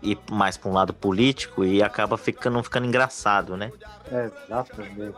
ir 0.02 0.18
mais 0.30 0.56
para 0.56 0.70
um 0.70 0.74
lado 0.74 0.92
político 0.92 1.64
e 1.64 1.82
acaba 1.82 2.16
ficando, 2.18 2.54
não 2.54 2.62
ficando 2.62 2.86
engraçado, 2.86 3.56
né? 3.56 3.72
É, 4.10 4.30
exatamente. 4.44 5.14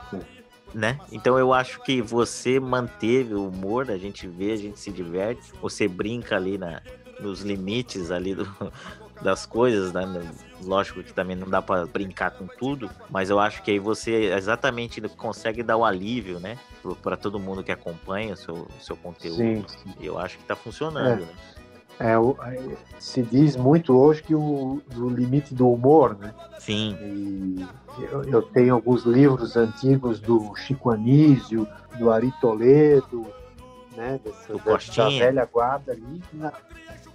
Né? 0.72 0.98
Então 1.12 1.38
eu 1.38 1.52
acho 1.52 1.80
que 1.82 2.02
você 2.02 2.58
manteve 2.58 3.34
o 3.34 3.48
humor, 3.48 3.90
a 3.90 3.96
gente 3.96 4.26
vê, 4.26 4.52
a 4.52 4.56
gente 4.56 4.78
se 4.78 4.90
diverte, 4.90 5.52
você 5.62 5.86
brinca 5.86 6.34
ali 6.34 6.58
na, 6.58 6.82
nos 7.20 7.42
limites 7.42 8.10
ali 8.10 8.34
do, 8.34 8.44
das 9.22 9.46
coisas, 9.46 9.92
né? 9.92 10.02
Lógico 10.62 11.02
que 11.02 11.12
também 11.12 11.36
não 11.36 11.48
dá 11.48 11.62
para 11.62 11.86
brincar 11.86 12.32
com 12.32 12.46
tudo, 12.46 12.90
mas 13.08 13.30
eu 13.30 13.38
acho 13.38 13.62
que 13.62 13.70
aí 13.70 13.78
você 13.78 14.32
exatamente 14.34 15.00
consegue 15.10 15.62
dar 15.62 15.76
o 15.76 15.84
alívio, 15.84 16.40
né? 16.40 16.58
Para 17.02 17.16
todo 17.16 17.38
mundo 17.38 17.62
que 17.62 17.70
acompanha 17.70 18.34
o 18.34 18.36
seu, 18.36 18.68
seu 18.80 18.96
conteúdo. 18.96 19.36
Sim, 19.36 19.64
sim. 19.68 19.94
Eu 20.00 20.18
acho 20.18 20.36
que 20.36 20.42
está 20.42 20.56
funcionando, 20.56 21.22
é. 21.22 21.26
né? 21.26 21.32
É, 21.98 22.12
é, 22.14 22.76
se 22.98 23.22
diz 23.22 23.56
muito 23.56 23.96
hoje 23.96 24.22
que 24.22 24.34
o 24.34 24.80
do 24.88 25.08
limite 25.08 25.54
do 25.54 25.68
humor, 25.70 26.16
né? 26.18 26.34
Sim. 26.58 26.96
E 27.00 27.66
eu, 28.02 28.24
eu, 28.24 28.42
tenho 28.42 28.74
alguns 28.74 29.04
livros 29.04 29.56
antigos 29.56 30.18
do 30.18 30.54
Chico 30.56 30.90
Anísio, 30.90 31.68
do 31.98 32.10
Ari 32.10 32.32
Toledo, 32.40 33.26
né? 33.96 34.20
Dessa, 34.24 34.54
dessa 34.54 35.10
velha 35.10 35.44
guarda 35.44 35.92
ali. 35.92 36.22
Na, 36.32 36.52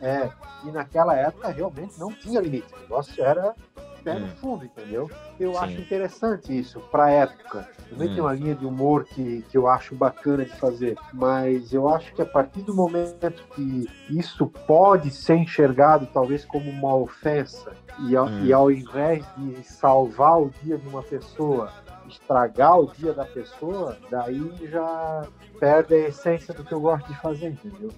é, 0.02 0.30
e 0.64 0.72
naquela 0.72 1.16
época 1.16 1.50
realmente 1.50 2.00
não 2.00 2.14
tinha 2.14 2.40
limite. 2.40 2.74
O 2.74 2.80
negócio 2.80 3.22
era 3.24 3.54
pé 4.00 4.18
no 4.18 4.26
hum. 4.26 4.36
fundo, 4.42 4.66
entendeu? 4.66 5.10
Eu 5.40 5.54
Sim. 5.54 5.60
acho 5.60 5.82
interessante 5.82 6.58
isso 6.58 6.80
para 6.92 7.06
a 7.06 7.12
época. 7.12 7.70
Também 7.90 8.10
hum. 8.10 8.14
tem 8.14 8.22
uma 8.22 8.34
linha 8.34 8.56
de 8.56 8.66
humor 8.66 9.06
que, 9.06 9.44
que 9.50 9.58
eu 9.58 9.68
acho 9.68 9.96
bacana 9.96 10.46
de 10.46 10.56
fazer, 10.58 10.98
mas 11.14 11.74
eu 11.74 11.88
acho 11.90 12.14
que 12.14 12.22
a 12.22 12.26
partir 12.26 12.62
do 12.62 12.74
momento 12.74 13.44
que 13.56 13.88
isso 14.10 14.48
pode 14.48 15.12
ser 15.12 15.36
enxergado 15.36 16.08
talvez 16.14 16.46
como 16.46 16.70
uma 16.70 16.96
ofensa, 16.96 17.74
e 18.08 18.16
ao, 18.16 18.28
hum. 18.28 18.46
e 18.46 18.54
ao 18.54 18.72
invés 18.72 19.26
de 19.38 19.64
salvar 19.64 20.42
o 20.42 20.52
dia 20.64 20.78
de 20.78 20.88
uma 20.88 21.04
pessoa, 21.04 21.72
estragar 22.08 22.80
o 22.80 22.92
dia 22.94 23.14
da 23.14 23.26
pessoa, 23.26 23.98
daí 24.10 24.52
já 24.68 25.28
perde 25.60 25.94
a 25.94 26.08
essência 26.08 26.54
do 26.54 26.64
que 26.64 26.74
eu 26.74 26.80
gosto 26.80 27.08
de 27.08 27.20
fazer, 27.20 27.50
entendeu? 27.50 27.92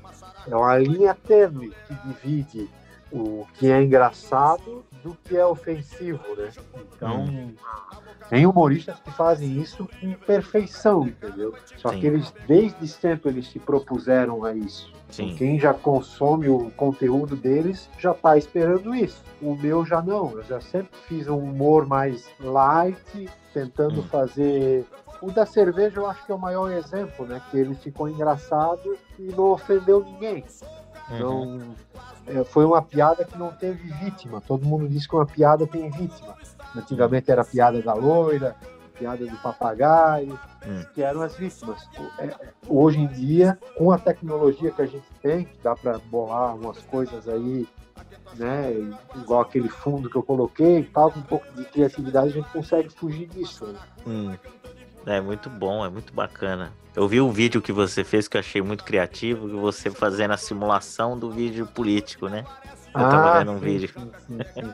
É 0.48 0.56
uma 0.56 0.78
linha 0.78 1.16
tênue 1.16 1.72
que 1.88 1.94
divide 2.08 2.70
o 3.12 3.46
que 3.56 3.70
é 3.70 3.82
engraçado 3.82 4.84
do 5.04 5.16
que 5.24 5.38
é 5.38 5.46
ofensivo, 5.46 6.24
né? 6.36 6.52
Então, 6.96 7.24
hum. 7.24 7.54
tem 8.30 8.46
humoristas 8.46 9.00
que 9.00 9.12
fazem 9.12 9.60
isso 9.60 9.88
com 10.00 10.14
perfeição, 10.14 11.08
entendeu? 11.08 11.54
Só 11.78 11.90
Sim. 11.90 12.00
que 12.00 12.08
eles, 12.08 12.34
desde 12.48 12.88
sempre, 12.88 13.30
eles 13.30 13.48
se 13.48 13.60
propuseram 13.60 14.44
a 14.44 14.54
isso. 14.54 14.92
Sim. 15.10 15.36
Quem 15.36 15.60
já 15.60 15.74
consome 15.74 16.48
o 16.48 16.72
conteúdo 16.72 17.36
deles 17.36 17.90
já 18.00 18.12
está 18.12 18.38
esperando 18.38 18.96
isso. 18.96 19.22
O 19.42 19.56
meu 19.56 19.86
já 19.86 20.02
não. 20.02 20.32
Eu 20.32 20.44
já 20.44 20.62
sempre 20.62 20.98
fiz 21.08 21.28
um 21.28 21.38
humor 21.38 21.86
mais 21.86 22.30
light, 22.40 23.30
tentando 23.54 24.00
hum. 24.00 24.04
fazer 24.04 24.86
o 25.22 25.32
da 25.32 25.46
cerveja 25.46 26.00
eu 26.00 26.08
acho 26.08 26.26
que 26.26 26.32
é 26.32 26.36
o 26.36 26.40
maior 26.40 26.72
exemplo, 26.72 27.26
né? 27.26 27.42
Que 27.52 27.58
ele 27.58 27.76
ficou 27.76 28.10
engraçado 28.10 28.98
e 29.20 29.24
não 29.24 29.52
ofendeu 29.52 30.04
ninguém. 30.04 30.44
Então, 31.10 31.42
uhum. 31.44 31.76
é, 32.28 32.44
foi 32.44 32.66
uma 32.66 32.82
piada 32.82 33.26
que 33.26 33.38
não 33.38 33.52
teve 33.52 33.92
vítima. 33.94 34.42
Todo 34.42 34.66
mundo 34.66 34.88
diz 34.88 35.08
que 35.08 35.16
uma 35.16 35.26
piada 35.26 35.66
tem 35.68 35.90
vítima. 35.90 36.36
Antigamente 36.76 37.32
era 37.32 37.42
a 37.42 37.46
piada 37.46 37.82
da 37.82 37.94
loira, 37.94 38.56
piada 38.98 39.26
do 39.26 39.38
papagaio, 39.38 40.40
uhum. 40.66 40.86
que 40.94 41.02
eram 41.02 41.22
as 41.22 41.36
vítimas. 41.36 41.90
É, 42.20 42.30
hoje 42.68 43.00
em 43.00 43.08
dia, 43.08 43.58
com 43.76 43.92
a 43.92 43.98
tecnologia 43.98 44.72
que 44.72 44.82
a 44.82 44.86
gente 44.86 45.08
tem, 45.22 45.46
que 45.46 45.58
dá 45.64 45.76
para 45.76 45.98
bolar 45.98 46.56
umas 46.56 46.78
coisas 46.84 47.28
aí, 47.28 47.68
né, 48.36 48.72
igual 49.16 49.42
aquele 49.42 49.68
fundo 49.68 50.10
que 50.10 50.16
eu 50.16 50.24
coloquei, 50.24 50.84
tal, 50.84 51.12
com 51.12 51.20
um 51.20 51.24
pouco 51.24 51.52
de 51.54 51.66
criatividade, 51.66 52.30
a 52.30 52.32
gente 52.32 52.50
consegue 52.50 52.90
fugir 52.90 53.28
disso. 53.28 53.66
Né? 53.66 53.80
Uhum. 54.06 54.38
É 55.06 55.20
muito 55.20 55.50
bom, 55.50 55.84
é 55.84 55.90
muito 55.90 56.14
bacana. 56.14 56.72
Eu 56.96 57.08
vi 57.08 57.22
um 57.22 57.32
vídeo 57.32 57.62
que 57.62 57.72
você 57.72 58.04
fez 58.04 58.28
que 58.28 58.36
eu 58.36 58.40
achei 58.40 58.62
muito 58.62 58.84
criativo, 58.84 59.48
que 59.48 59.56
você 59.56 59.90
fazendo 59.90 60.32
a 60.32 60.38
simulação 60.38 61.18
do 61.18 61.32
vídeo 61.32 61.66
político, 61.66 62.28
né? 62.28 62.44
Eu 62.94 63.06
ah, 63.06 63.10
tava 63.10 63.40
vendo 63.40 63.52
um 63.52 63.60
sim, 63.60 63.66
vídeo. 63.66 63.90
Sim, 64.28 64.40
sim. 64.54 64.74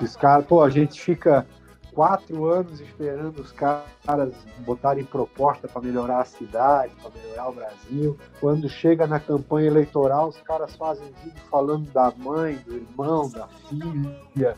Os 0.00 0.16
caras, 0.16 0.46
pô, 0.46 0.62
a 0.62 0.70
gente 0.70 0.98
fica 0.98 1.46
quatro 1.94 2.46
anos 2.46 2.80
esperando 2.80 3.40
os 3.40 3.52
caras 3.52 4.32
botarem 4.58 5.04
proposta 5.04 5.68
para 5.68 5.82
melhorar 5.82 6.20
a 6.20 6.24
cidade, 6.24 6.92
para 7.02 7.10
melhorar 7.10 7.48
o 7.48 7.52
Brasil. 7.52 8.18
Quando 8.40 8.68
chega 8.68 9.06
na 9.06 9.20
campanha 9.20 9.68
eleitoral, 9.68 10.28
os 10.28 10.40
caras 10.40 10.74
fazem 10.76 11.06
vídeo 11.22 11.40
falando 11.50 11.90
da 11.92 12.12
mãe, 12.16 12.56
do 12.66 12.76
irmão, 12.76 13.28
da 13.30 13.46
filha, 13.68 14.56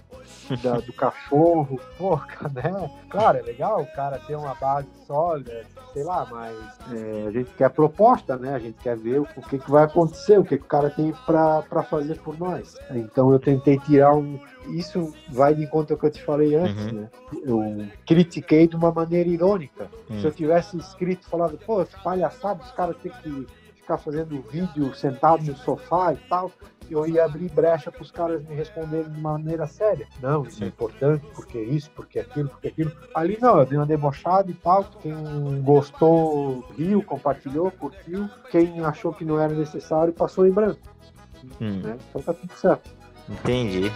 da, 0.63 0.81
do 0.81 0.93
cachorro. 0.93 1.81
Pô, 1.99 2.17
né? 2.53 2.91
Claro, 3.11 3.39
é 3.39 3.43
legal 3.43 3.83
o 3.83 3.93
cara 3.95 4.19
ter 4.21 4.37
uma 4.37 4.55
base 4.55 4.89
sólida, 5.07 5.65
sei 5.93 6.05
lá, 6.05 6.27
mas 6.31 6.57
é, 6.93 7.27
a 7.29 7.31
gente 7.31 7.51
quer 7.55 7.71
proposta, 7.71 8.37
né? 8.37 8.55
A 8.55 8.59
gente 8.59 8.79
quer 8.83 8.97
ver 8.97 9.21
o 9.21 9.27
que, 9.27 9.59
que 9.59 9.71
vai 9.71 9.85
acontecer, 9.85 10.39
o 10.39 10.45
que, 10.45 10.57
que 10.57 10.65
o 10.65 10.69
cara 10.69 10.91
tem 10.91 11.13
para 11.27 11.83
fazer 11.89 12.19
por 12.21 12.39
nós. 12.39 12.77
Então 12.91 13.33
eu 13.33 13.39
tentei 13.39 13.79
tirar 13.79 14.15
um 14.15 14.39
isso 14.69 15.13
vai 15.29 15.55
de 15.55 15.65
encontro 15.65 15.95
ao 15.95 16.01
que 16.01 16.07
eu 16.07 16.11
te 16.11 16.23
falei 16.23 16.55
antes, 16.55 16.87
uhum. 16.87 16.93
né? 16.93 17.11
Eu 17.45 17.87
critiquei 18.07 18.67
de 18.67 18.77
uma 18.77 18.93
maneira 18.93 19.29
irônica. 19.29 19.91
Uhum. 20.09 20.21
Se 20.21 20.27
eu 20.27 20.33
tivesse 20.33 20.77
escrito 20.77 21.29
falando, 21.29 21.59
pô, 21.59 21.85
palhaçada, 22.03 22.63
os 22.63 22.73
caras 22.73 22.97
têm 22.99 23.13
que 23.23 23.47
ficar 23.75 23.99
fazendo 23.99 24.41
vídeo 24.51 24.95
sentado 24.95 25.45
no 25.45 25.57
sofá 25.57 26.13
e 26.13 26.17
tal, 26.29 26.51
eu 26.89 27.07
ia 27.07 27.25
abrir 27.25 27.51
brecha 27.51 27.91
para 27.91 28.03
os 28.03 28.11
caras 28.11 28.45
me 28.45 28.55
responderem 28.55 29.11
de 29.11 29.21
maneira 29.21 29.67
séria. 29.67 30.07
Não, 30.21 30.45
isso 30.45 30.63
é 30.63 30.67
importante, 30.67 31.25
porque 31.35 31.59
isso, 31.61 31.91
porque 31.91 32.19
aquilo, 32.19 32.49
porque 32.49 32.69
aquilo. 32.69 32.93
Ali 33.15 33.39
não, 33.41 33.59
eu 33.59 33.67
dei 33.67 33.79
uma 33.79 33.87
debochada 33.87 34.51
e 34.51 34.55
tal. 34.55 34.85
Quem 35.01 35.15
gostou, 35.63 36.65
riu, 36.77 37.03
compartilhou, 37.03 37.71
curtiu. 37.71 38.29
Quem 38.51 38.85
achou 38.85 39.13
que 39.13 39.25
não 39.25 39.41
era 39.41 39.55
necessário, 39.55 40.13
passou 40.13 40.47
em 40.47 40.51
branco. 40.51 40.81
Hum. 41.61 41.81
Né? 41.81 41.99
Então 42.09 42.23
tá 42.23 42.35
tudo 42.35 42.53
certo. 42.55 43.02
Entendi. 43.29 43.91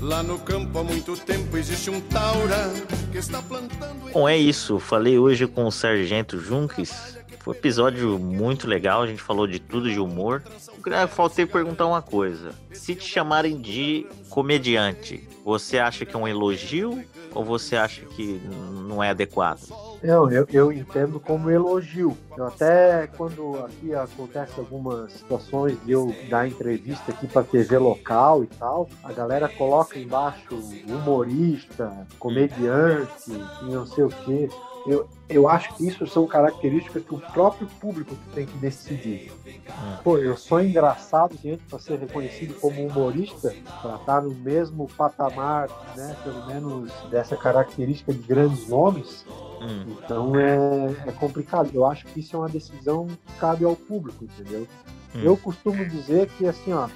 Lá 0.00 0.22
no 0.22 0.38
campo 0.38 0.78
há 0.78 0.84
muito 0.84 1.16
tempo 1.16 1.56
existe 1.56 1.90
um 1.90 2.00
taura. 2.00 2.99
Bom, 4.12 4.28
é 4.28 4.36
isso. 4.36 4.78
Falei 4.78 5.18
hoje 5.18 5.46
com 5.46 5.66
o 5.66 5.70
Sargento 5.70 6.38
Junques. 6.38 7.18
Foi 7.40 7.54
um 7.54 7.56
episódio 7.56 8.18
muito 8.18 8.66
legal. 8.66 9.02
A 9.02 9.06
gente 9.06 9.22
falou 9.22 9.46
de 9.46 9.58
tudo 9.58 9.90
de 9.90 9.98
humor. 9.98 10.42
Faltei 11.10 11.46
perguntar 11.46 11.86
uma 11.86 12.02
coisa. 12.02 12.52
Se 12.72 12.94
te 12.94 13.06
chamarem 13.06 13.60
de 13.60 14.06
comediante, 14.28 15.28
você 15.44 15.78
acha 15.78 16.04
que 16.06 16.14
é 16.14 16.18
um 16.18 16.28
elogio 16.28 17.04
ou 17.34 17.44
você 17.44 17.76
acha 17.76 18.04
que 18.06 18.40
não 18.88 19.02
é 19.02 19.10
adequado? 19.10 19.60
Não, 20.02 20.30
eu, 20.30 20.46
eu 20.50 20.72
entendo 20.72 21.20
como 21.20 21.50
elogio. 21.50 22.16
Eu 22.36 22.46
até 22.46 23.06
quando 23.16 23.56
aqui 23.64 23.94
acontece 23.94 24.58
algumas 24.58 25.12
situações 25.12 25.78
de 25.84 25.92
eu 25.92 26.14
dar 26.28 26.48
entrevista 26.48 27.12
aqui 27.12 27.26
para 27.26 27.42
TV 27.42 27.76
local 27.78 28.42
e 28.42 28.46
tal, 28.46 28.88
a 29.04 29.12
galera 29.12 29.48
coloca 29.48 29.98
embaixo 29.98 30.54
humorista, 30.88 32.06
comediante 32.18 33.30
não 33.62 33.86
sei 33.86 34.04
o 34.04 34.08
quê. 34.08 34.48
Eu, 34.86 35.08
eu 35.28 35.48
acho 35.48 35.74
que 35.74 35.86
isso 35.86 36.06
são 36.06 36.26
características 36.26 37.04
que 37.04 37.14
o 37.14 37.18
próprio 37.18 37.68
público 37.80 38.16
tem 38.34 38.46
que 38.46 38.56
decidir. 38.58 39.32
Hum. 39.46 39.96
Pô, 40.02 40.18
eu 40.18 40.36
sou 40.36 40.60
engraçado 40.60 41.36
gente 41.42 41.62
para 41.64 41.78
ser 41.78 41.98
reconhecido 41.98 42.54
como 42.60 42.86
humorista, 42.86 43.54
para 43.82 43.96
estar 43.96 44.22
no 44.22 44.34
mesmo 44.34 44.88
patamar, 44.96 45.68
né, 45.96 46.16
pelo 46.24 46.46
menos 46.46 46.90
dessa 47.10 47.36
característica 47.36 48.12
de 48.12 48.22
grandes 48.22 48.68
nomes. 48.68 49.24
Hum. 49.60 49.84
Então 49.88 50.32
é, 50.36 51.08
é 51.08 51.12
complicado. 51.12 51.70
Eu 51.74 51.86
acho 51.86 52.06
que 52.06 52.20
isso 52.20 52.36
é 52.36 52.38
uma 52.38 52.48
decisão 52.48 53.06
que 53.06 53.32
cabe 53.38 53.64
ao 53.64 53.76
público, 53.76 54.24
entendeu? 54.24 54.66
Hum. 55.14 55.20
Eu 55.22 55.36
costumo 55.36 55.84
dizer 55.84 56.28
que 56.38 56.46
assim, 56.46 56.72
ó, 56.72 56.86
é, 56.86 56.90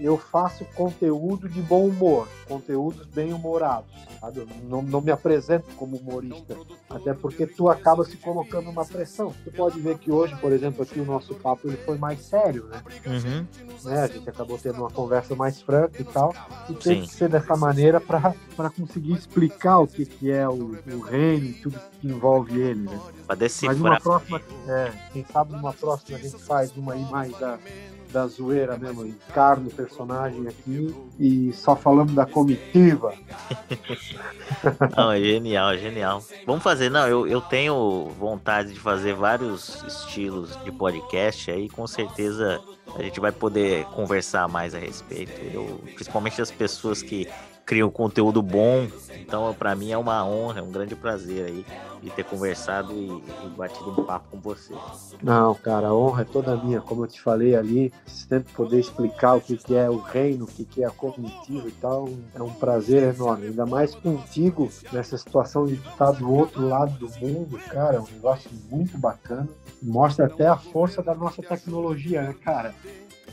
eu 0.00 0.16
faço 0.18 0.64
conteúdo 0.74 1.48
de 1.48 1.60
bom 1.62 1.86
humor, 1.86 2.28
conteúdos 2.46 3.06
bem 3.06 3.32
humorados. 3.32 3.90
Sabe? 4.20 4.46
Não, 4.68 4.82
não 4.82 5.00
me 5.00 5.10
apresento 5.10 5.66
como 5.76 5.96
humorista, 5.96 6.56
até 6.88 7.12
porque 7.12 7.46
tu 7.46 7.68
acaba 7.68 8.04
se 8.04 8.16
colocando 8.16 8.70
uma 8.70 8.84
pressão. 8.84 9.34
Tu 9.44 9.50
pode 9.50 9.80
ver 9.80 9.98
que 9.98 10.12
hoje, 10.12 10.36
por 10.36 10.52
exemplo, 10.52 10.82
aqui 10.82 11.00
o 11.00 11.04
nosso 11.04 11.34
papo 11.34 11.68
ele 11.68 11.76
foi 11.78 11.98
mais 11.98 12.20
sério, 12.20 12.66
né? 12.66 12.82
Uhum. 13.06 13.46
né? 13.84 14.02
A 14.02 14.06
gente 14.06 14.28
acabou 14.28 14.58
tendo 14.58 14.78
uma 14.78 14.90
conversa 14.90 15.34
mais 15.34 15.60
franca 15.60 16.00
e 16.00 16.04
tal, 16.04 16.34
e 16.68 16.74
tem 16.74 17.00
Sim. 17.00 17.08
que 17.08 17.14
ser 17.14 17.28
dessa 17.28 17.56
maneira 17.56 18.00
para 18.00 18.70
conseguir 18.76 19.14
explicar 19.14 19.78
o 19.78 19.86
que, 19.86 20.04
que 20.06 20.30
é 20.30 20.48
o, 20.48 20.76
o 20.92 21.00
reino 21.00 21.46
e 21.46 21.52
tudo 21.54 21.80
que 22.00 22.06
envolve 22.06 22.60
ele, 22.60 22.88
né? 22.88 23.00
Mas 23.62 23.80
uma 23.80 23.98
próxima, 23.98 24.40
é, 24.68 24.92
quem 25.12 25.24
sabe 25.24 25.52
numa 25.52 25.72
próxima 25.72 26.18
a 26.18 26.20
gente 26.20 26.38
faz 26.42 26.76
uma 26.76 26.92
aí 26.92 27.04
mais 27.10 27.32
da 27.38 27.58
da 28.12 28.26
zoeira 28.26 28.76
mesmo, 28.76 29.06
encarno 29.06 29.68
o 29.68 29.72
personagem 29.72 30.46
aqui 30.46 30.94
e 31.18 31.52
só 31.52 31.74
falando 31.74 32.12
da 32.12 32.26
comitiva. 32.26 33.14
não, 34.96 35.10
é 35.10 35.20
genial, 35.20 35.72
é 35.72 35.78
genial. 35.78 36.22
Vamos 36.46 36.62
fazer, 36.62 36.90
não, 36.90 37.08
eu, 37.08 37.26
eu 37.26 37.40
tenho 37.40 38.12
vontade 38.18 38.72
de 38.72 38.78
fazer 38.78 39.14
vários 39.14 39.82
estilos 39.84 40.56
de 40.64 40.70
podcast 40.70 41.50
aí, 41.50 41.68
com 41.68 41.86
certeza 41.86 42.60
a 42.94 43.02
gente 43.02 43.18
vai 43.20 43.32
poder 43.32 43.84
conversar 43.86 44.48
mais 44.48 44.74
a 44.74 44.78
respeito. 44.78 45.32
Eu, 45.52 45.80
principalmente 45.94 46.42
as 46.42 46.50
pessoas 46.50 47.02
que 47.02 47.26
criam 47.72 47.90
conteúdo 47.90 48.42
bom. 48.42 48.86
Então, 49.18 49.54
para 49.54 49.74
mim 49.74 49.90
é 49.90 49.96
uma 49.96 50.22
honra, 50.26 50.60
é 50.60 50.62
um 50.62 50.70
grande 50.70 50.94
prazer 50.94 51.46
aí 51.46 51.64
de 52.02 52.10
ter 52.10 52.22
conversado 52.22 52.92
e, 52.92 53.06
e, 53.06 53.48
batido 53.56 53.90
um 53.90 54.04
papo 54.04 54.28
com 54.32 54.40
você. 54.40 54.74
Não, 55.22 55.54
cara, 55.54 55.88
a 55.88 55.94
honra 55.94 56.20
é 56.20 56.24
toda 56.24 56.54
minha. 56.56 56.82
Como 56.82 57.04
eu 57.04 57.08
te 57.08 57.18
falei 57.18 57.54
ali, 57.54 57.90
sempre 58.04 58.52
poder 58.52 58.78
explicar 58.78 59.34
o 59.34 59.40
que, 59.40 59.56
que 59.56 59.74
é 59.74 59.88
o 59.88 59.96
reino, 59.96 60.44
o 60.44 60.48
que, 60.48 60.66
que 60.66 60.82
é 60.82 60.86
a 60.86 60.90
comitiva 60.90 61.66
e 61.66 61.72
tal, 61.72 62.10
é 62.34 62.42
um 62.42 62.52
prazer 62.52 63.14
enorme. 63.14 63.46
Ainda 63.46 63.64
mais 63.64 63.94
contigo, 63.94 64.70
nessa 64.92 65.16
situação 65.16 65.64
de 65.64 65.74
estar 65.74 66.10
do 66.10 66.30
outro 66.30 66.68
lado 66.68 66.92
do 66.98 67.08
mundo, 67.20 67.58
cara, 67.70 67.96
é 67.96 68.00
um 68.00 68.06
negócio 68.12 68.50
muito 68.68 68.98
bacana. 68.98 69.48
Mostra 69.80 70.26
até 70.26 70.46
a 70.46 70.56
força 70.56 71.02
da 71.02 71.14
nossa 71.14 71.40
tecnologia, 71.42 72.22
né, 72.22 72.34
cara? 72.44 72.74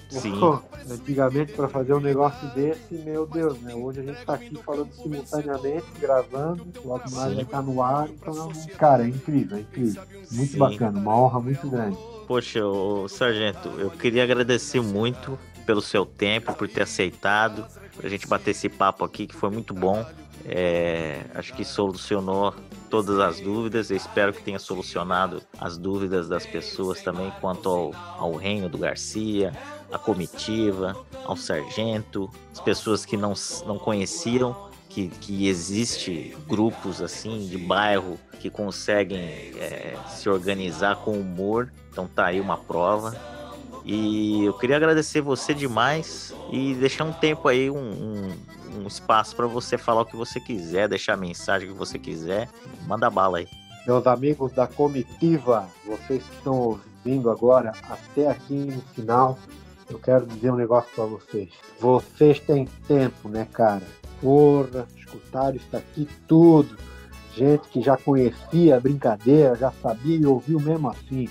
Sim. 0.10 0.39
Pô, 0.39 0.60
antigamente, 0.89 1.53
para 1.53 1.68
fazer 1.68 1.93
um 1.93 1.99
negócio 1.99 2.47
desse, 2.55 2.95
meu 3.05 3.28
Deus, 3.28 3.60
né? 3.62 3.76
Hoje 3.76 3.99
a 3.99 4.03
gente 4.03 4.20
está 4.20 4.34
aqui 4.34 4.55
falando 4.64 4.91
simultaneamente, 4.93 5.86
gravando, 5.99 6.66
logo 6.84 7.03
mais 7.12 7.34
vai 7.34 7.43
estar 7.43 7.62
no 7.62 7.82
ar. 7.82 8.10
Então, 8.10 8.51
cara, 8.78 9.03
é 9.03 9.07
incrível, 9.07 9.57
é 9.57 9.62
incrível. 9.62 10.01
Muito 10.32 10.51
Sim. 10.53 10.57
bacana, 10.57 10.99
uma 10.99 11.16
honra 11.16 11.39
muito 11.39 11.70
grande. 11.70 11.97
Poxa, 12.28 12.66
ô, 12.66 13.07
Sargento, 13.07 13.70
eu 13.78 13.91
queria 13.91 14.24
agradecer 14.24 14.82
muito 14.82 15.38
pelo 15.66 15.82
seu 15.82 16.05
tempo, 16.05 16.53
por 16.55 16.68
ter 16.68 16.82
aceitado, 16.82 17.66
a 18.03 18.07
gente 18.07 18.28
bater 18.28 18.51
esse 18.51 18.68
papo 18.68 19.05
aqui, 19.05 19.28
que 19.28 19.36
foi 19.36 19.51
muito 19.51 19.74
bom. 19.74 20.03
É, 20.46 21.22
acho 21.36 21.54
que 21.54 21.64
solucionou 21.64 22.54
todas 22.90 23.20
as 23.20 23.40
dúvidas. 23.40 23.92
Eu 23.92 23.98
espero 23.98 24.34
que 24.34 24.42
tenha 24.42 24.60
solucionado 24.60 25.42
as 25.60 25.78
dúvidas 25.78 26.28
das 26.28 26.46
pessoas 26.46 27.02
também 27.02 27.32
quanto 27.40 27.70
ao, 27.70 27.92
ao 28.18 28.36
reino 28.36 28.70
do 28.70 28.78
Garcia, 28.78 29.54
a 29.92 29.98
comitiva, 29.98 30.96
ao 31.26 31.36
sargento, 31.36 32.30
as 32.52 32.60
pessoas 32.60 33.06
que 33.06 33.18
não, 33.18 33.34
não 33.66 33.78
conheciam 33.78 34.70
que, 34.90 35.08
que 35.08 35.48
existe 35.48 36.36
grupos 36.48 37.02
assim 37.02 37.48
de 37.48 37.58
bairro 37.58 38.20
que 38.40 38.50
conseguem 38.50 39.20
é, 39.20 39.96
se 40.08 40.30
organizar 40.30 40.96
com 40.98 41.12
humor. 41.12 41.72
Então 41.92 42.08
tá 42.08 42.26
aí 42.26 42.42
uma 42.42 42.58
prova. 42.58 43.16
E 43.86 44.46
eu 44.46 44.54
queria 44.54 44.76
agradecer 44.76 45.22
você 45.22 45.54
demais 45.54 46.34
e 46.52 46.74
deixar 46.76 47.06
um 47.06 47.14
tempo 47.14 47.48
aí, 47.48 47.70
um, 47.70 47.78
um, 47.78 48.32
um 48.78 48.88
espaço 48.88 49.36
para 49.36 49.48
você 49.48 49.78
falar 49.78 50.02
o 50.02 50.06
que 50.06 50.16
você 50.16 50.40
quiser, 50.40 50.88
deixar 50.88 51.14
a 51.14 51.18
mensagem 51.18 51.68
que 51.68 51.74
você 51.74 51.98
quiser. 51.98 52.50
Manda 52.88 53.10
bala 53.10 53.40
aí. 53.40 53.48
Meus 53.86 54.06
amigos 54.06 54.52
da 54.52 54.68
comitiva, 54.68 55.68
vocês 55.86 56.22
que 56.24 56.36
estão 56.36 56.56
ouvindo 56.56 57.30
agora 57.30 57.72
até 57.90 58.28
aqui 58.28 58.54
no 58.54 58.82
final, 58.94 59.38
eu 59.90 59.98
quero 59.98 60.28
dizer 60.28 60.52
um 60.52 60.56
negócio 60.56 60.90
para 60.94 61.06
vocês. 61.06 61.50
Vocês 61.80 62.40
têm 62.40 62.66
tempo, 62.88 63.28
né, 63.30 63.48
cara? 63.52 63.82
Porra, 64.22 64.88
escutaram 64.96 65.56
isso 65.56 65.76
aqui 65.76 66.08
tudo. 66.28 66.78
Gente 67.36 67.68
que 67.70 67.82
já 67.82 67.96
conhecia 67.98 68.78
a 68.78 68.80
brincadeira, 68.80 69.56
já 69.56 69.72
sabia 69.72 70.18
e 70.18 70.26
ouviu 70.26 70.60
mesmo 70.60 70.90
assim. 70.90 71.28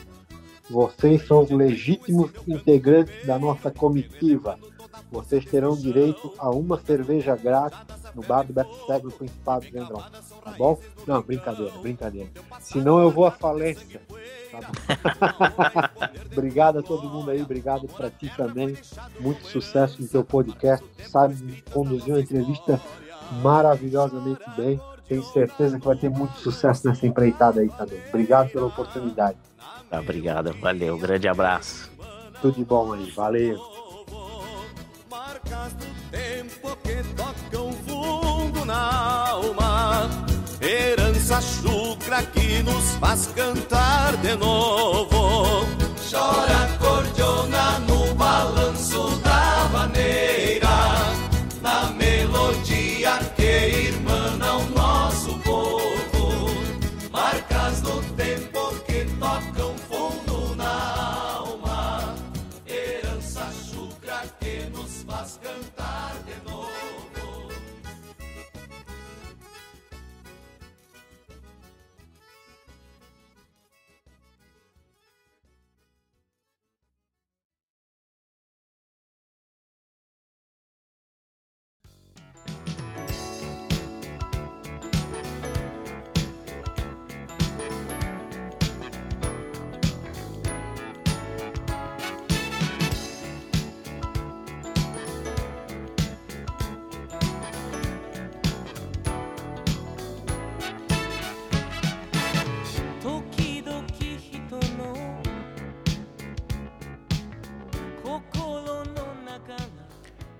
Vocês 0.70 1.26
são 1.26 1.42
os 1.42 1.50
legítimos 1.50 2.30
integrantes 2.46 3.26
da 3.26 3.38
nossa 3.38 3.70
comitiva. 3.70 4.58
Vocês 5.10 5.44
terão 5.44 5.76
direito 5.76 6.32
a 6.38 6.50
uma 6.50 6.78
cerveja 6.80 7.36
grátis 7.36 7.78
no 8.14 8.22
bar 8.22 8.42
do 8.42 8.52
Beto 8.52 8.74
Cego 8.86 9.10
Principado 9.10 9.66
de 9.66 9.78
Andrão. 9.78 10.02
Tá 10.44 10.50
bom? 10.56 10.78
Não, 11.06 11.22
brincadeira, 11.22 11.72
brincadeira. 11.78 12.28
Senão 12.60 13.00
eu 13.00 13.10
vou 13.10 13.26
à 13.26 13.30
falência. 13.30 14.00
Tá 14.50 15.90
obrigado 16.32 16.78
a 16.78 16.82
todo 16.82 17.08
mundo 17.08 17.30
aí, 17.30 17.42
obrigado 17.42 17.86
para 17.88 18.10
ti 18.10 18.30
também. 18.36 18.76
Muito 19.20 19.46
sucesso 19.46 20.00
no 20.00 20.08
teu 20.08 20.24
podcast. 20.24 20.84
Sabe 21.08 21.62
conduzir 21.72 22.14
uma 22.14 22.20
entrevista 22.20 22.80
maravilhosamente 23.42 24.42
bem. 24.56 24.80
Tenho 25.06 25.22
certeza 25.22 25.78
que 25.78 25.86
vai 25.86 25.96
ter 25.96 26.10
muito 26.10 26.36
sucesso 26.38 26.86
nessa 26.86 27.06
empreitada 27.06 27.60
aí 27.60 27.68
também. 27.70 28.00
Obrigado 28.08 28.50
pela 28.50 28.66
oportunidade. 28.66 29.38
Tá, 29.88 30.00
obrigado, 30.00 30.52
valeu. 30.60 30.98
Grande 30.98 31.28
abraço. 31.28 31.90
Tudo 32.42 32.56
de 32.56 32.64
bom 32.64 32.92
aí, 32.92 33.10
valeu. 33.10 33.58
Marcas 35.38 35.72
do 35.74 35.86
tempo 36.10 36.76
que 36.82 37.02
tocam 37.14 37.72
fundo 37.86 38.64
na 38.64 39.28
alma. 39.28 40.10
Herança 40.60 41.40
chucra 41.40 42.22
que 42.24 42.62
nos 42.62 42.96
faz 42.96 43.28
cantar 43.28 44.16
de 44.16 44.34
novo. 44.34 44.77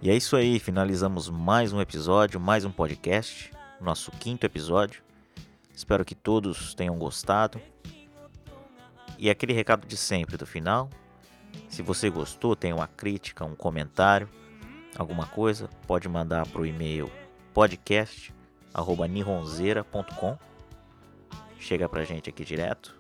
E 0.09 0.11
é 0.11 0.17
isso 0.17 0.37
aí, 0.37 0.59
finalizamos 0.59 1.29
mais 1.29 1.75
um 1.75 1.83
episódio, 1.83 2.41
mais 2.41 2.65
um 2.65 2.71
podcast, 2.71 3.51
nosso 3.79 4.11
quinto 4.11 4.47
episódio. 4.47 5.03
Espero 5.77 6.03
que 6.03 6.15
todos 6.15 6.73
tenham 6.73 6.97
gostado. 6.97 7.61
E 9.19 9.29
aquele 9.29 9.53
recado 9.53 9.87
de 9.87 9.99
sempre 9.99 10.39
do 10.39 10.47
final. 10.47 10.89
Se 11.69 11.83
você 11.83 12.09
gostou, 12.09 12.57
tem 12.57 12.73
uma 12.73 12.89
crítica, 12.89 13.45
um 13.45 13.55
comentário, 13.55 14.27
alguma 14.97 15.27
coisa, 15.27 15.69
pode 15.87 16.09
mandar 16.09 16.47
para 16.47 16.63
o 16.63 16.67
e-mail 16.67 17.13
podcast@nihonzeira.com. 17.53 20.39
Chega 21.59 21.87
pra 21.87 22.05
gente 22.05 22.31
aqui 22.31 22.47
direto. 22.47 22.99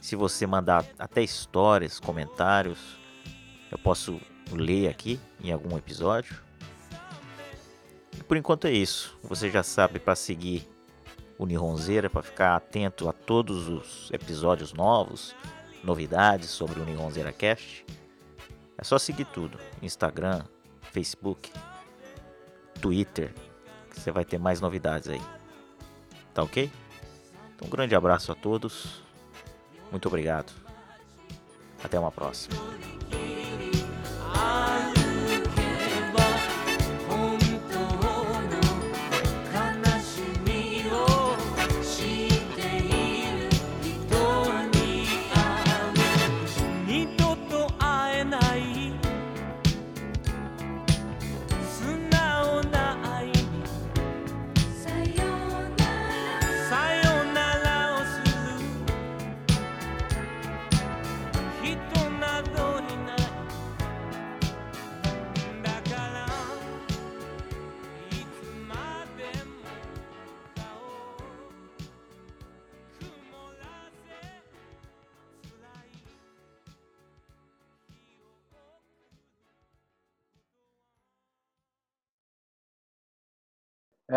Se 0.00 0.16
você 0.16 0.48
mandar 0.48 0.84
até 0.98 1.22
histórias, 1.22 2.00
comentários, 2.00 2.98
eu 3.70 3.78
posso 3.78 4.20
ler 4.52 4.88
aqui 4.88 5.20
em 5.42 5.52
algum 5.52 5.76
episódio. 5.76 6.40
E 8.16 8.22
por 8.22 8.36
enquanto 8.36 8.66
é 8.66 8.72
isso. 8.72 9.16
Você 9.22 9.50
já 9.50 9.62
sabe 9.62 9.98
para 9.98 10.14
seguir 10.14 10.68
o 11.38 11.46
Nihonzeira, 11.46 12.08
para 12.08 12.22
ficar 12.22 12.56
atento 12.56 13.08
a 13.08 13.12
todos 13.12 13.68
os 13.68 14.10
episódios 14.12 14.72
novos, 14.72 15.34
novidades 15.84 16.48
sobre 16.48 16.80
o 16.80 16.84
Nihonzeira 16.84 17.32
Cast. 17.32 17.84
É 18.78 18.84
só 18.84 18.98
seguir 18.98 19.26
tudo: 19.26 19.58
Instagram, 19.82 20.44
Facebook, 20.92 21.50
Twitter, 22.80 23.34
que 23.90 24.00
você 24.00 24.10
vai 24.10 24.24
ter 24.24 24.38
mais 24.38 24.60
novidades 24.60 25.08
aí. 25.08 25.22
Tá 26.32 26.42
ok? 26.42 26.70
Então, 27.54 27.68
um 27.68 27.70
grande 27.70 27.94
abraço 27.94 28.30
a 28.30 28.34
todos. 28.34 29.02
Muito 29.90 30.08
obrigado. 30.08 30.52
Até 31.82 31.98
uma 31.98 32.10
próxima. 32.10 32.56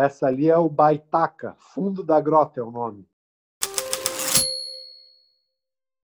Essa 0.00 0.28
ali 0.28 0.48
é 0.48 0.56
o 0.56 0.66
Baitaca, 0.66 1.54
fundo 1.58 2.02
da 2.02 2.18
grota 2.18 2.58
é 2.58 2.62
o 2.62 2.70
nome. 2.70 3.06